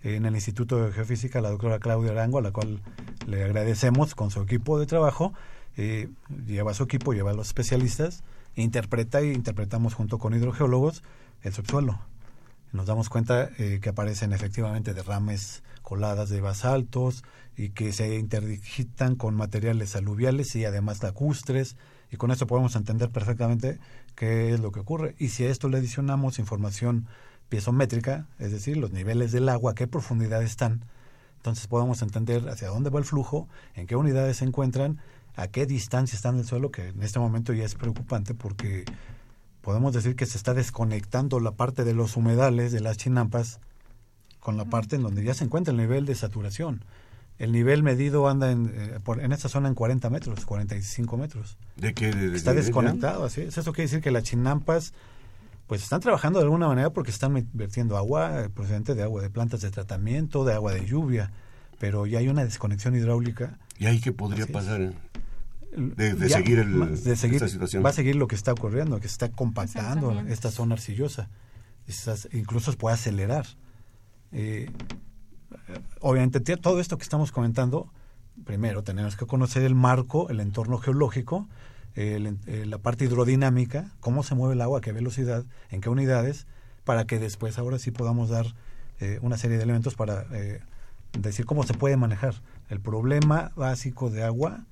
en 0.02 0.24
el 0.24 0.34
Instituto 0.34 0.82
de 0.82 0.92
Geofísica, 0.92 1.42
la 1.42 1.50
doctora 1.50 1.78
Claudia 1.78 2.12
Arango, 2.12 2.38
a 2.38 2.42
la 2.42 2.52
cual 2.52 2.80
le 3.26 3.44
agradecemos 3.44 4.14
con 4.14 4.30
su 4.30 4.40
equipo 4.40 4.78
de 4.78 4.86
trabajo, 4.86 5.34
eh, 5.76 6.08
lleva 6.46 6.72
su 6.72 6.84
equipo, 6.84 7.12
lleva 7.12 7.32
a 7.32 7.34
los 7.34 7.48
especialistas, 7.48 8.24
interpreta 8.56 9.22
y 9.22 9.32
interpretamos 9.32 9.94
junto 9.94 10.18
con 10.18 10.34
hidrogeólogos 10.34 11.02
el 11.42 11.52
subsuelo. 11.52 11.98
Nos 12.72 12.86
damos 12.86 13.08
cuenta 13.08 13.50
eh, 13.58 13.80
que 13.82 13.88
aparecen 13.90 14.32
efectivamente 14.32 14.94
derrames 14.94 15.62
coladas 15.82 16.28
de 16.28 16.40
basaltos 16.40 17.24
y 17.56 17.70
que 17.70 17.92
se 17.92 18.16
interdigitan 18.16 19.16
con 19.16 19.34
materiales 19.34 19.96
aluviales 19.96 20.54
y 20.54 20.64
además 20.64 21.02
lacustres 21.02 21.76
y 22.10 22.16
con 22.16 22.30
eso 22.30 22.46
podemos 22.46 22.76
entender 22.76 23.10
perfectamente 23.10 23.78
qué 24.14 24.52
es 24.54 24.60
lo 24.60 24.72
que 24.72 24.80
ocurre. 24.80 25.14
Y 25.18 25.28
si 25.28 25.44
a 25.44 25.50
esto 25.50 25.68
le 25.68 25.78
adicionamos 25.78 26.38
información 26.38 27.06
piezométrica, 27.48 28.26
es 28.38 28.52
decir, 28.52 28.76
los 28.76 28.92
niveles 28.92 29.32
del 29.32 29.48
agua, 29.48 29.74
qué 29.74 29.86
profundidad 29.86 30.42
están, 30.42 30.84
entonces 31.36 31.66
podemos 31.66 32.02
entender 32.02 32.48
hacia 32.48 32.68
dónde 32.68 32.90
va 32.90 32.98
el 32.98 33.04
flujo, 33.04 33.48
en 33.74 33.86
qué 33.86 33.96
unidades 33.96 34.38
se 34.38 34.44
encuentran, 34.44 34.98
a 35.36 35.48
qué 35.48 35.66
distancia 35.66 36.16
están 36.16 36.36
del 36.36 36.46
suelo, 36.46 36.70
que 36.70 36.88
en 36.88 37.02
este 37.02 37.18
momento 37.18 37.52
ya 37.52 37.64
es 37.64 37.74
preocupante 37.74 38.34
porque 38.34 38.84
podemos 39.62 39.92
decir 39.94 40.16
que 40.16 40.26
se 40.26 40.36
está 40.36 40.54
desconectando 40.54 41.40
la 41.40 41.52
parte 41.52 41.84
de 41.84 41.94
los 41.94 42.16
humedales, 42.16 42.72
de 42.72 42.80
las 42.80 42.98
chinampas, 42.98 43.58
con 44.38 44.56
la 44.56 44.66
parte 44.66 44.96
en 44.96 45.02
donde 45.02 45.24
ya 45.24 45.34
se 45.34 45.44
encuentra 45.44 45.72
el 45.72 45.78
nivel 45.78 46.06
de 46.06 46.14
saturación 46.14 46.84
el 47.40 47.52
nivel 47.52 47.82
medido 47.82 48.28
anda 48.28 48.52
en, 48.52 48.70
eh, 48.74 48.98
en 49.18 49.32
esta 49.32 49.48
zona 49.48 49.68
en 49.68 49.74
40 49.74 50.10
metros, 50.10 50.44
45 50.44 51.16
metros. 51.16 51.56
¿De 51.74 51.94
qué? 51.94 52.10
Está 52.34 52.52
desconectado, 52.52 53.24
así 53.24 53.40
es. 53.40 53.56
Eso 53.56 53.72
quiere 53.72 53.88
decir 53.88 54.02
que 54.02 54.10
las 54.10 54.24
chinampas 54.24 54.92
pues 55.66 55.82
están 55.82 56.00
trabajando 56.00 56.38
de 56.38 56.44
alguna 56.44 56.68
manera 56.68 56.90
porque 56.90 57.10
están 57.10 57.48
vertiendo 57.54 57.96
agua 57.96 58.42
eh, 58.42 58.50
procedente 58.50 58.94
de 58.94 59.02
agua 59.04 59.22
de 59.22 59.30
plantas 59.30 59.62
de 59.62 59.70
tratamiento, 59.70 60.44
de 60.44 60.52
agua 60.52 60.74
de 60.74 60.84
lluvia, 60.84 61.32
pero 61.78 62.04
ya 62.04 62.18
hay 62.18 62.28
una 62.28 62.44
desconexión 62.44 62.94
hidráulica. 62.94 63.58
¿Y 63.78 63.86
ahí 63.86 64.00
qué 64.00 64.12
podría 64.12 64.46
pasar? 64.46 64.92
De, 65.74 66.28
seguir 66.28 66.58
el, 66.58 67.02
de 67.02 67.16
seguir, 67.16 67.36
esta 67.36 67.48
situación. 67.48 67.82
Va 67.82 67.88
a 67.88 67.94
seguir 67.94 68.16
lo 68.16 68.26
que 68.26 68.34
está 68.34 68.52
ocurriendo, 68.52 69.00
que 69.00 69.08
se 69.08 69.12
está 69.12 69.30
compactando 69.30 70.20
esta 70.28 70.50
zona 70.50 70.74
arcillosa. 70.74 71.30
incluso 72.32 72.70
puede 72.74 72.94
acelerar. 72.94 73.46
Eh, 74.32 74.68
obviamente 76.00 76.40
todo 76.40 76.80
esto 76.80 76.96
que 76.98 77.04
estamos 77.04 77.32
comentando, 77.32 77.88
primero 78.44 78.82
tenemos 78.82 79.16
que 79.16 79.26
conocer 79.26 79.62
el 79.62 79.74
marco, 79.74 80.28
el 80.30 80.40
entorno 80.40 80.78
geológico, 80.78 81.48
eh, 81.96 82.34
la 82.66 82.78
parte 82.78 83.04
hidrodinámica, 83.04 83.90
cómo 84.00 84.22
se 84.22 84.34
mueve 84.34 84.54
el 84.54 84.60
agua, 84.60 84.80
qué 84.80 84.92
velocidad, 84.92 85.44
en 85.70 85.80
qué 85.80 85.88
unidades, 85.88 86.46
para 86.84 87.04
que 87.04 87.18
después 87.18 87.58
ahora 87.58 87.78
sí 87.78 87.90
podamos 87.90 88.28
dar 88.28 88.46
eh, 89.00 89.18
una 89.22 89.36
serie 89.36 89.56
de 89.56 89.64
elementos 89.64 89.94
para 89.94 90.24
eh, 90.32 90.60
decir 91.18 91.46
cómo 91.46 91.64
se 91.64 91.74
puede 91.74 91.96
manejar. 91.96 92.34
El 92.68 92.80
problema 92.80 93.52
básico 93.56 94.10
de 94.10 94.22
agua 94.22 94.64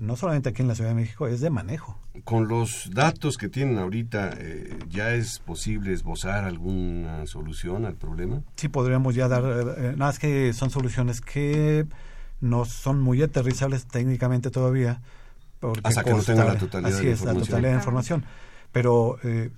no 0.00 0.16
solamente 0.16 0.48
aquí 0.48 0.62
en 0.62 0.68
la 0.68 0.74
Ciudad 0.74 0.90
de 0.90 0.96
México, 0.96 1.26
es 1.26 1.40
de 1.40 1.50
manejo. 1.50 1.98
Con 2.24 2.48
los 2.48 2.90
datos 2.92 3.36
que 3.36 3.48
tienen 3.48 3.78
ahorita, 3.78 4.30
eh, 4.38 4.78
¿ya 4.88 5.14
es 5.14 5.38
posible 5.38 5.92
esbozar 5.92 6.44
alguna 6.44 7.26
solución 7.26 7.84
al 7.84 7.94
problema? 7.94 8.42
Sí, 8.56 8.68
podríamos 8.68 9.14
ya 9.14 9.28
dar, 9.28 9.44
eh, 9.44 9.92
nada 9.92 9.96
más 9.96 10.18
que 10.18 10.52
son 10.52 10.70
soluciones 10.70 11.20
que 11.20 11.86
no 12.40 12.64
son 12.64 13.00
muy 13.00 13.22
aterrizables 13.22 13.86
técnicamente 13.86 14.50
todavía. 14.50 15.00
Hasta 15.82 16.04
que 16.04 16.10
no 16.10 16.22
tenga 16.22 16.44
la 16.44 16.58
totalidad 16.58 16.98
de 16.98 17.10
información. 17.10 17.34
la 17.34 17.40
totalidad 17.40 17.70
de 17.70 17.76
información. 17.76 18.24
Pero 18.72 19.18
eh, 19.22 19.50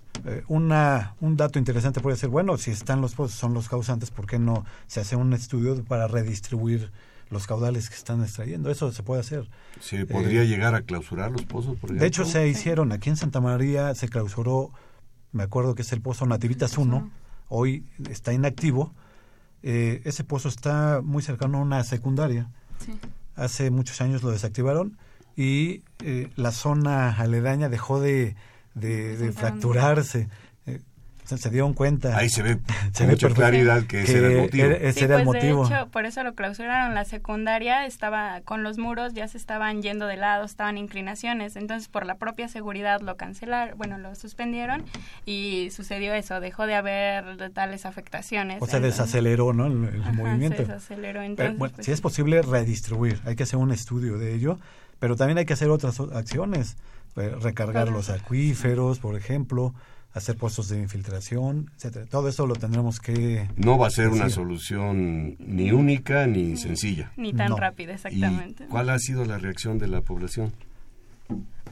una, 0.49 1.15
un 1.21 1.37
dato 1.37 1.59
interesante 1.59 2.01
puede 2.01 2.17
ser, 2.17 2.29
bueno, 2.29 2.59
si 2.59 2.71
están 2.71 3.01
los 3.01 3.15
pozos, 3.15 3.37
son 3.37 3.55
los 3.55 3.69
causantes, 3.69 4.11
¿por 4.11 4.27
qué 4.27 4.39
no 4.39 4.65
se 4.87 5.01
hace 5.01 5.17
un 5.17 5.33
estudio 5.33 5.83
para 5.85 6.07
redistribuir 6.07 6.91
los 7.31 7.47
caudales 7.47 7.89
que 7.89 7.97
están 7.97 8.23
extrayendo. 8.23 8.71
Eso 8.71 8.93
se 8.93 9.03
puede 9.03 9.21
hacer. 9.21 9.49
¿Se 9.81 10.07
podría 10.07 10.43
eh, 10.43 10.47
llegar 10.47 10.75
a 10.75 10.83
clausurar 10.83 11.31
los 11.31 11.43
pozos, 11.45 11.77
por 11.77 11.91
ejemplo? 11.91 12.01
De 12.01 12.07
hecho, 12.07 12.25
se 12.25 12.47
hicieron. 12.49 12.93
Aquí 12.93 13.11
en 13.11 13.17
Santa 13.17 13.41
María 13.41 13.95
se 13.95 14.09
clausuró, 14.09 14.71
me 15.33 15.43
acuerdo 15.43 15.75
que 15.75 15.83
es 15.83 15.93
el 15.93 16.01
pozo 16.01 16.27
Nativitas 16.27 16.79
1, 16.79 17.11
hoy 17.49 17.87
está 18.11 18.33
inactivo. 18.33 18.95
Eh, 19.63 20.03
ese 20.05 20.25
pozo 20.25 20.49
está 20.49 21.01
muy 21.03 21.23
cercano 21.23 21.59
a 21.59 21.63
una 21.63 21.83
secundaria. 21.85 22.51
Hace 23.35 23.71
muchos 23.71 24.01
años 24.01 24.23
lo 24.23 24.31
desactivaron 24.31 24.99
y 25.35 25.83
eh, 26.03 26.31
la 26.37 26.53
zona 26.53 27.11
aledaña 27.11 27.69
dejó 27.69 28.01
de, 28.01 28.37
de 28.75 29.33
fracturarse 29.33 30.29
se 31.27 31.51
dieron 31.51 31.75
cuenta. 31.75 32.17
Ahí 32.17 32.29
se 32.29 32.43
ve 32.43 32.59
con 32.97 33.09
mucha 33.09 33.29
claridad 33.31 33.85
que, 33.85 34.03
ese 34.03 34.19
era 34.19 34.29
el 34.29 34.41
motivo. 34.43 34.67
Ese 34.67 35.05
era 35.05 35.19
el 35.19 35.25
pues, 35.25 35.37
motivo. 35.37 35.69
De 35.69 35.75
hecho, 35.75 35.89
por 35.91 36.07
eso 36.07 36.23
lo 36.23 36.35
clausuraron. 36.35 36.95
La 36.95 37.05
secundaria 37.05 37.87
estaba 37.87 38.41
con 38.43 38.63
los 38.63 38.79
muros, 38.79 39.15
ya 39.15 39.29
se 39.29 39.39
estaban 39.39 39.83
yendo 39.83 40.07
de 40.07 40.17
lado, 40.17 40.45
estaban 40.45 40.79
inclinaciones. 40.79 41.57
Entonces, 41.57 41.89
por 41.89 42.07
la 42.07 42.17
propia 42.17 42.49
seguridad 42.49 43.01
lo 43.01 43.17
cancelaron, 43.17 43.77
bueno, 43.77 43.99
lo 43.99 44.15
suspendieron 44.15 44.85
y 45.25 45.71
sucedió 45.71 46.15
eso. 46.15 46.41
Dejó 46.41 46.67
de 46.67 46.75
haber 46.75 47.51
tales 47.51 47.87
afectaciones. 47.87 48.63
O 48.63 48.67
sea, 48.67 48.81
desaceleró, 48.81 49.53
¿no? 49.53 49.67
El, 49.67 49.73
movimiento. 50.13 50.59
Se 50.59 50.65
desaceleró. 50.65 51.23
Entonces, 51.23 51.57
pues 51.59 51.73
si 51.81 51.93
es 51.93 52.01
posible 52.01 52.43
redistribuir, 52.43 53.21
hay 53.25 53.37
que 53.37 53.43
hacer 53.43 53.59
un 53.59 53.73
estudio 53.73 54.19
de 54.19 54.35
ello, 54.35 54.59
pero 54.99 55.17
también 55.17 55.39
hay 55.39 55.45
que 55.45 55.55
hacer 55.55 55.71
otras 55.71 55.99
acciones. 56.01 56.77
Eh, 57.17 57.35
recargar 57.41 57.89
los 57.89 58.11
acuíferos, 58.11 58.99
por 58.99 59.17
ejemplo 59.17 59.73
hacer 60.17 60.37
puestos 60.37 60.69
de 60.69 60.79
infiltración, 60.79 61.71
etcétera. 61.77 62.07
Todo 62.07 62.29
eso 62.29 62.47
lo 62.47 62.55
tendremos 62.55 63.01
que 63.01 63.49
no 63.57 63.77
va 63.77 63.89
a 63.89 63.91
ser 63.91 64.09
una 64.09 64.31
solución 64.31 65.37
ni 65.39 65.73
única 65.73 66.27
ni 66.27 66.57
sencilla, 66.57 67.13
ni 67.17 67.35
tan 67.35 67.55
rápida, 67.57 67.93
exactamente. 67.93 68.67
¿Cuál 68.67 68.89
ha 68.89 68.99
sido 68.99 69.27
la 69.27 69.37
reacción 69.37 69.79
de 69.79 69.89
la 69.89 70.01
población? 70.01 70.55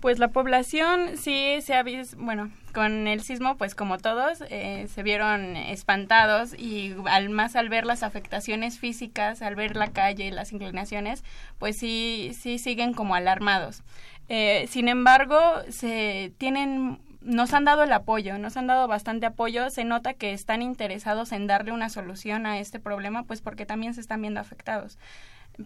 Pues 0.00 0.18
la 0.18 0.28
población 0.28 1.16
sí 1.16 1.56
se 1.62 1.72
ha 1.72 1.82
visto, 1.82 2.18
bueno, 2.18 2.50
con 2.74 3.06
el 3.06 3.22
sismo, 3.22 3.56
pues 3.56 3.74
como 3.74 3.96
todos, 3.96 4.44
eh, 4.50 4.86
se 4.92 5.02
vieron 5.02 5.56
espantados 5.56 6.52
y 6.52 6.94
al 7.06 7.30
más 7.30 7.56
al 7.56 7.70
ver 7.70 7.86
las 7.86 8.02
afectaciones 8.02 8.78
físicas, 8.78 9.40
al 9.40 9.54
ver 9.54 9.74
la 9.76 9.92
calle, 9.92 10.30
las 10.30 10.52
inclinaciones, 10.52 11.24
pues 11.58 11.78
sí, 11.78 12.32
sí 12.38 12.58
siguen 12.58 12.92
como 12.92 13.14
alarmados. 13.14 13.82
Eh, 14.28 14.66
sin 14.68 14.88
embargo, 14.88 15.38
se 15.70 16.34
tienen 16.36 16.98
nos 17.24 17.52
han 17.54 17.64
dado 17.64 17.82
el 17.82 17.92
apoyo, 17.92 18.38
nos 18.38 18.56
han 18.56 18.66
dado 18.66 18.86
bastante 18.86 19.26
apoyo, 19.26 19.70
se 19.70 19.84
nota 19.84 20.14
que 20.14 20.32
están 20.32 20.62
interesados 20.62 21.32
en 21.32 21.46
darle 21.46 21.72
una 21.72 21.88
solución 21.88 22.46
a 22.46 22.58
este 22.58 22.78
problema, 22.78 23.24
pues 23.24 23.40
porque 23.40 23.66
también 23.66 23.94
se 23.94 24.00
están 24.00 24.20
viendo 24.20 24.40
afectados 24.40 24.98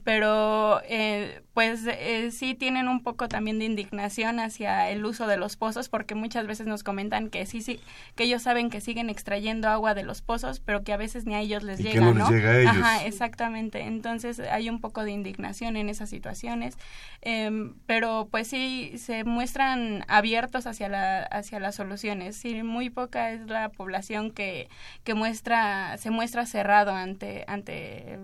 pero 0.05 0.82
eh, 0.84 1.43
pues 1.55 1.86
eh, 1.86 2.30
sí 2.30 2.55
tienen 2.55 2.89
un 2.89 3.03
poco 3.03 3.28
también 3.28 3.59
de 3.59 3.64
indignación 3.64 4.39
hacia 4.39 4.91
el 4.91 5.05
uso 5.05 5.26
de 5.26 5.39
los 5.39 5.57
pozos 5.57 5.89
porque 5.89 6.14
muchas 6.14 6.47
veces 6.47 6.66
nos 6.66 6.82
comentan 6.82 7.30
que 7.30 7.47
sí 7.47 7.62
sí 7.62 7.80
que 8.14 8.24
ellos 8.24 8.43
saben 8.43 8.68
que 8.68 8.80
siguen 8.82 9.09
extrayendo 9.09 9.68
agua 9.68 9.95
de 9.95 10.03
los 10.03 10.20
pozos 10.20 10.61
pero 10.61 10.84
que 10.84 10.93
a 10.93 10.99
veces 10.99 11.24
ni 11.24 11.34
a 11.34 11.41
ellos 11.41 11.62
les 11.62 11.78
llega 11.80 12.01
no, 12.01 12.12
¿no? 12.12 12.30
llega 12.30 12.51
a 12.51 12.59
ellos. 12.59 12.76
Ajá, 12.76 13.05
exactamente 13.07 13.80
entonces 13.80 14.41
hay 14.41 14.68
un 14.68 14.80
poco 14.80 15.05
de 15.05 15.12
indignación 15.12 15.76
en 15.76 15.89
esas 15.89 16.11
situaciones 16.11 16.76
em, 17.22 17.74
pero 17.86 18.28
pues 18.30 18.49
sí 18.49 18.93
se 18.99 19.24
muestran 19.24 20.05
abiertos 20.07 20.66
hacia 20.66 20.91
la 20.91 21.22
hacia 21.22 21.61
las 21.61 21.76
soluciones 21.76 22.36
sí 22.36 22.62
muy 22.62 22.91
poca 22.91 23.30
es 23.30 23.47
la 23.47 23.70
población 23.70 24.32
que 24.32 24.68
que 25.03 25.14
muestra 25.14 25.97
se 25.97 26.11
muestra 26.11 26.45
cerrado 26.45 26.93
ante 26.93 27.45
ante 27.49 28.18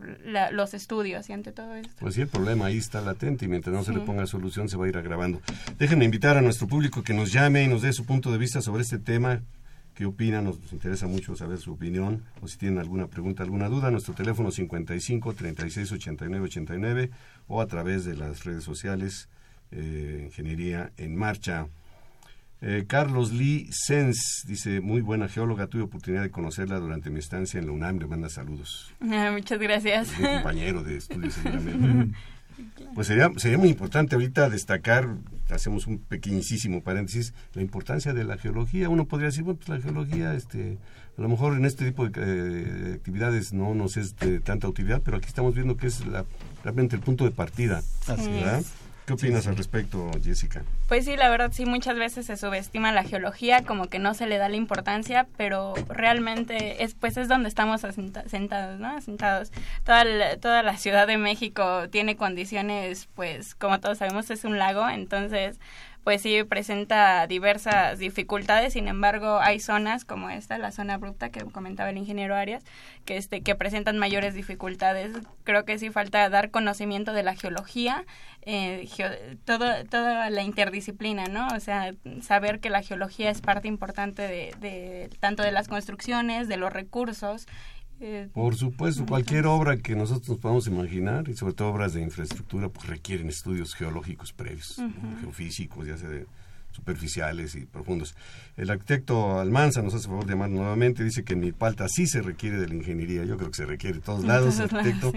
los 0.51 0.75
estudios 0.75 1.31
y 1.31 1.33
ante 1.33 1.54
todo 1.55 1.75
esto. 1.75 1.95
Pues 2.01 2.15
sí, 2.15 2.21
el 2.21 2.29
problema 2.29 2.67
ahí 2.67 2.79
está 2.79 3.01
latente 3.01 3.45
y 3.45 3.49
mientras 3.49 3.75
no 3.75 3.85
se 3.85 3.93
le 3.93 4.01
ponga 4.01 4.27
solución 4.27 4.69
se 4.69 4.77
va 4.77 4.87
a 4.87 4.89
ir 4.89 4.97
agravando. 4.97 5.41
Déjenme 5.79 6.05
invitar 6.05 6.37
a 6.37 6.43
nuestro 6.43 6.67
público 6.67 7.03
que 7.03 7.15
nos 7.15 7.33
llame 7.33 7.63
y 7.63 7.69
nos 7.69 7.83
dé 7.83 7.93
su 7.93 8.05
punto 8.05 8.33
de 8.33 8.39
vista 8.39 8.61
sobre 8.61 8.83
este 8.83 8.99
tema. 8.99 9.43
¿Qué 9.95 10.07
opinan? 10.07 10.45
Nos 10.45 10.59
interesa 10.73 11.07
mucho 11.07 11.37
saber 11.37 11.59
su 11.59 11.73
opinión 11.73 12.25
o 12.43 12.49
si 12.49 12.59
tienen 12.59 12.79
alguna 12.79 13.07
pregunta, 13.07 13.45
alguna 13.45 13.69
duda. 13.69 13.93
Nuestro 13.93 14.13
teléfono 14.15 14.51
55 14.51 15.35
36 15.35 15.93
89 15.93 16.45
89 16.47 17.11
o 17.47 17.61
a 17.61 17.67
través 17.67 18.05
de 18.05 18.17
las 18.17 18.45
redes 18.45 18.65
sociales 18.65 19.29
eh, 19.71 20.23
Ingeniería 20.27 20.93
en 20.97 21.15
Marcha. 21.17 21.69
Eh, 22.67 22.87
Carlos 22.87 23.31
Lee 23.31 23.69
Sens 23.71 24.43
dice, 24.47 24.81
muy 24.81 25.03
buena 25.03 25.29
geóloga, 25.29 25.67
tuve 25.67 25.83
oportunidad 25.83 26.23
de 26.23 26.31
conocerla 26.31 26.79
durante 26.79 27.11
mi 27.11 27.19
estancia 27.19 27.61
en 27.61 27.67
la 27.67 27.73
UNAM, 27.73 27.99
le 27.99 28.07
manda 28.07 28.31
saludos. 28.31 28.91
Ah, 29.03 29.31
muchas 29.31 29.59
gracias. 29.59 30.19
Un 30.19 30.25
compañero 30.25 30.83
de 30.83 30.97
estudios 30.97 31.35
seguramente. 31.43 32.17
Pues 32.95 33.07
sería, 33.07 33.31
sería 33.37 33.59
muy 33.59 33.69
importante 33.69 34.15
ahorita 34.15 34.49
destacar, 34.49 35.15
hacemos 35.51 35.87
un 35.87 35.99
pequeñísimo 35.99 36.83
paréntesis, 36.83 37.35
la 37.53 37.61
importancia 37.61 38.15
de 38.15 38.25
la 38.25 38.39
geología. 38.39 38.89
Uno 38.89 39.05
podría 39.05 39.27
decir, 39.27 39.43
bueno, 39.43 39.59
pues 39.59 39.69
la 39.69 39.85
geología, 39.85 40.33
este, 40.33 40.79
a 41.19 41.21
lo 41.21 41.29
mejor 41.29 41.59
en 41.59 41.67
este 41.67 41.85
tipo 41.85 42.09
de, 42.09 42.13
eh, 42.17 42.95
actividades 42.95 43.53
no 43.53 43.75
nos 43.75 43.99
es 43.99 44.17
de 44.17 44.41
tanta 44.41 44.69
utilidad, 44.69 45.03
pero 45.05 45.19
aquí 45.19 45.27
estamos 45.27 45.55
viendo 45.55 45.77
que 45.77 45.89
es 45.89 46.07
la, 46.07 46.25
realmente 46.63 46.97
el 46.97 47.03
punto 47.03 47.25
de 47.25 47.31
partida. 47.31 47.83
Así 48.07 48.31
¿verdad? 48.31 48.63
¿Qué 49.07 49.13
opinas 49.13 49.47
al 49.47 49.57
respecto, 49.57 50.11
Jessica? 50.23 50.63
Pues 50.89 51.05
sí, 51.05 51.15
la 51.17 51.29
verdad 51.29 51.51
sí, 51.53 51.67
muchas 51.67 51.97
veces 51.99 52.25
se 52.25 52.39
subestima 52.39 52.91
la 52.91 53.05
geología, 53.05 53.63
como 53.63 53.89
que 53.89 53.99
no 53.99 54.15
se 54.15 54.27
le 54.27 54.39
da 54.39 54.49
la 54.49 54.57
importancia, 54.57 55.27
pero 55.37 55.75
realmente 55.89 56.83
es 56.83 56.95
pues 56.95 57.19
es 57.19 57.29
donde 57.29 57.51
estamos 57.51 57.83
sentados, 58.27 58.81
¿no? 58.81 58.89
Asentados. 58.89 59.53
Toda 59.85 60.05
la, 60.05 60.39
toda 60.39 60.63
la 60.63 60.79
Ciudad 60.79 61.07
de 61.07 61.19
México 61.19 61.91
tiene 61.91 62.17
condiciones, 62.17 63.09
pues 63.15 63.55
como 63.55 63.79
todos 63.79 63.99
sabemos 63.99 64.31
es 64.31 64.45
un 64.45 64.59
lago, 64.59 64.89
entonces 64.89 65.59
pues 66.05 66.21
sí 66.21 66.45
presenta 66.45 67.27
diversas 67.27 67.99
dificultades, 67.99 68.75
sin 68.75 68.89
embargo 68.89 69.41
hay 69.41 69.59
zonas 69.59 70.05
como 70.05 70.29
esta, 70.29 70.59
la 70.59 70.71
zona 70.71 70.95
abrupta 70.95 71.31
que 71.31 71.45
comentaba 71.47 71.89
el 71.89 71.97
ingeniero 71.97 72.37
Arias, 72.37 72.63
que 73.07 73.17
este 73.17 73.41
que 73.41 73.55
presentan 73.55 73.99
mayores 73.99 74.35
dificultades. 74.35 75.17
Creo 75.45 75.65
que 75.65 75.79
sí 75.79 75.91
falta 75.91 76.29
dar 76.29 76.51
conocimiento 76.51 77.15
de 77.15 77.23
la 77.23 77.35
geología, 77.35 78.05
eh, 78.43 78.87
todo, 79.47 79.85
toda 79.87 80.29
la 80.29 80.43
interdisciplina, 80.43 81.27
¿no? 81.29 81.49
O 81.49 81.61
sea, 81.61 81.95
saber 82.21 82.61
que 82.61 82.69
la 82.69 82.83
geología 82.83 83.31
es 83.31 83.41
parte 83.41 83.67
importante 83.67 84.23
de, 84.23 84.55
de 84.61 85.11
tanto 85.21 85.43
de 85.43 85.53
las 85.53 85.69
construcciones, 85.69 86.49
de 86.49 86.59
los 86.59 86.73
recursos 86.73 87.47
eh, 88.01 88.29
Por 88.33 88.57
supuesto, 88.57 89.07
cualquier 89.07 89.47
obra 89.47 89.77
que 89.77 89.95
nosotros 89.95 90.29
nos 90.29 90.39
podamos 90.39 90.67
imaginar, 90.67 91.29
y 91.29 91.35
sobre 91.35 91.55
todo 91.55 91.69
obras 91.69 91.95
de 91.95 92.03
infraestructura, 92.03 92.69
pues 92.69 92.87
requieren 92.87 93.29
estudios 93.29 93.75
geológicos 93.75 94.33
previos, 94.33 94.81
geofísicos, 95.21 95.87
ya 95.87 95.97
sea 95.97 96.09
de 96.09 96.27
superficiales 96.75 97.55
y 97.55 97.67
profundos. 97.67 98.15
El 98.57 98.71
arquitecto 98.71 99.39
Almanza 99.39 99.81
nos 99.81 99.95
hace 99.95 100.09
favor 100.09 100.27
de 100.27 100.33
llamar 100.33 100.51
nuevamente, 100.51 101.05
dice 101.05 101.25
que 101.25 101.35
en 101.35 101.41
Milpalta 101.41 101.87
sí 101.89 102.07
se 102.07 102.21
requiere 102.21 102.59
de 102.59 102.69
la 102.69 102.75
ingeniería, 102.75 103.25
yo 103.25 103.37
creo 103.37 103.51
que 103.51 103.57
se 103.57 103.67
requiere 103.67 103.97
de 103.97 104.03
todos 104.03 104.25
lados, 104.25 104.59
arquitecto, 104.59 105.13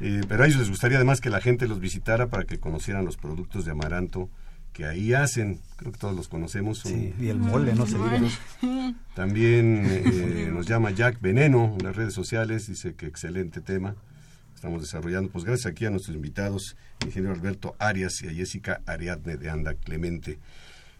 eh, 0.00 0.20
pero 0.28 0.44
a 0.44 0.46
ellos 0.46 0.58
les 0.58 0.68
gustaría 0.68 0.98
además 0.98 1.20
que 1.20 1.30
la 1.30 1.40
gente 1.40 1.66
los 1.66 1.80
visitara 1.80 2.28
para 2.28 2.44
que 2.44 2.58
conocieran 2.58 3.04
los 3.04 3.16
productos 3.16 3.64
de 3.64 3.72
Amaranto, 3.72 4.28
que 4.78 4.86
ahí 4.86 5.12
hacen, 5.12 5.58
creo 5.74 5.90
que 5.90 5.98
todos 5.98 6.14
los 6.14 6.28
conocemos. 6.28 6.78
Sí, 6.78 7.12
y 7.18 7.26
el 7.26 7.40
mole, 7.40 7.74
no 7.74 7.84
se 7.84 7.96
diga. 7.96 8.20
También 9.16 9.82
eh, 9.88 10.50
nos 10.52 10.68
llama 10.68 10.92
Jack 10.92 11.20
Veneno 11.20 11.74
en 11.76 11.84
las 11.84 11.96
redes 11.96 12.14
sociales, 12.14 12.68
dice 12.68 12.94
que 12.94 13.06
excelente 13.06 13.60
tema. 13.60 13.96
Estamos 14.54 14.80
desarrollando, 14.80 15.32
pues 15.32 15.44
gracias 15.44 15.66
aquí 15.66 15.84
a 15.84 15.90
nuestros 15.90 16.14
invitados, 16.14 16.76
ingeniero 17.04 17.34
Alberto 17.34 17.74
Arias 17.80 18.22
y 18.22 18.28
a 18.28 18.32
Jessica 18.32 18.80
Ariadne 18.86 19.36
de 19.36 19.50
Anda 19.50 19.74
Clemente. 19.74 20.38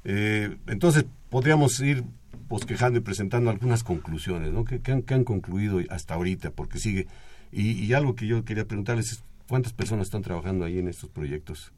Eh, 0.02 0.56
entonces, 0.66 1.04
podríamos 1.30 1.78
ir 1.78 2.02
bosquejando 2.48 2.98
y 2.98 3.02
presentando 3.02 3.48
algunas 3.48 3.84
conclusiones, 3.84 4.52
¿no? 4.52 4.64
¿Qué, 4.64 4.80
han, 4.90 5.04
han, 5.08 5.22
concluido 5.22 5.78
hasta 5.88 6.14
ahorita? 6.14 6.50
Porque 6.50 6.80
sigue. 6.80 7.06
Y, 7.52 7.84
y 7.84 7.92
algo 7.92 8.16
que 8.16 8.26
yo 8.26 8.44
quería 8.44 8.64
preguntarles 8.64 9.12
es, 9.12 9.22
¿cuántas 9.48 9.72
personas 9.72 10.08
están 10.08 10.22
trabajando 10.22 10.64
ahí 10.64 10.80
en 10.80 10.88
estos 10.88 11.10
proyectos? 11.10 11.72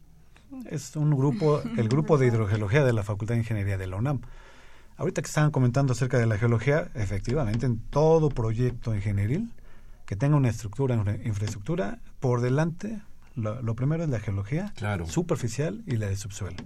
Es 0.67 0.97
un 0.97 1.11
grupo, 1.11 1.63
el 1.77 1.89
grupo 1.89 2.19
de 2.19 2.27
hidrogeología 2.27 2.85
de 2.85 2.93
la 2.93 3.03
Facultad 3.03 3.35
de 3.35 3.41
Ingeniería 3.41 3.79
de 3.79 3.87
la 3.87 3.97
UNAM. 3.97 4.21
Ahorita 4.97 5.23
que 5.23 5.29
estaban 5.29 5.51
comentando 5.51 5.93
acerca 5.93 6.19
de 6.19 6.27
la 6.27 6.37
geología, 6.39 6.91
efectivamente, 6.95 7.67
en 7.67 7.79
todo 7.79 8.29
proyecto 8.29 8.95
ingenieril 8.95 9.51
que 10.07 10.17
tenga 10.17 10.37
una 10.37 10.49
estructura, 10.49 10.97
una 10.97 11.15
infraestructura, 11.25 12.01
por 12.19 12.41
delante 12.41 13.01
Lo, 13.37 13.63
lo 13.63 13.75
primero 13.77 14.03
es 14.03 14.11
la 14.11 14.19
geología 14.19 14.73
Claro. 14.77 15.07
superficial 15.07 15.83
y 15.87 15.97
la 15.97 16.07
de 16.09 16.17
subsuelo. 16.17 16.57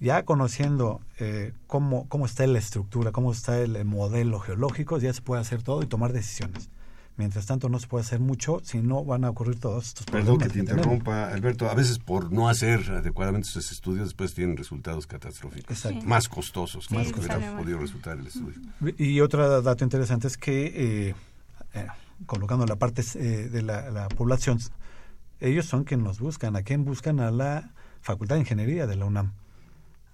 Ya 0.00 0.24
conociendo 0.24 1.00
eh, 1.20 1.52
cómo, 1.68 2.08
cómo 2.08 2.26
está 2.26 2.46
la 2.46 2.58
estructura, 2.58 3.12
cómo 3.12 3.30
está 3.32 3.58
el, 3.60 3.82
modelo 3.84 4.40
geológico, 4.40 4.98
ya 4.98 5.12
se 5.14 5.22
puede 5.22 5.40
hacer 5.40 5.62
todo 5.62 5.82
y 5.82 5.86
tomar 5.86 6.12
decisiones. 6.12 6.68
Mientras 7.16 7.46
tanto, 7.46 7.68
no 7.68 7.78
se 7.78 7.86
puede 7.86 8.02
hacer 8.02 8.18
mucho 8.18 8.60
si 8.64 8.78
no 8.78 9.04
van 9.04 9.24
a 9.24 9.30
ocurrir 9.30 9.60
todos 9.60 9.86
estos 9.86 10.06
Perdón 10.06 10.38
que 10.38 10.46
problemas 10.46 10.52
te 10.52 10.58
interrumpa, 10.58 11.28
Alberto. 11.28 11.70
A 11.70 11.74
veces 11.74 12.00
por 12.00 12.32
no 12.32 12.48
hacer 12.48 12.90
adecuadamente 12.90 13.48
sus 13.48 13.70
estudios, 13.70 14.06
después 14.06 14.34
tienen 14.34 14.56
resultados 14.56 15.06
catastróficos. 15.06 15.70
Exacto. 15.70 16.04
Más 16.06 16.28
costosos 16.28 16.88
que 16.88 16.96
Sí, 16.96 17.04
lo 17.04 17.12
que 17.12 17.20
hubiera 17.20 17.56
podido 17.56 17.78
resultar 17.78 18.18
el 18.18 18.26
estudio. 18.26 18.60
Y 18.98 19.20
otro 19.20 19.62
dato 19.62 19.84
interesante 19.84 20.26
es 20.26 20.36
que, 20.36 20.66
eh, 21.08 21.14
eh, 21.74 21.86
colocando 22.26 22.66
la 22.66 22.76
parte 22.76 23.02
eh, 23.14 23.48
de 23.48 23.62
la, 23.62 23.90
la 23.90 24.08
población, 24.08 24.58
ellos 25.38 25.66
son 25.66 25.84
quienes 25.84 26.04
nos 26.04 26.18
buscan. 26.18 26.56
¿A 26.56 26.62
quién 26.62 26.84
buscan? 26.84 27.20
A 27.20 27.30
la 27.30 27.70
Facultad 28.00 28.34
de 28.34 28.40
Ingeniería 28.40 28.88
de 28.88 28.96
la 28.96 29.04
UNAM, 29.04 29.34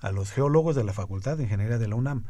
a 0.01 0.13
los 0.13 0.33
geólogos 0.33 0.77
de 0.77 0.85
la 0.85 0.93
Facultad 0.93 1.39
de 1.39 1.45
Ingeniería 1.45 1.79
de 1.79 1.89
la 1.89 1.95
UNAM, 1.95 2.25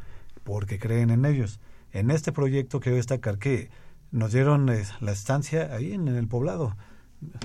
porque 0.45 0.79
creen 0.79 1.11
en 1.11 1.25
ellos. 1.25 1.59
En 1.93 2.13
este 2.13 2.31
proyecto 2.31 2.79
quiero 2.79 2.97
destacar 2.97 3.39
que 3.39 3.69
nos 4.13 4.33
dieron 4.33 4.69
eh, 4.69 4.85
la 5.01 5.13
estancia 5.13 5.75
ahí 5.75 5.93
en, 5.93 6.09
el 6.09 6.27
poblado, 6.27 6.77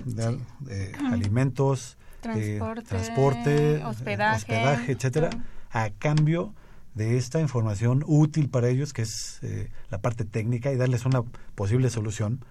de, 0.06 0.40
eh, 0.70 0.94
alimentos, 1.12 1.98
eh, 2.34 2.58
Transporte, 2.58 2.90
transporte, 2.90 3.76
eh, 3.76 3.86
hospedaje, 3.86 4.38
hospedaje, 4.38 4.92
etcétera, 4.94 5.30
a 5.70 5.90
cambio 5.92 6.56
de 6.96 7.18
esta 7.18 7.40
información 7.40 8.04
útil 8.08 8.50
para 8.50 8.70
ellos, 8.70 8.94
que 8.94 9.04
es 9.04 9.40
eh, 9.44 9.70
la 9.90 10.00
parte 10.00 10.26
técnica, 10.26 10.72
y 10.72 10.76
darles 10.76 11.06
una 11.06 11.24
posible 11.54 11.90
solución, 11.90 12.44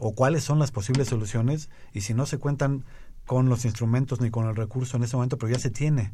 o 0.00 0.14
cuáles 0.14 0.44
son 0.44 0.58
las 0.58 0.70
posibles 0.70 1.08
soluciones, 1.08 1.70
y 1.94 2.02
si 2.02 2.12
no 2.12 2.26
se 2.26 2.38
cuentan 2.38 2.84
con 3.24 3.48
los 3.48 3.64
instrumentos 3.64 4.20
ni 4.20 4.30
con 4.30 4.46
el 4.48 4.56
recurso 4.56 4.96
en 4.96 5.04
ese 5.04 5.16
momento, 5.16 5.38
pero 5.38 5.52
ya 5.52 5.58
se 5.58 5.70
tiene, 5.70 6.12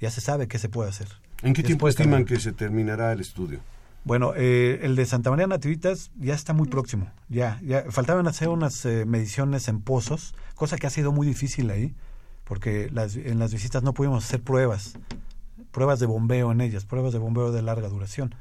ya 0.00 0.10
se 0.10 0.20
sabe 0.20 0.48
qué 0.48 0.58
se 0.58 0.68
puede 0.68 0.88
hacer. 0.88 1.08
¿En 1.42 1.52
qué 1.52 1.62
tiempo 1.62 1.86
estiman 1.86 2.24
que 2.24 2.40
se 2.40 2.52
terminará 2.52 3.12
el 3.12 3.20
estudio? 3.20 3.60
Bueno, 4.06 4.34
eh, 4.36 4.78
el 4.84 4.94
de 4.94 5.04
Santa 5.04 5.30
María 5.30 5.48
Nativitas 5.48 6.12
ya 6.16 6.32
está 6.32 6.52
muy 6.52 6.68
próximo. 6.68 7.10
Ya, 7.28 7.60
ya 7.60 7.90
faltaban 7.90 8.28
hacer 8.28 8.48
unas 8.48 8.86
eh, 8.86 9.04
mediciones 9.04 9.66
en 9.66 9.80
pozos, 9.80 10.32
cosa 10.54 10.76
que 10.76 10.86
ha 10.86 10.90
sido 10.90 11.10
muy 11.10 11.26
difícil 11.26 11.68
ahí, 11.70 11.92
porque 12.44 12.88
las, 12.92 13.16
en 13.16 13.40
las 13.40 13.52
visitas 13.52 13.82
no 13.82 13.94
pudimos 13.94 14.24
hacer 14.24 14.40
pruebas, 14.40 14.96
pruebas 15.72 15.98
de 15.98 16.06
bombeo 16.06 16.52
en 16.52 16.60
ellas, 16.60 16.84
pruebas 16.84 17.12
de 17.12 17.18
bombeo 17.18 17.50
de 17.50 17.62
larga 17.62 17.88
duración. 17.88 18.32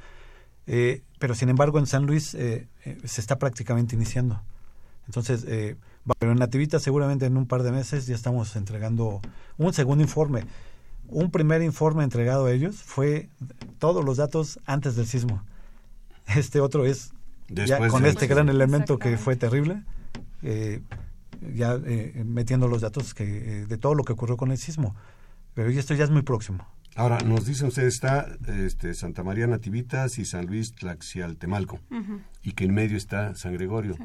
Eh, 0.68 1.02
pero 1.20 1.34
sin 1.34 1.50
embargo 1.50 1.80
en 1.80 1.88
San 1.88 2.06
Luis 2.06 2.34
eh, 2.36 2.68
eh, 2.86 2.98
se 3.04 3.22
está 3.22 3.40
prácticamente 3.40 3.96
iniciando. 3.96 4.42
Entonces, 5.08 5.46
pero 6.20 6.32
en 6.32 6.38
Nativitas 6.40 6.82
seguramente 6.82 7.26
en 7.26 7.38
un 7.38 7.46
par 7.48 7.64
de 7.64 7.72
meses 7.72 8.08
ya 8.08 8.16
estamos 8.16 8.56
entregando 8.56 9.22
un 9.58 9.74
segundo 9.74 10.04
informe. 10.04 10.44
Un 11.08 11.30
primer 11.30 11.62
informe 11.62 12.04
entregado 12.04 12.46
a 12.46 12.52
ellos 12.52 12.76
fue 12.78 13.30
todos 13.78 14.06
los 14.06 14.18
datos 14.18 14.60
antes 14.66 14.96
del 14.96 15.06
sismo. 15.06 15.44
Este 16.36 16.60
otro 16.60 16.86
es 16.86 17.12
ya 17.50 17.88
con 17.88 18.04
de- 18.04 18.10
este 18.10 18.28
gran 18.28 18.50
elemento 18.50 18.98
que 19.00 19.18
fue 19.18 19.36
terrible, 19.36 19.84
eh, 20.42 20.82
ya 21.54 21.80
eh, 21.86 22.24
metiendo 22.26 22.68
los 22.68 22.82
datos 22.82 23.14
que 23.14 23.24
eh, 23.62 23.66
de 23.68 23.78
todo 23.78 23.94
lo 23.94 24.04
que 24.04 24.14
ocurrió 24.14 24.36
con 24.38 24.52
el 24.52 24.58
sismo. 24.58 24.96
Pero 25.54 25.70
esto 25.70 25.94
ya 25.94 26.04
es 26.04 26.10
muy 26.10 26.22
próximo. 26.24 26.68
Ahora, 26.98 27.20
nos 27.20 27.46
dicen 27.46 27.68
ustedes, 27.68 27.94
está 27.96 28.26
este, 28.66 28.94
Santa 28.94 29.22
María 29.24 29.48
Nativitas 29.48 30.18
y 30.18 30.24
San 30.26 30.46
Luis 30.48 30.74
Tlaxialtemalco, 30.76 31.80
Ujú. 31.92 32.22
y 32.42 32.54
que 32.54 32.64
en 32.66 32.74
medio 32.74 32.96
está 32.98 33.36
San 33.36 33.54
Gregorio. 33.54 33.98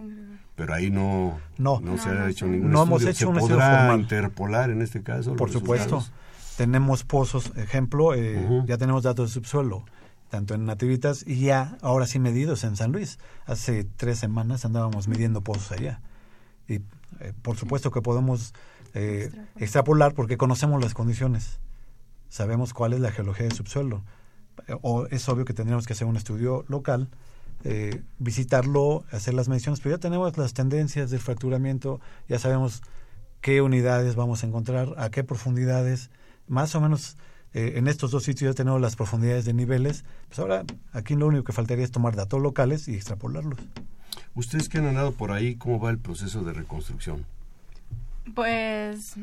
Pero 0.57 0.75
ahí 0.75 0.91
no, 0.91 1.39
No. 1.57 1.79
se 1.79 1.85
No, 1.85 1.93
ha 1.95 2.14
no 2.14 2.27
hecho 2.27 2.47
ningún 2.47 2.73
No 2.73 2.83
estudio. 2.83 2.97
hemos 2.99 3.03
hecho 3.05 3.18
¿Se 3.18 3.27
un 3.27 3.37
estudio 3.37 3.57
podrá 3.57 3.79
formal. 3.79 4.01
interpolar 4.01 4.71
en 4.71 4.83
este 4.83 5.03
caso? 5.03 5.37
Por 5.37 5.51
supuesto. 5.53 5.97
resultados? 5.97 6.12
Tenemos 6.57 7.05
pozos, 7.05 7.53
ejemplo, 7.57 8.12
eh, 8.14 8.45
Ujú. 8.45 8.66
ya 8.66 8.77
tenemos 8.77 9.05
datos 9.05 9.31
de 9.31 9.35
subsuelo, 9.35 9.85
tanto 10.31 10.55
en 10.55 10.64
Nativitas 10.64 11.24
y 11.26 11.41
ya 11.41 11.76
ahora 11.83 12.07
sí 12.07 12.18
medidos 12.18 12.64
en 12.64 12.76
San 12.76 12.93
Luis. 12.93 13.18
Hace 13.47 13.85
tres 13.85 14.18
semanas 14.18 14.64
andábamos 14.64 15.09
midiendo 15.09 15.43
pozos 15.43 15.72
allá. 15.72 16.01
Y 16.68 16.74
eh, 16.74 17.33
por 17.43 17.57
supuesto 17.57 17.91
que 17.91 18.01
podemos 18.01 18.55
eh, 18.95 19.31
extrapolar 19.57 20.14
porque 20.14 20.39
conocemos 20.39 20.81
las 20.81 20.95
condiciones. 20.95 21.59
Sabemos 22.28 22.72
cuál 22.72 22.93
es 22.93 23.01
la 23.01 23.11
geología 23.11 23.47
del 23.47 23.57
subsuelo. 23.57 24.03
Eh, 24.68 24.76
O 24.83 25.07
es 25.07 25.28
obvio 25.28 25.45
que 25.45 25.53
tendríamos 25.53 25.87
que 25.87 25.95
hacer 25.95 26.07
un 26.07 26.16
estudio 26.16 26.64
local, 26.68 27.09
eh, 27.64 28.03
visitarlo, 28.18 29.05
hacer 29.11 29.35
las 29.35 29.49
mediciones, 29.49 29.81
pero 29.81 29.97
ya 29.97 30.01
tenemos 30.01 30.39
las 30.39 30.55
tendencias 30.55 31.11
del 31.11 31.20
fracturamiento, 31.20 32.01
ya 32.28 32.39
sabemos 32.39 32.83
qué 33.41 33.62
unidades 33.62 34.14
vamos 34.14 34.45
a 34.45 34.47
encontrar, 34.47 34.95
a 34.97 35.11
qué 35.11 35.24
profundidades, 35.24 36.11
más 36.47 36.74
o 36.74 36.81
menos 36.81 37.16
eh, 37.53 37.74
en 37.76 37.88
estos 37.88 38.11
dos 38.11 38.24
sitios 38.24 38.53
ya 38.53 38.55
tenemos 38.55 38.80
las 38.80 38.96
profundidades 38.96 39.44
de 39.44 39.55
niveles, 39.55 40.05
pues 40.28 40.38
ahora 40.38 40.64
aquí 40.92 41.14
lo 41.14 41.26
único 41.26 41.44
que 41.44 41.53
faltaría 41.53 41.84
es 41.84 41.90
tomar 41.90 42.14
datos 42.14 42.40
locales 42.40 42.88
y 42.88 42.94
extrapolarlos. 42.94 43.59
Ustedes 44.34 44.68
que 44.68 44.78
han 44.78 44.86
andado 44.86 45.12
por 45.12 45.32
ahí, 45.32 45.57
¿cómo 45.57 45.80
va 45.80 45.90
el 45.90 45.98
proceso 45.98 46.42
de 46.44 46.53
reconstrucción? 46.53 47.26
Pues 48.35 49.16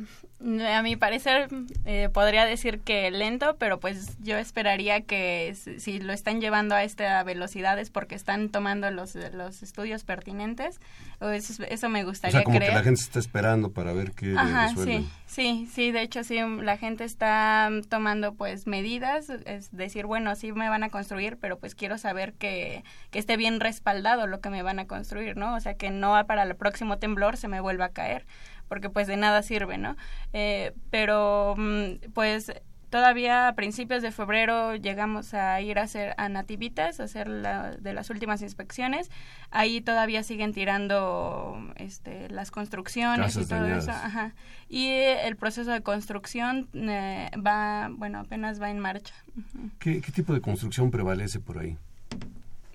a 0.69 0.81
mi 0.83 0.95
parecer 0.95 1.49
eh, 1.85 2.09
podría 2.13 2.45
decir 2.45 2.79
que 2.81 3.09
lento, 3.09 3.55
pero 3.57 3.79
pues 3.79 4.17
yo 4.19 4.37
esperaría 4.37 5.01
que 5.01 5.55
si 5.55 5.79
si 5.79 5.99
lo 5.99 6.13
están 6.13 6.41
llevando 6.41 6.75
a 6.75 6.83
esta 6.83 7.23
velocidad 7.23 7.79
es 7.79 7.89
porque 7.89 8.13
están 8.15 8.49
tomando 8.49 8.91
los, 8.91 9.15
los 9.15 9.63
estudios 9.63 10.03
pertinentes. 10.03 10.79
O 11.19 11.29
eso, 11.29 11.63
eso 11.63 11.89
me 11.89 12.03
O 12.03 12.05
gustaría 12.05 12.39
sea, 12.39 12.43
como 12.43 12.57
creer. 12.57 12.71
que 12.73 12.77
la 12.77 12.83
gente 12.83 13.01
está 13.01 13.17
esperando 13.19 13.71
para 13.71 13.93
ver 13.93 14.11
qué 14.11 14.35
Ajá, 14.37 14.69
sí, 14.75 15.09
sí, 15.25 15.67
sí, 15.73 15.91
de 15.91 16.01
hecho 16.03 16.23
sí, 16.23 16.37
la 16.61 16.77
gente 16.77 17.03
está 17.03 17.71
tomando 17.89 18.35
pues 18.35 18.67
medidas, 18.67 19.29
es 19.29 19.71
decir, 19.75 20.05
bueno, 20.05 20.35
sí 20.35 20.51
me 20.51 20.69
van 20.69 20.83
a 20.83 20.89
construir, 20.89 21.37
pero 21.37 21.57
pues 21.57 21.73
quiero 21.73 21.97
saber 21.97 22.33
que, 22.33 22.83
que 23.09 23.17
esté 23.17 23.35
bien 23.37 23.59
respaldado 23.59 24.27
lo 24.27 24.39
que 24.41 24.49
me 24.51 24.61
van 24.61 24.77
a 24.77 24.85
construir, 24.85 25.37
¿no? 25.37 25.55
O 25.55 25.59
sea, 25.59 25.73
que 25.73 25.89
no 25.89 26.13
para 26.27 26.43
el 26.43 26.55
próximo 26.55 26.99
temblor 26.99 27.37
se 27.37 27.47
me 27.47 27.61
vuelva 27.61 27.85
a 27.85 27.89
caer, 27.89 28.27
porque 28.67 28.89
pues 28.89 29.07
de 29.07 29.17
nada 29.17 29.41
sirve, 29.43 29.77
¿no? 29.77 29.95
Eh, 30.33 30.73
pero 30.89 31.55
mm, 31.57 32.11
pues 32.13 32.51
todavía 32.89 33.49
a 33.49 33.55
principios 33.55 34.01
de 34.01 34.11
febrero 34.11 34.75
llegamos 34.75 35.33
a 35.33 35.59
ir 35.61 35.77
a 35.77 35.83
hacer 35.83 36.13
a 36.17 36.29
Nativitas, 36.29 36.99
a 36.99 37.03
hacer 37.03 37.27
la, 37.27 37.71
de 37.71 37.93
las 37.93 38.09
últimas 38.09 38.41
inspecciones. 38.41 39.11
Ahí 39.51 39.81
todavía 39.81 40.23
siguen 40.23 40.53
tirando 40.53 41.57
este, 41.75 42.29
las 42.29 42.49
construcciones 42.51 43.27
Casas 43.35 43.43
y 43.43 43.49
todo 43.49 43.61
dañadas. 43.61 43.83
eso. 43.83 43.91
Ajá. 43.91 44.33
Y 44.69 44.89
el 44.89 45.35
proceso 45.35 45.71
de 45.71 45.81
construcción 45.81 46.69
eh, 46.73 47.29
va, 47.45 47.89
bueno, 47.91 48.19
apenas 48.19 48.61
va 48.61 48.69
en 48.69 48.79
marcha. 48.79 49.13
Ujú. 49.35 49.69
¿Qué, 49.79 50.01
qué 50.01 50.11
tipo 50.11 50.33
de 50.33 50.41
construcción 50.41 50.89
prevalece 50.91 51.39
por 51.39 51.59
ahí? 51.59 51.77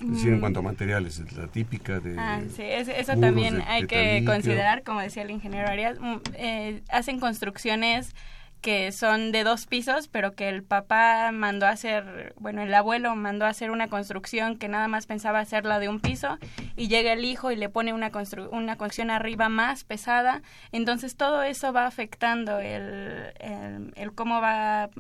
Es 0.03 0.11
decir, 0.11 0.33
en 0.33 0.41
cuanto 0.41 0.61
a 0.61 0.63
materiales, 0.63 1.19
¿es 1.19 1.33
la 1.33 1.47
típica 1.47 2.01
de... 2.01 2.15
Mm. 2.15 2.19
Ah, 2.19 2.41
sí, 2.55 2.63
es- 2.63 2.89
eso 2.89 3.17
también 3.17 3.63
hay 3.67 3.87
que 3.87 4.23
considerar, 4.27 4.83
como 4.83 5.01
decía 5.01 5.23
el 5.23 5.31
ingeniero 5.31 5.69
Arias, 5.69 5.99
mm, 6.01 6.17
eh, 6.35 6.81
hacen 6.91 7.21
construcciones 7.21 8.15
que 8.63 8.93
son 8.93 9.33
de 9.33 9.43
dos 9.43 9.67
pisos, 9.67 10.07
pero 10.09 10.35
que 10.35 10.49
el 10.49 10.63
papá 10.63 11.31
mandó 11.33 11.67
a 11.67 11.71
hacer, 11.71 12.33
bueno, 12.39 12.63
el 12.63 12.73
abuelo 12.73 13.15
mandó 13.17 13.45
a 13.45 13.49
hacer 13.49 13.73
una 13.73 13.89
construcción 13.89 14.57
que 14.57 14.69
nada 14.69 14.87
más 14.87 15.07
pensaba 15.07 15.41
hacerla 15.41 15.81
de 15.81 15.89
un 15.89 15.99
piso 15.99 16.39
y 16.77 16.87
llega 16.87 17.13
el 17.13 17.25
hijo 17.25 17.51
y 17.51 17.57
le 17.57 17.69
pone 17.69 17.93
una, 17.93 18.11
constru 18.11 18.49
una 18.51 18.77
construcción 18.77 19.11
arriba 19.11 19.49
más 19.49 19.83
pesada. 19.83 20.43
Entonces 20.71 21.17
todo 21.17 21.43
eso 21.43 21.73
va 21.73 21.87
afectando 21.87 22.61
el, 22.61 23.33
el, 23.41 23.93
el 23.97 24.15
cómo 24.15 24.41
va 24.41 24.91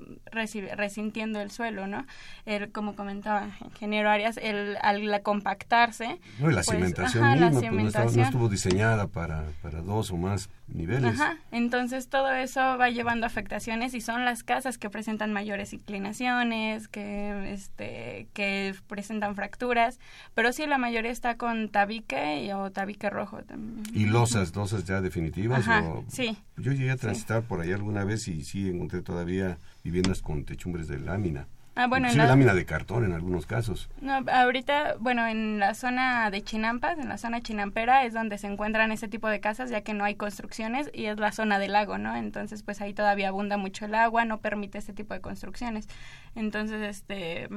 resintiendo 0.77 1.41
el 1.41 1.51
suelo, 1.51 1.87
¿no? 1.87 2.05
El, 2.47 2.73
como 2.73 2.97
comentaba 2.97 3.49
ingeniero 3.65 4.11
Arias, 4.11 4.39
el, 4.43 4.77
al 4.83 5.23
compactarse. 5.23 6.19
No, 6.41 6.51
y 6.51 6.55
la 6.55 6.63
pues, 6.63 6.77
cimentación 6.77 7.25
ajá, 7.25 7.37
la 7.37 7.51
pues, 7.51 7.53
no, 7.53 7.59
estaba- 7.61 7.73
no 7.73 7.79
cimentación. 7.79 8.25
estuvo 8.25 8.49
diseñada 8.49 9.07
para, 9.07 9.45
para 9.63 9.83
dos 9.83 10.11
o 10.11 10.17
más 10.17 10.51
niveles. 10.75 11.21
Ajá, 11.21 11.37
entonces 11.51 12.09
todo 12.09 12.33
eso 12.33 12.61
va 12.79 12.91
llevando 12.91 13.27
afectaciones 13.27 13.95
y 13.95 14.01
son 14.01 14.25
las 14.25 14.43
casas 14.43 14.79
que 14.79 14.91
presentan 14.91 15.33
mayores 15.33 15.73
inclinaciones, 15.73 16.89
que 16.89 17.53
este 17.53 18.29
que 18.33 18.75
presentan 18.87 19.35
fracturas, 19.35 19.99
pero 20.35 20.53
sí 20.53 20.67
la 20.67 20.79
mayoría 20.79 21.11
está 21.11 21.37
con 21.37 21.69
tabique 21.69 22.45
y- 22.45 22.53
o 22.53 22.71
tabique 22.71 23.11
rojo 23.11 23.43
también. 23.43 23.83
¿Y 23.95 24.07
losas, 24.07 24.55
losas 24.55 24.85
ya 24.85 25.01
definitivas? 25.01 25.61
Ajá, 25.69 25.83
o- 25.83 26.05
sí. 26.09 26.37
Yo 26.57 26.73
llegué 26.73 26.91
a 26.93 26.97
transitar 26.97 27.43
por 27.43 27.61
ahí 27.61 27.73
alguna 27.73 28.05
vez 28.05 28.29
y 28.29 28.45
sí 28.45 28.69
encontré 28.69 29.03
todavía 29.03 29.59
viviendas 29.85 30.23
con 30.23 30.45
techumbres 30.45 30.89
de 30.89 30.99
lámina. 31.01 31.47
Ah, 31.75 31.87
bueno, 31.87 32.09
en 32.09 32.19
la- 32.19 32.27
lámina 32.27 32.53
de 32.53 32.67
cartón 32.67 33.05
en 33.05 33.13
algunos 33.13 33.47
casos. 33.47 33.89
No, 34.01 34.21
ahorita, 34.31 34.97
bueno, 35.01 35.27
en 35.27 35.59
la 35.59 35.75
zona 35.75 36.31
de 36.31 36.43
Chinampas, 36.43 36.99
en 36.99 37.09
la 37.09 37.17
zona 37.17 37.41
chinampera, 37.41 38.05
es 38.05 38.13
donde 38.13 38.37
se 38.37 38.47
encuentran 38.47 38.93
ese 38.93 39.09
tipo 39.09 39.29
de 39.29 39.41
casas, 39.41 39.71
ya 39.71 39.81
que 39.81 39.95
no 39.95 40.05
hay 40.05 40.15
construcciones 40.15 40.91
y 40.93 41.07
es 41.07 41.19
la 41.19 41.33
zona 41.33 41.59
del 41.59 41.73
lago, 41.73 41.97
¿no? 41.97 42.15
Entonces, 42.15 42.63
pues 42.63 42.81
ahí 42.83 42.93
todavía 42.93 43.29
abunda 43.29 43.57
mucho 43.57 43.87
el 43.87 43.95
agua, 43.95 44.25
no 44.27 44.41
permite 44.41 44.77
este 44.77 44.93
tipo 44.93 45.15
de 45.15 45.21
construcciones. 45.23 45.89
Entonces, 46.35 46.83
este, 46.83 47.49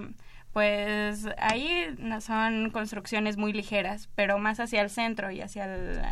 Pues 0.54 1.26
ahí 1.38 1.94
no 2.00 2.22
son 2.22 2.70
construcciones 2.70 3.36
muy 3.36 3.52
ligeras, 3.52 4.08
pero 4.16 4.38
más 4.38 4.62
hacia 4.62 4.82
el 4.82 4.90
centro 4.90 5.30
y 5.30 5.42
hacia 5.42 5.68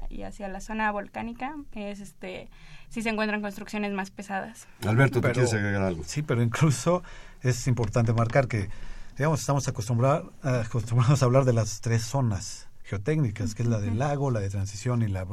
y 0.10 0.24
hacia 0.24 0.50
la 0.50 0.60
zona 0.60 0.92
volcánica 0.92 1.56
es 1.72 2.02
este 2.02 2.50
sí 2.90 3.02
se 3.02 3.08
encuentran 3.08 3.42
construcciones 3.42 3.94
más 3.94 4.12
pesadas. 4.12 4.68
Alberto, 4.86 5.22
¿tú 5.22 5.32
quieres 5.32 5.54
agregar 5.54 5.84
algo? 5.84 6.04
Sí, 6.04 6.24
pero 6.24 6.42
incluso 6.44 7.04
es 7.44 7.68
importante 7.68 8.14
marcar 8.14 8.48
que 8.48 8.70
digamos 9.18 9.42
estamos 9.42 9.68
acostumbrados 9.68 10.32
acostumbrados 10.44 11.22
a 11.22 11.26
hablar 11.26 11.46
de 11.46 11.54
las 11.54 11.82
tres 11.82 12.04
zonas 12.04 12.68
geotécnicas, 12.84 13.56
que 13.56 13.64
es 13.64 13.70
la 13.70 13.80
del 13.80 14.00
lago, 14.00 14.32
la 14.32 14.40
de 14.40 14.50
transición 14.50 15.04
y 15.04 15.08
la, 15.08 15.26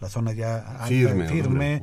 la 0.00 0.08
zona 0.08 0.32
ya 0.32 0.82
firme, 0.86 1.28
firme 1.28 1.82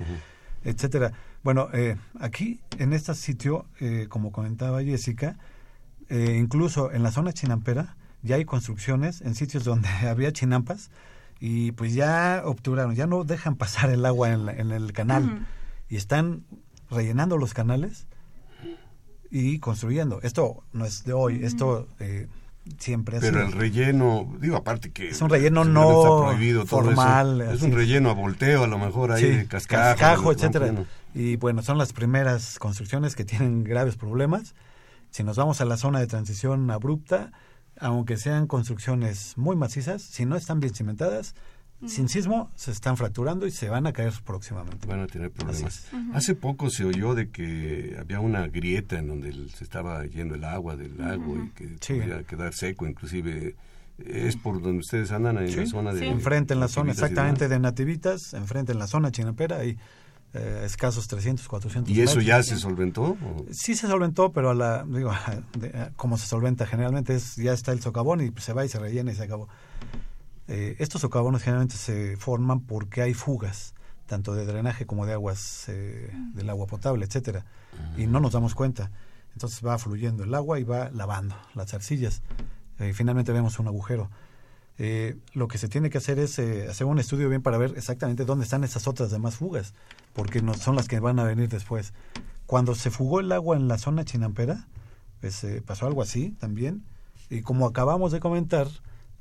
etcétera. 0.63 1.13
Bueno, 1.43 1.69
eh, 1.73 1.97
aquí 2.19 2.59
en 2.77 2.93
este 2.93 3.15
sitio, 3.15 3.65
eh, 3.79 4.07
como 4.09 4.31
comentaba 4.31 4.83
Jessica, 4.83 5.37
eh, 6.09 6.37
incluso 6.39 6.91
en 6.91 7.03
la 7.03 7.11
zona 7.11 7.33
chinampera 7.33 7.95
ya 8.21 8.35
hay 8.35 8.45
construcciones 8.45 9.21
en 9.21 9.33
sitios 9.33 9.63
donde 9.63 9.89
había 10.07 10.31
chinampas 10.31 10.91
y 11.39 11.71
pues 11.71 11.93
ya 11.93 12.43
obturaron, 12.45 12.93
ya 12.95 13.07
no 13.07 13.23
dejan 13.23 13.55
pasar 13.55 13.89
el 13.89 14.05
agua 14.05 14.29
en, 14.31 14.71
el 14.71 14.93
canal 14.93 15.47
y 15.89 15.95
están 15.95 16.43
rellenando 16.91 17.37
los 17.37 17.55
canales 17.55 18.05
y 19.31 19.59
construyendo. 19.59 20.19
Esto 20.21 20.63
no 20.73 20.85
es 20.85 21.03
de 21.03 21.13
hoy, 21.13 21.43
esto 21.43 21.87
eh, 21.99 22.27
siempre 22.77 23.19
Pero 23.19 23.41
el 23.41 23.53
relleno, 23.53 24.31
digo, 24.39 24.57
aparte 24.57 24.91
que... 24.91 25.09
Es 25.09 25.21
un 25.21 25.29
relleno 25.29 25.63
no 25.63 26.65
formal. 26.65 27.41
Es 27.41 27.61
un 27.61 27.71
relleno 27.71 28.09
a 28.09 28.13
volteo, 28.13 28.65
a 28.65 28.67
lo 28.67 28.77
mejor 28.77 29.13
ahí 29.13 29.23
de 29.23 29.47
cascajo. 29.47 29.97
Cascajo, 29.97 30.31
etcétera. 30.31 30.73
Y 31.15 31.37
bueno, 31.37 31.63
son 31.63 31.77
las 31.77 31.93
primeras 31.93 32.59
construcciones 32.59 33.15
que 33.15 33.25
tienen 33.25 33.63
graves 33.63 33.95
problemas 33.95 34.53
si 35.11 35.23
nos 35.23 35.37
vamos 35.37 35.61
a 35.61 35.65
la 35.65 35.77
zona 35.77 35.99
de 35.99 36.07
transición 36.07 36.71
abrupta, 36.71 37.31
aunque 37.77 38.17
sean 38.17 38.47
construcciones 38.47 39.37
muy 39.37 39.55
macizas, 39.55 40.01
si 40.01 40.25
no 40.25 40.35
están 40.37 40.59
bien 40.59 40.73
cimentadas, 40.73 41.35
sin 41.87 42.09
sismo 42.09 42.49
se 42.55 42.71
están 42.71 42.97
fracturando 42.97 43.47
y 43.47 43.51
se 43.51 43.69
van 43.69 43.87
a 43.87 43.93
caer 43.93 44.13
próximamente. 44.23 44.87
Van 44.87 45.01
a 45.01 45.07
tener 45.07 45.31
problemas. 45.31 45.87
Hace 46.13 46.35
poco 46.35 46.69
se 46.69 46.85
oyó 46.85 47.15
de 47.15 47.29
que 47.29 47.97
había 47.99 48.19
una 48.19 48.47
grieta 48.47 48.99
en 48.99 49.07
donde 49.07 49.33
se 49.49 49.63
estaba 49.63 50.05
yendo 50.05 50.35
el 50.35 50.43
agua 50.43 50.75
del 50.75 50.97
lago 50.97 51.43
y 51.43 51.49
que 51.49 51.67
podía 51.87 52.23
quedar 52.23 52.53
seco, 52.53 52.85
inclusive 52.85 53.55
es 53.97 54.35
por 54.35 54.61
donde 54.61 54.79
ustedes 54.79 55.11
andan 55.11 55.37
en 55.37 55.55
la 55.55 55.65
zona 55.65 55.93
de 55.93 56.07
enfrente 56.07 56.53
en 56.53 56.59
la 56.59 56.67
zona 56.67 56.91
exactamente 56.91 57.47
de 57.47 57.59
Nativitas, 57.59 58.33
enfrente 58.33 58.71
en 58.71 58.79
la 58.79 58.87
zona 58.87 59.11
chinapera 59.11 59.63
y 59.63 59.77
eh, 60.33 60.63
escasos 60.65 61.07
300, 61.07 61.47
400 61.47 61.93
¿Y 61.93 62.01
eso 62.01 62.21
ya 62.21 62.41
se 62.41 62.57
solventó? 62.57 63.17
Sí 63.51 63.75
se 63.75 63.87
solventó, 63.87 64.31
pero 64.31 64.51
a 64.51 64.53
la, 64.53 64.85
digo, 64.87 65.11
como 65.97 66.17
se 66.17 66.25
solventa 66.25 66.65
generalmente 66.65 67.15
es 67.15 67.35
ya 67.35 67.53
está 67.53 67.71
el 67.73 67.81
socavón 67.81 68.21
y 68.21 68.31
se 68.41 68.53
va 68.53 68.65
y 68.65 68.69
se 68.69 68.79
rellena 68.79 69.11
y 69.11 69.15
se 69.15 69.23
acabó. 69.23 69.47
Eh, 70.51 70.75
estos 70.79 71.01
socavones 71.01 71.43
generalmente 71.43 71.77
se 71.77 72.17
forman 72.17 72.59
porque 72.59 73.01
hay 73.01 73.13
fugas, 73.13 73.73
tanto 74.05 74.33
de 74.33 74.45
drenaje 74.45 74.85
como 74.85 75.05
de 75.05 75.13
aguas, 75.13 75.65
eh, 75.69 76.11
del 76.33 76.49
agua 76.49 76.67
potable, 76.67 77.05
etcétera, 77.05 77.45
y 77.97 78.05
no 78.05 78.19
nos 78.19 78.33
damos 78.33 78.53
cuenta. 78.53 78.91
Entonces 79.33 79.65
va 79.65 79.77
fluyendo 79.77 80.23
el 80.23 80.33
agua 80.33 80.59
y 80.59 80.63
va 80.63 80.89
lavando 80.91 81.35
las 81.55 81.73
arcillas. 81.73 82.21
y 82.79 82.93
finalmente 82.93 83.31
vemos 83.31 83.59
un 83.59 83.67
agujero. 83.67 84.09
Eh, 84.83 85.15
lo 85.33 85.47
que 85.47 85.59
se 85.59 85.67
tiene 85.67 85.91
que 85.91 85.99
hacer 85.99 86.17
es 86.17 86.39
eh, 86.39 86.67
hacer 86.67 86.87
un 86.87 86.97
estudio 86.97 87.29
bien 87.29 87.43
para 87.43 87.59
ver 87.59 87.75
exactamente 87.77 88.25
dónde 88.25 88.45
están 88.45 88.63
esas 88.63 88.87
otras 88.87 89.11
demás 89.11 89.35
fugas, 89.35 89.75
porque 90.13 90.41
no 90.41 90.55
son 90.55 90.75
las 90.75 90.87
que 90.87 90.99
van 90.99 91.19
a 91.19 91.23
venir 91.23 91.49
después. 91.49 91.93
Cuando 92.47 92.73
se 92.73 92.89
fugó 92.89 93.19
el 93.19 93.31
agua 93.31 93.55
en 93.55 93.67
la 93.67 93.77
zona 93.77 94.05
chinampera, 94.05 94.67
pues 95.19 95.43
eh, 95.43 95.61
pasó 95.63 95.85
algo 95.85 96.01
así 96.01 96.31
también, 96.39 96.83
y 97.29 97.41
como 97.41 97.67
acabamos 97.67 98.11
de 98.11 98.19
comentar, 98.19 98.67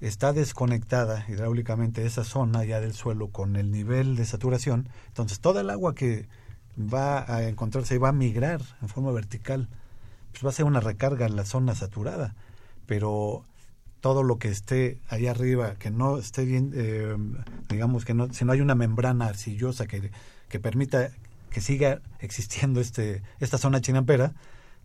está 0.01 0.33
desconectada 0.33 1.25
hidráulicamente 1.29 2.07
esa 2.07 2.25
zona 2.25 2.65
ya 2.65 2.81
del 2.81 2.95
suelo 2.95 3.29
con 3.29 3.57
el 3.57 3.71
nivel 3.71 4.17
de 4.17 4.25
saturación, 4.25 4.89
entonces 5.09 5.41
toda 5.41 5.61
el 5.61 5.71
agua 5.71 5.95
que 5.95 6.29
va 6.79 7.31
a 7.33 7.49
encontrarse 7.49 7.95
y 7.95 7.99
va 7.99 8.09
a 8.09 8.13
migrar 8.13 8.63
en 8.81 8.89
forma 8.89 9.13
vertical, 9.13 9.69
pues 10.33 10.45
va 10.45 10.51
a 10.51 10.53
ser 10.53 10.65
una 10.65 10.81
recarga 10.81 11.27
en 11.27 11.37
la 11.37 11.45
zona 11.45 11.75
saturada, 11.75 12.35
pero 12.87 13.45
todo 14.01 14.23
lo 14.23 14.39
que 14.39 14.49
esté 14.49 15.01
ahí 15.09 15.27
arriba, 15.27 15.75
que 15.75 15.91
no 15.91 16.19
esté 16.19 16.45
bien, 16.45 16.73
eh, 16.75 17.17
digamos 17.69 18.05
que 18.05 18.15
no, 18.15 18.33
si 18.33 18.45
no 18.45 18.53
hay 18.53 18.61
una 18.61 18.75
membrana 18.75 19.27
arcillosa 19.27 19.87
que, 19.87 20.11
que 20.49 20.61
permita 20.61 21.11
que 21.51 21.61
siga 21.61 22.01
existiendo 22.21 22.81
este 22.81 23.23
esta 23.41 23.59
zona 23.59 23.81
chinampera, 23.81 24.33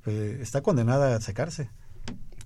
pues, 0.03 0.41
está 0.41 0.61
condenada 0.61 1.16
a 1.16 1.22
secarse. 1.22 1.70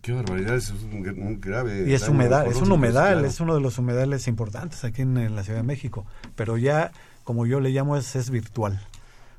Qué 0.01 0.13
barbaridad, 0.13 0.55
es 0.55 0.71
un, 0.71 1.39
grave. 1.41 1.89
Y 1.89 1.93
es 1.93 2.07
humedad, 2.07 2.47
es 2.47 2.57
un 2.57 2.71
humedal, 2.71 3.25
es 3.25 3.39
uno 3.39 3.55
de 3.55 3.61
los 3.61 3.77
humedales 3.77 4.27
importantes 4.27 4.83
aquí 4.85 5.01
en, 5.01 5.35
la 5.35 5.43
Ciudad 5.43 5.59
de 5.59 5.67
México, 5.67 6.05
pero 6.35 6.57
ya, 6.57 6.91
como 7.23 7.45
yo 7.45 7.59
le 7.59 7.69
llamo, 7.69 7.97
es, 7.97 8.15
es 8.15 8.29
virtual, 8.29 8.81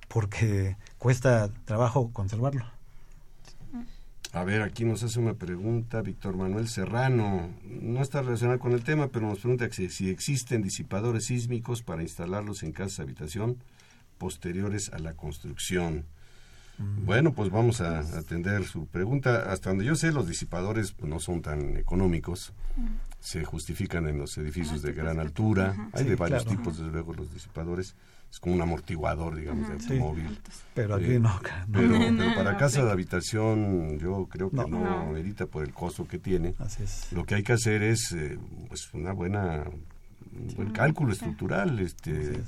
porque 0.08 0.76
cuesta 0.98 1.48
trabajo 1.64 2.11
conservarlo. 2.12 2.66
A 4.32 4.44
ver, 4.44 4.62
aquí 4.62 4.84
nos 4.84 5.02
hace 5.02 5.18
una 5.18 5.34
pregunta 5.34 6.02
Víctor 6.02 6.36
Manuel 6.36 6.68
Serrano. 6.68 7.50
No 7.64 8.00
está 8.00 8.22
relacionado 8.22 8.61
con 8.61 8.72
el 8.72 8.84
tema, 8.84 9.08
pero 9.08 9.26
nos 9.26 9.40
pregunta 9.40 9.68
si, 9.72 10.08
existen 10.08 10.62
disipadores 10.62 11.26
sísmicos 11.26 11.82
para 11.82 12.02
instalarlos 12.02 12.62
en 12.62 12.70
casas 12.70 12.98
de 12.98 13.02
habitación 13.04 13.56
posteriores 14.18 14.92
a 14.92 15.00
la 15.00 15.14
construcción. 15.14 16.04
Bueno, 16.81 17.33
pues 17.35 17.51
vamos 17.51 17.81
a 17.81 17.99
atender 17.99 18.64
su 18.64 18.87
pregunta. 18.87 19.51
Hasta 19.53 19.70
donde 19.70 19.85
yo 19.85 19.97
sé, 19.97 20.12
los 20.12 20.26
disipadores 20.26 20.93
pues, 20.93 21.11
no 21.11 21.20
son 21.20 21.43
tan 21.43 21.76
económicos. 21.76 22.53
Se 23.18 23.45
justifican 23.45 24.09
en 24.09 24.18
los 24.18 24.39
edificios 24.39 24.81
de 24.81 24.93
gran 24.93 25.20
altura. 25.20 25.91
Hay 25.93 26.05
de 26.05 26.16
varios 26.16 26.47
tipos, 26.47 26.78
desde 26.78 26.91
luego, 26.91 27.12
los 27.12 27.33
disipadores. 27.33 27.95
Es 28.31 28.39
como 28.39 28.55
un 28.55 28.62
amortiguador, 28.62 29.35
digamos, 29.35 29.66
de 29.66 29.74
automóvil. 29.74 30.39
pero 30.72 30.95
aquí 30.95 31.14
eh, 31.14 31.20
no, 31.20 31.41
Pero, 31.72 31.99
para 32.37 32.57
casa 32.57 32.85
de 32.85 32.93
habitación 32.93 33.99
yo 33.99 34.26
creo 34.31 34.51
que 34.51 34.57
no, 34.57 35.07
merita 35.12 35.47
por 35.47 35.64
el 35.64 35.74
costo 35.74 36.07
que 36.07 36.18
tiene. 36.18 36.55
Así 36.61 36.85
es. 36.85 37.12
Lo 37.12 37.24
que 37.24 37.35
hay 37.35 37.43
que 37.43 37.55
hacer 37.55 37.83
es 37.83 38.12
eh, 38.12 38.39
pues 38.68 38.89
una 38.95 39.12
buena 39.12 39.64
un 40.33 40.55
buen 40.55 40.70
cálculo 40.70 41.12
estructural 41.12 41.81
este 41.81 42.41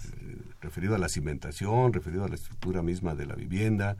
referido 0.61 0.95
a 0.95 0.99
la 0.99 1.09
cimentación, 1.09 1.93
referido 1.93 2.25
a 2.25 2.29
la 2.29 2.37
estructura 2.37 2.81
misma 2.81 3.17
de 3.17 3.27
la 3.27 3.35
vivienda 3.35 3.97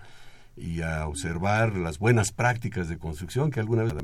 y 0.57 0.83
a 0.83 1.07
observar 1.07 1.77
las 1.77 1.99
buenas 1.99 2.31
prácticas 2.33 2.89
de 2.89 2.99
construcción 2.99 3.51
que 3.51 3.61
alguna 3.61 3.85
vez 3.85 3.95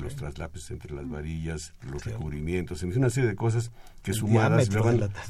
los 0.00 0.16
traslapes 0.16 0.70
entre 0.70 0.94
las 0.94 1.08
varillas, 1.08 1.72
los 1.90 2.04
recubrimientos, 2.04 2.82
en 2.82 2.96
una 2.96 3.10
serie 3.10 3.30
de 3.30 3.36
cosas 3.36 3.70
que 4.02 4.12
sumadas 4.12 4.68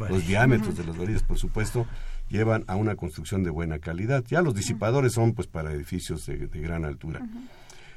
los 0.09 0.27
diámetros 0.27 0.77
de 0.77 0.85
las 0.85 0.97
varillas, 0.97 1.23
por 1.23 1.39
supuesto, 1.39 1.87
llevan 2.29 2.65
a 2.67 2.77
una 2.77 2.97
construcción 2.97 3.45
de 3.45 3.51
buena 3.51 3.79
calidad. 3.79 4.25
Ya 4.27 4.43
los 4.43 4.55
disipadores 4.55 5.13
son 5.13 5.35
pues 5.35 5.47
para 5.47 5.73
edificios 5.73 6.27
de, 6.27 6.49
gran 6.61 6.85
altura. 6.85 7.21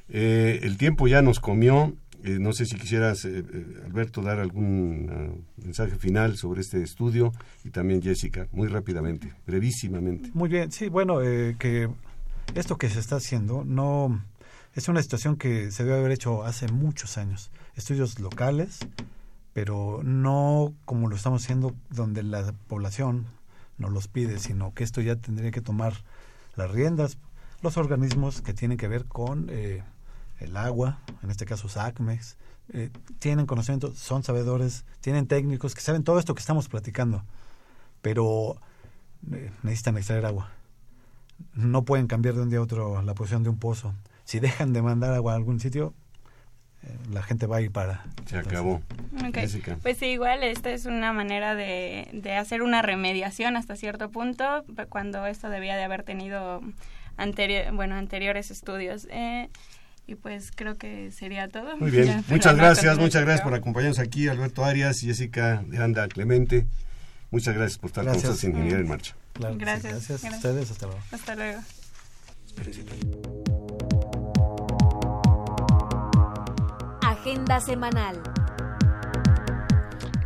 Eh, 0.10 0.60
el 0.64 0.78
tiempo 0.78 1.08
ya 1.08 1.22
nos 1.22 1.40
comió. 1.40 1.96
Eh, 2.24 2.38
no 2.40 2.52
sé 2.52 2.66
si 2.66 2.76
quisieras, 2.76 3.26
eh, 3.26 3.44
Alberto, 3.86 4.22
dar 4.22 4.40
algún 4.40 5.08
ah, 5.12 5.64
mensaje 5.64 5.96
final 5.98 6.36
sobre 6.36 6.62
este 6.62 6.82
estudio 6.82 7.32
y 7.64 7.70
también 7.70 8.02
Jessica, 8.02 8.48
muy 8.52 8.68
rápidamente, 8.68 9.34
brevísimamente. 9.46 10.32
Muy 10.34 10.50
bien, 10.50 10.72
sí, 10.72 10.90
bueno, 10.90 11.20
que 11.20 11.88
esto 12.56 12.78
que 12.78 12.90
se 12.90 13.00
está 13.00 13.18
haciendo 13.18 13.64
no 13.66 14.22
es 14.74 14.88
una 14.88 15.02
situación 15.02 15.38
que 15.38 15.72
se 15.72 15.84
debe 15.84 15.98
haber 15.98 16.12
hecho 16.12 16.44
hace 16.44 16.68
muchos 16.68 17.18
años. 17.18 17.50
Estudios 17.76 18.20
locales, 18.20 18.80
pero 19.54 20.02
no 20.04 20.74
como 20.86 21.10
lo 21.10 21.16
estamos 21.16 21.44
haciendo 21.44 21.74
donde 21.90 22.24
la 22.24 22.54
población 22.68 23.26
no 23.78 23.90
los 23.90 24.08
pide, 24.08 24.40
sino 24.40 24.74
que 24.74 24.84
esto 24.84 25.02
ya 25.02 25.16
tendría 25.16 25.52
que 25.52 25.62
tomar 25.62 25.94
las 26.56 26.72
riendas. 26.72 27.18
Los 27.62 27.78
organismos 27.78 28.42
que 28.42 28.54
tienen 28.54 28.78
que 28.78 28.88
ver 28.88 29.06
con 29.06 29.48
eh, 29.50 29.84
el 30.40 30.56
agua, 30.58 31.00
en 31.24 31.32
este 31.32 31.46
caso 31.46 31.70
SACMEX, 31.70 32.38
eh, 32.74 32.92
tienen 33.20 33.46
conocimiento, 33.46 33.94
son 33.96 34.24
sabedores, 34.24 34.86
tienen 35.02 35.28
técnicos 35.28 35.74
que 35.74 35.82
saben 35.82 36.04
todo 36.04 36.20
esto 36.20 36.36
que 36.36 36.42
estamos 36.42 36.68
platicando, 36.68 37.24
pero 38.02 38.58
eh, 39.32 39.52
necesitan 39.64 39.98
extraer 39.98 40.26
agua 40.26 40.52
no 41.54 41.84
pueden 41.84 42.08
cambiar 42.08 42.36
de 42.36 42.42
un 42.42 42.50
día 42.50 42.60
a 42.60 42.62
otro 42.62 43.02
la 43.02 43.14
posición 43.14 43.44
de 43.44 43.50
un 43.50 43.60
pozo. 43.60 43.94
Si 44.24 44.40
dejan 44.40 44.74
de 44.74 44.82
mandar 44.82 45.14
agua 45.14 45.34
a 45.34 45.36
algún 45.36 45.60
sitio, 45.60 45.94
eh, 46.84 46.98
la 47.12 47.24
gente 47.24 47.48
va 47.48 47.58
a 47.58 47.62
ir 47.62 47.72
para. 47.72 48.06
Se 48.26 48.38
acabó. 48.38 48.82
Pues 49.82 49.98
sí, 49.98 50.06
igual 50.08 50.44
esta 50.44 50.72
es 50.72 50.86
una 50.86 51.14
manera 51.14 51.56
de, 51.56 52.10
de 52.14 52.36
hacer 52.36 52.62
una 52.62 52.82
remediación 52.82 53.56
hasta 53.56 53.76
cierto 53.76 54.10
punto, 54.10 54.66
cuando 54.90 55.26
esto 55.26 55.50
debía 55.50 55.76
de 55.76 55.84
haber 55.84 56.04
tenido 56.04 56.62
anterior, 57.18 57.74
bueno, 57.74 57.96
anteriores 57.96 58.52
estudios. 58.52 59.08
Eh, 59.10 59.50
y 60.08 60.16
pues 60.16 60.52
creo 60.56 60.78
que 60.78 61.12
sería 61.12 61.50
todo. 61.50 61.76
Muy 61.78 61.92
bien, 61.92 62.24
muchas 62.30 62.56
gracias, 62.56 62.98
muchas 62.98 63.24
gracias 63.24 63.42
por 63.42 63.54
acompañarnos 63.54 64.00
aquí, 64.00 64.30
Alberto 64.30 64.64
Arias 64.64 65.04
y 65.04 65.08
Jessica 65.08 65.64
de 65.68 65.84
Anda 65.84 66.08
Clemente. 66.08 66.66
Muchas 67.30 67.56
gracias 67.56 67.78
por 67.78 67.90
estar 67.90 68.06
con 68.06 68.14
nosotros 68.14 68.42
en 68.46 68.52
Ingeniería 68.52 68.80
en 68.80 68.88
Marcha. 68.88 69.16
Gracias. 69.40 70.08
gracias. 70.08 70.24
a 70.24 70.30
ustedes. 70.36 70.72
Hasta 70.72 70.86
luego. 70.88 71.02
Hasta 71.12 71.36
luego. 71.36 71.62
agenda 77.28 77.60
semanal. 77.60 78.22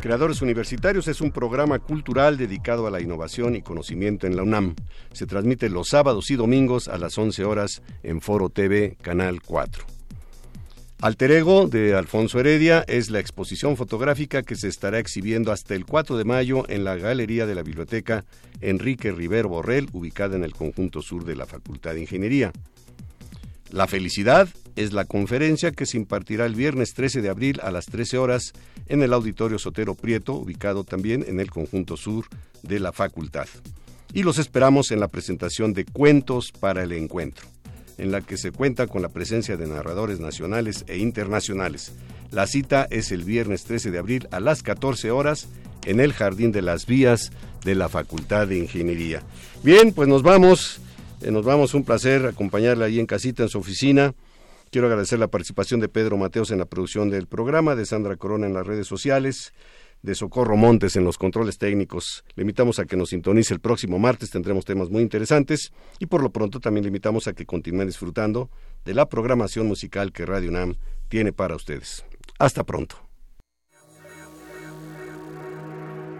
Creadores 0.00 0.40
Universitarios 0.40 1.08
es 1.08 1.20
un 1.20 1.32
programa 1.32 1.80
cultural 1.80 2.36
dedicado 2.36 2.86
a 2.86 2.90
la 2.90 3.00
innovación 3.00 3.56
y 3.56 3.62
conocimiento 3.62 4.26
en 4.26 4.36
la 4.36 4.42
UNAM. 4.42 4.76
Se 5.12 5.26
transmite 5.26 5.68
los 5.68 5.88
sábados 5.88 6.30
y 6.30 6.36
domingos 6.36 6.88
a 6.88 6.98
las 6.98 7.18
11 7.18 7.44
horas 7.44 7.82
en 8.02 8.20
Foro 8.20 8.50
TV, 8.50 8.96
Canal 9.00 9.42
4. 9.42 9.84
Alter 11.02 11.32
Ego 11.32 11.66
de 11.66 11.96
Alfonso 11.96 12.38
Heredia 12.38 12.84
es 12.86 13.10
la 13.10 13.18
exposición 13.18 13.76
fotográfica 13.76 14.44
que 14.44 14.54
se 14.54 14.68
estará 14.68 15.00
exhibiendo 15.00 15.50
hasta 15.50 15.74
el 15.74 15.84
4 15.84 16.16
de 16.16 16.22
mayo 16.22 16.64
en 16.68 16.84
la 16.84 16.94
Galería 16.94 17.44
de 17.44 17.56
la 17.56 17.64
Biblioteca 17.64 18.24
Enrique 18.60 19.10
Rivero 19.10 19.48
Borrell, 19.48 19.88
ubicada 19.92 20.36
en 20.36 20.44
el 20.44 20.54
conjunto 20.54 21.02
sur 21.02 21.24
de 21.24 21.34
la 21.34 21.44
Facultad 21.44 21.94
de 21.94 22.02
Ingeniería. 22.02 22.52
La 23.72 23.88
felicidad 23.88 24.48
es 24.76 24.92
la 24.92 25.04
conferencia 25.04 25.72
que 25.72 25.86
se 25.86 25.96
impartirá 25.96 26.46
el 26.46 26.54
viernes 26.54 26.94
13 26.94 27.20
de 27.20 27.30
abril 27.30 27.58
a 27.64 27.72
las 27.72 27.86
13 27.86 28.18
horas 28.18 28.52
en 28.86 29.02
el 29.02 29.12
Auditorio 29.12 29.58
Sotero 29.58 29.96
Prieto, 29.96 30.34
ubicado 30.34 30.84
también 30.84 31.24
en 31.26 31.40
el 31.40 31.50
conjunto 31.50 31.96
sur 31.96 32.26
de 32.62 32.78
la 32.78 32.92
facultad. 32.92 33.48
Y 34.12 34.22
los 34.22 34.38
esperamos 34.38 34.92
en 34.92 35.00
la 35.00 35.08
presentación 35.08 35.72
de 35.72 35.84
Cuentos 35.84 36.52
para 36.52 36.84
el 36.84 36.92
Encuentro, 36.92 37.48
en 37.98 38.12
la 38.12 38.20
que 38.20 38.36
se 38.36 38.52
cuenta 38.52 38.86
con 38.86 39.02
la 39.02 39.08
presencia 39.08 39.56
de 39.56 39.66
narradores 39.66 40.20
nacionales 40.20 40.84
e 40.88 40.98
internacionales. 40.98 41.92
La 42.30 42.46
cita 42.46 42.86
es 42.90 43.12
el 43.12 43.24
viernes 43.24 43.64
13 43.64 43.90
de 43.90 43.98
abril 43.98 44.28
a 44.30 44.40
las 44.40 44.62
14 44.62 45.10
horas 45.10 45.48
en 45.84 46.00
el 46.00 46.12
Jardín 46.12 46.52
de 46.52 46.62
las 46.62 46.86
Vías 46.86 47.32
de 47.64 47.74
la 47.74 47.88
Facultad 47.88 48.48
de 48.48 48.58
Ingeniería. 48.58 49.22
Bien, 49.62 49.92
pues 49.92 50.08
nos 50.08 50.22
vamos. 50.22 50.80
Eh, 51.20 51.30
nos 51.30 51.44
vamos, 51.44 51.74
un 51.74 51.84
placer 51.84 52.26
acompañarle 52.26 52.84
ahí 52.84 52.98
en 52.98 53.06
casita, 53.06 53.42
en 53.42 53.48
su 53.48 53.58
oficina. 53.58 54.14
Quiero 54.70 54.86
agradecer 54.86 55.18
la 55.18 55.28
participación 55.28 55.80
de 55.80 55.88
Pedro 55.88 56.16
Mateos 56.16 56.50
en 56.50 56.58
la 56.58 56.64
producción 56.64 57.10
del 57.10 57.26
programa, 57.26 57.76
de 57.76 57.84
Sandra 57.84 58.16
Corona 58.16 58.46
en 58.46 58.54
las 58.54 58.66
redes 58.66 58.86
sociales, 58.86 59.52
de 60.02 60.14
Socorro 60.14 60.56
Montes 60.56 60.96
en 60.96 61.04
los 61.04 61.16
controles 61.16 61.58
técnicos. 61.58 62.24
Le 62.34 62.42
invitamos 62.42 62.78
a 62.78 62.84
que 62.84 62.96
nos 62.96 63.10
sintonice 63.10 63.54
el 63.54 63.60
próximo 63.60 63.98
martes, 63.98 64.30
tendremos 64.30 64.64
temas 64.64 64.90
muy 64.90 65.02
interesantes 65.02 65.72
y 65.98 66.06
por 66.06 66.22
lo 66.22 66.30
pronto 66.30 66.60
también 66.60 66.84
le 66.84 66.88
invitamos 66.88 67.28
a 67.28 67.32
que 67.32 67.46
continúen 67.46 67.86
disfrutando 67.86 68.50
de 68.84 68.94
la 68.94 69.08
programación 69.08 69.66
musical 69.66 70.12
que 70.12 70.26
Radio 70.26 70.50
UNAM 70.50 70.74
tiene 71.08 71.32
para 71.32 71.56
ustedes. 71.56 72.04
Hasta 72.38 72.64
pronto. 72.64 72.96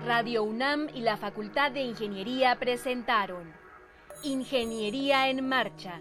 Radio 0.05 0.43
UNAM 0.43 0.89
y 0.95 1.01
la 1.01 1.17
Facultad 1.17 1.71
de 1.71 1.83
Ingeniería 1.83 2.59
presentaron 2.59 3.53
Ingeniería 4.25 5.31
en 5.31 5.49
Marcha. 5.49 6.01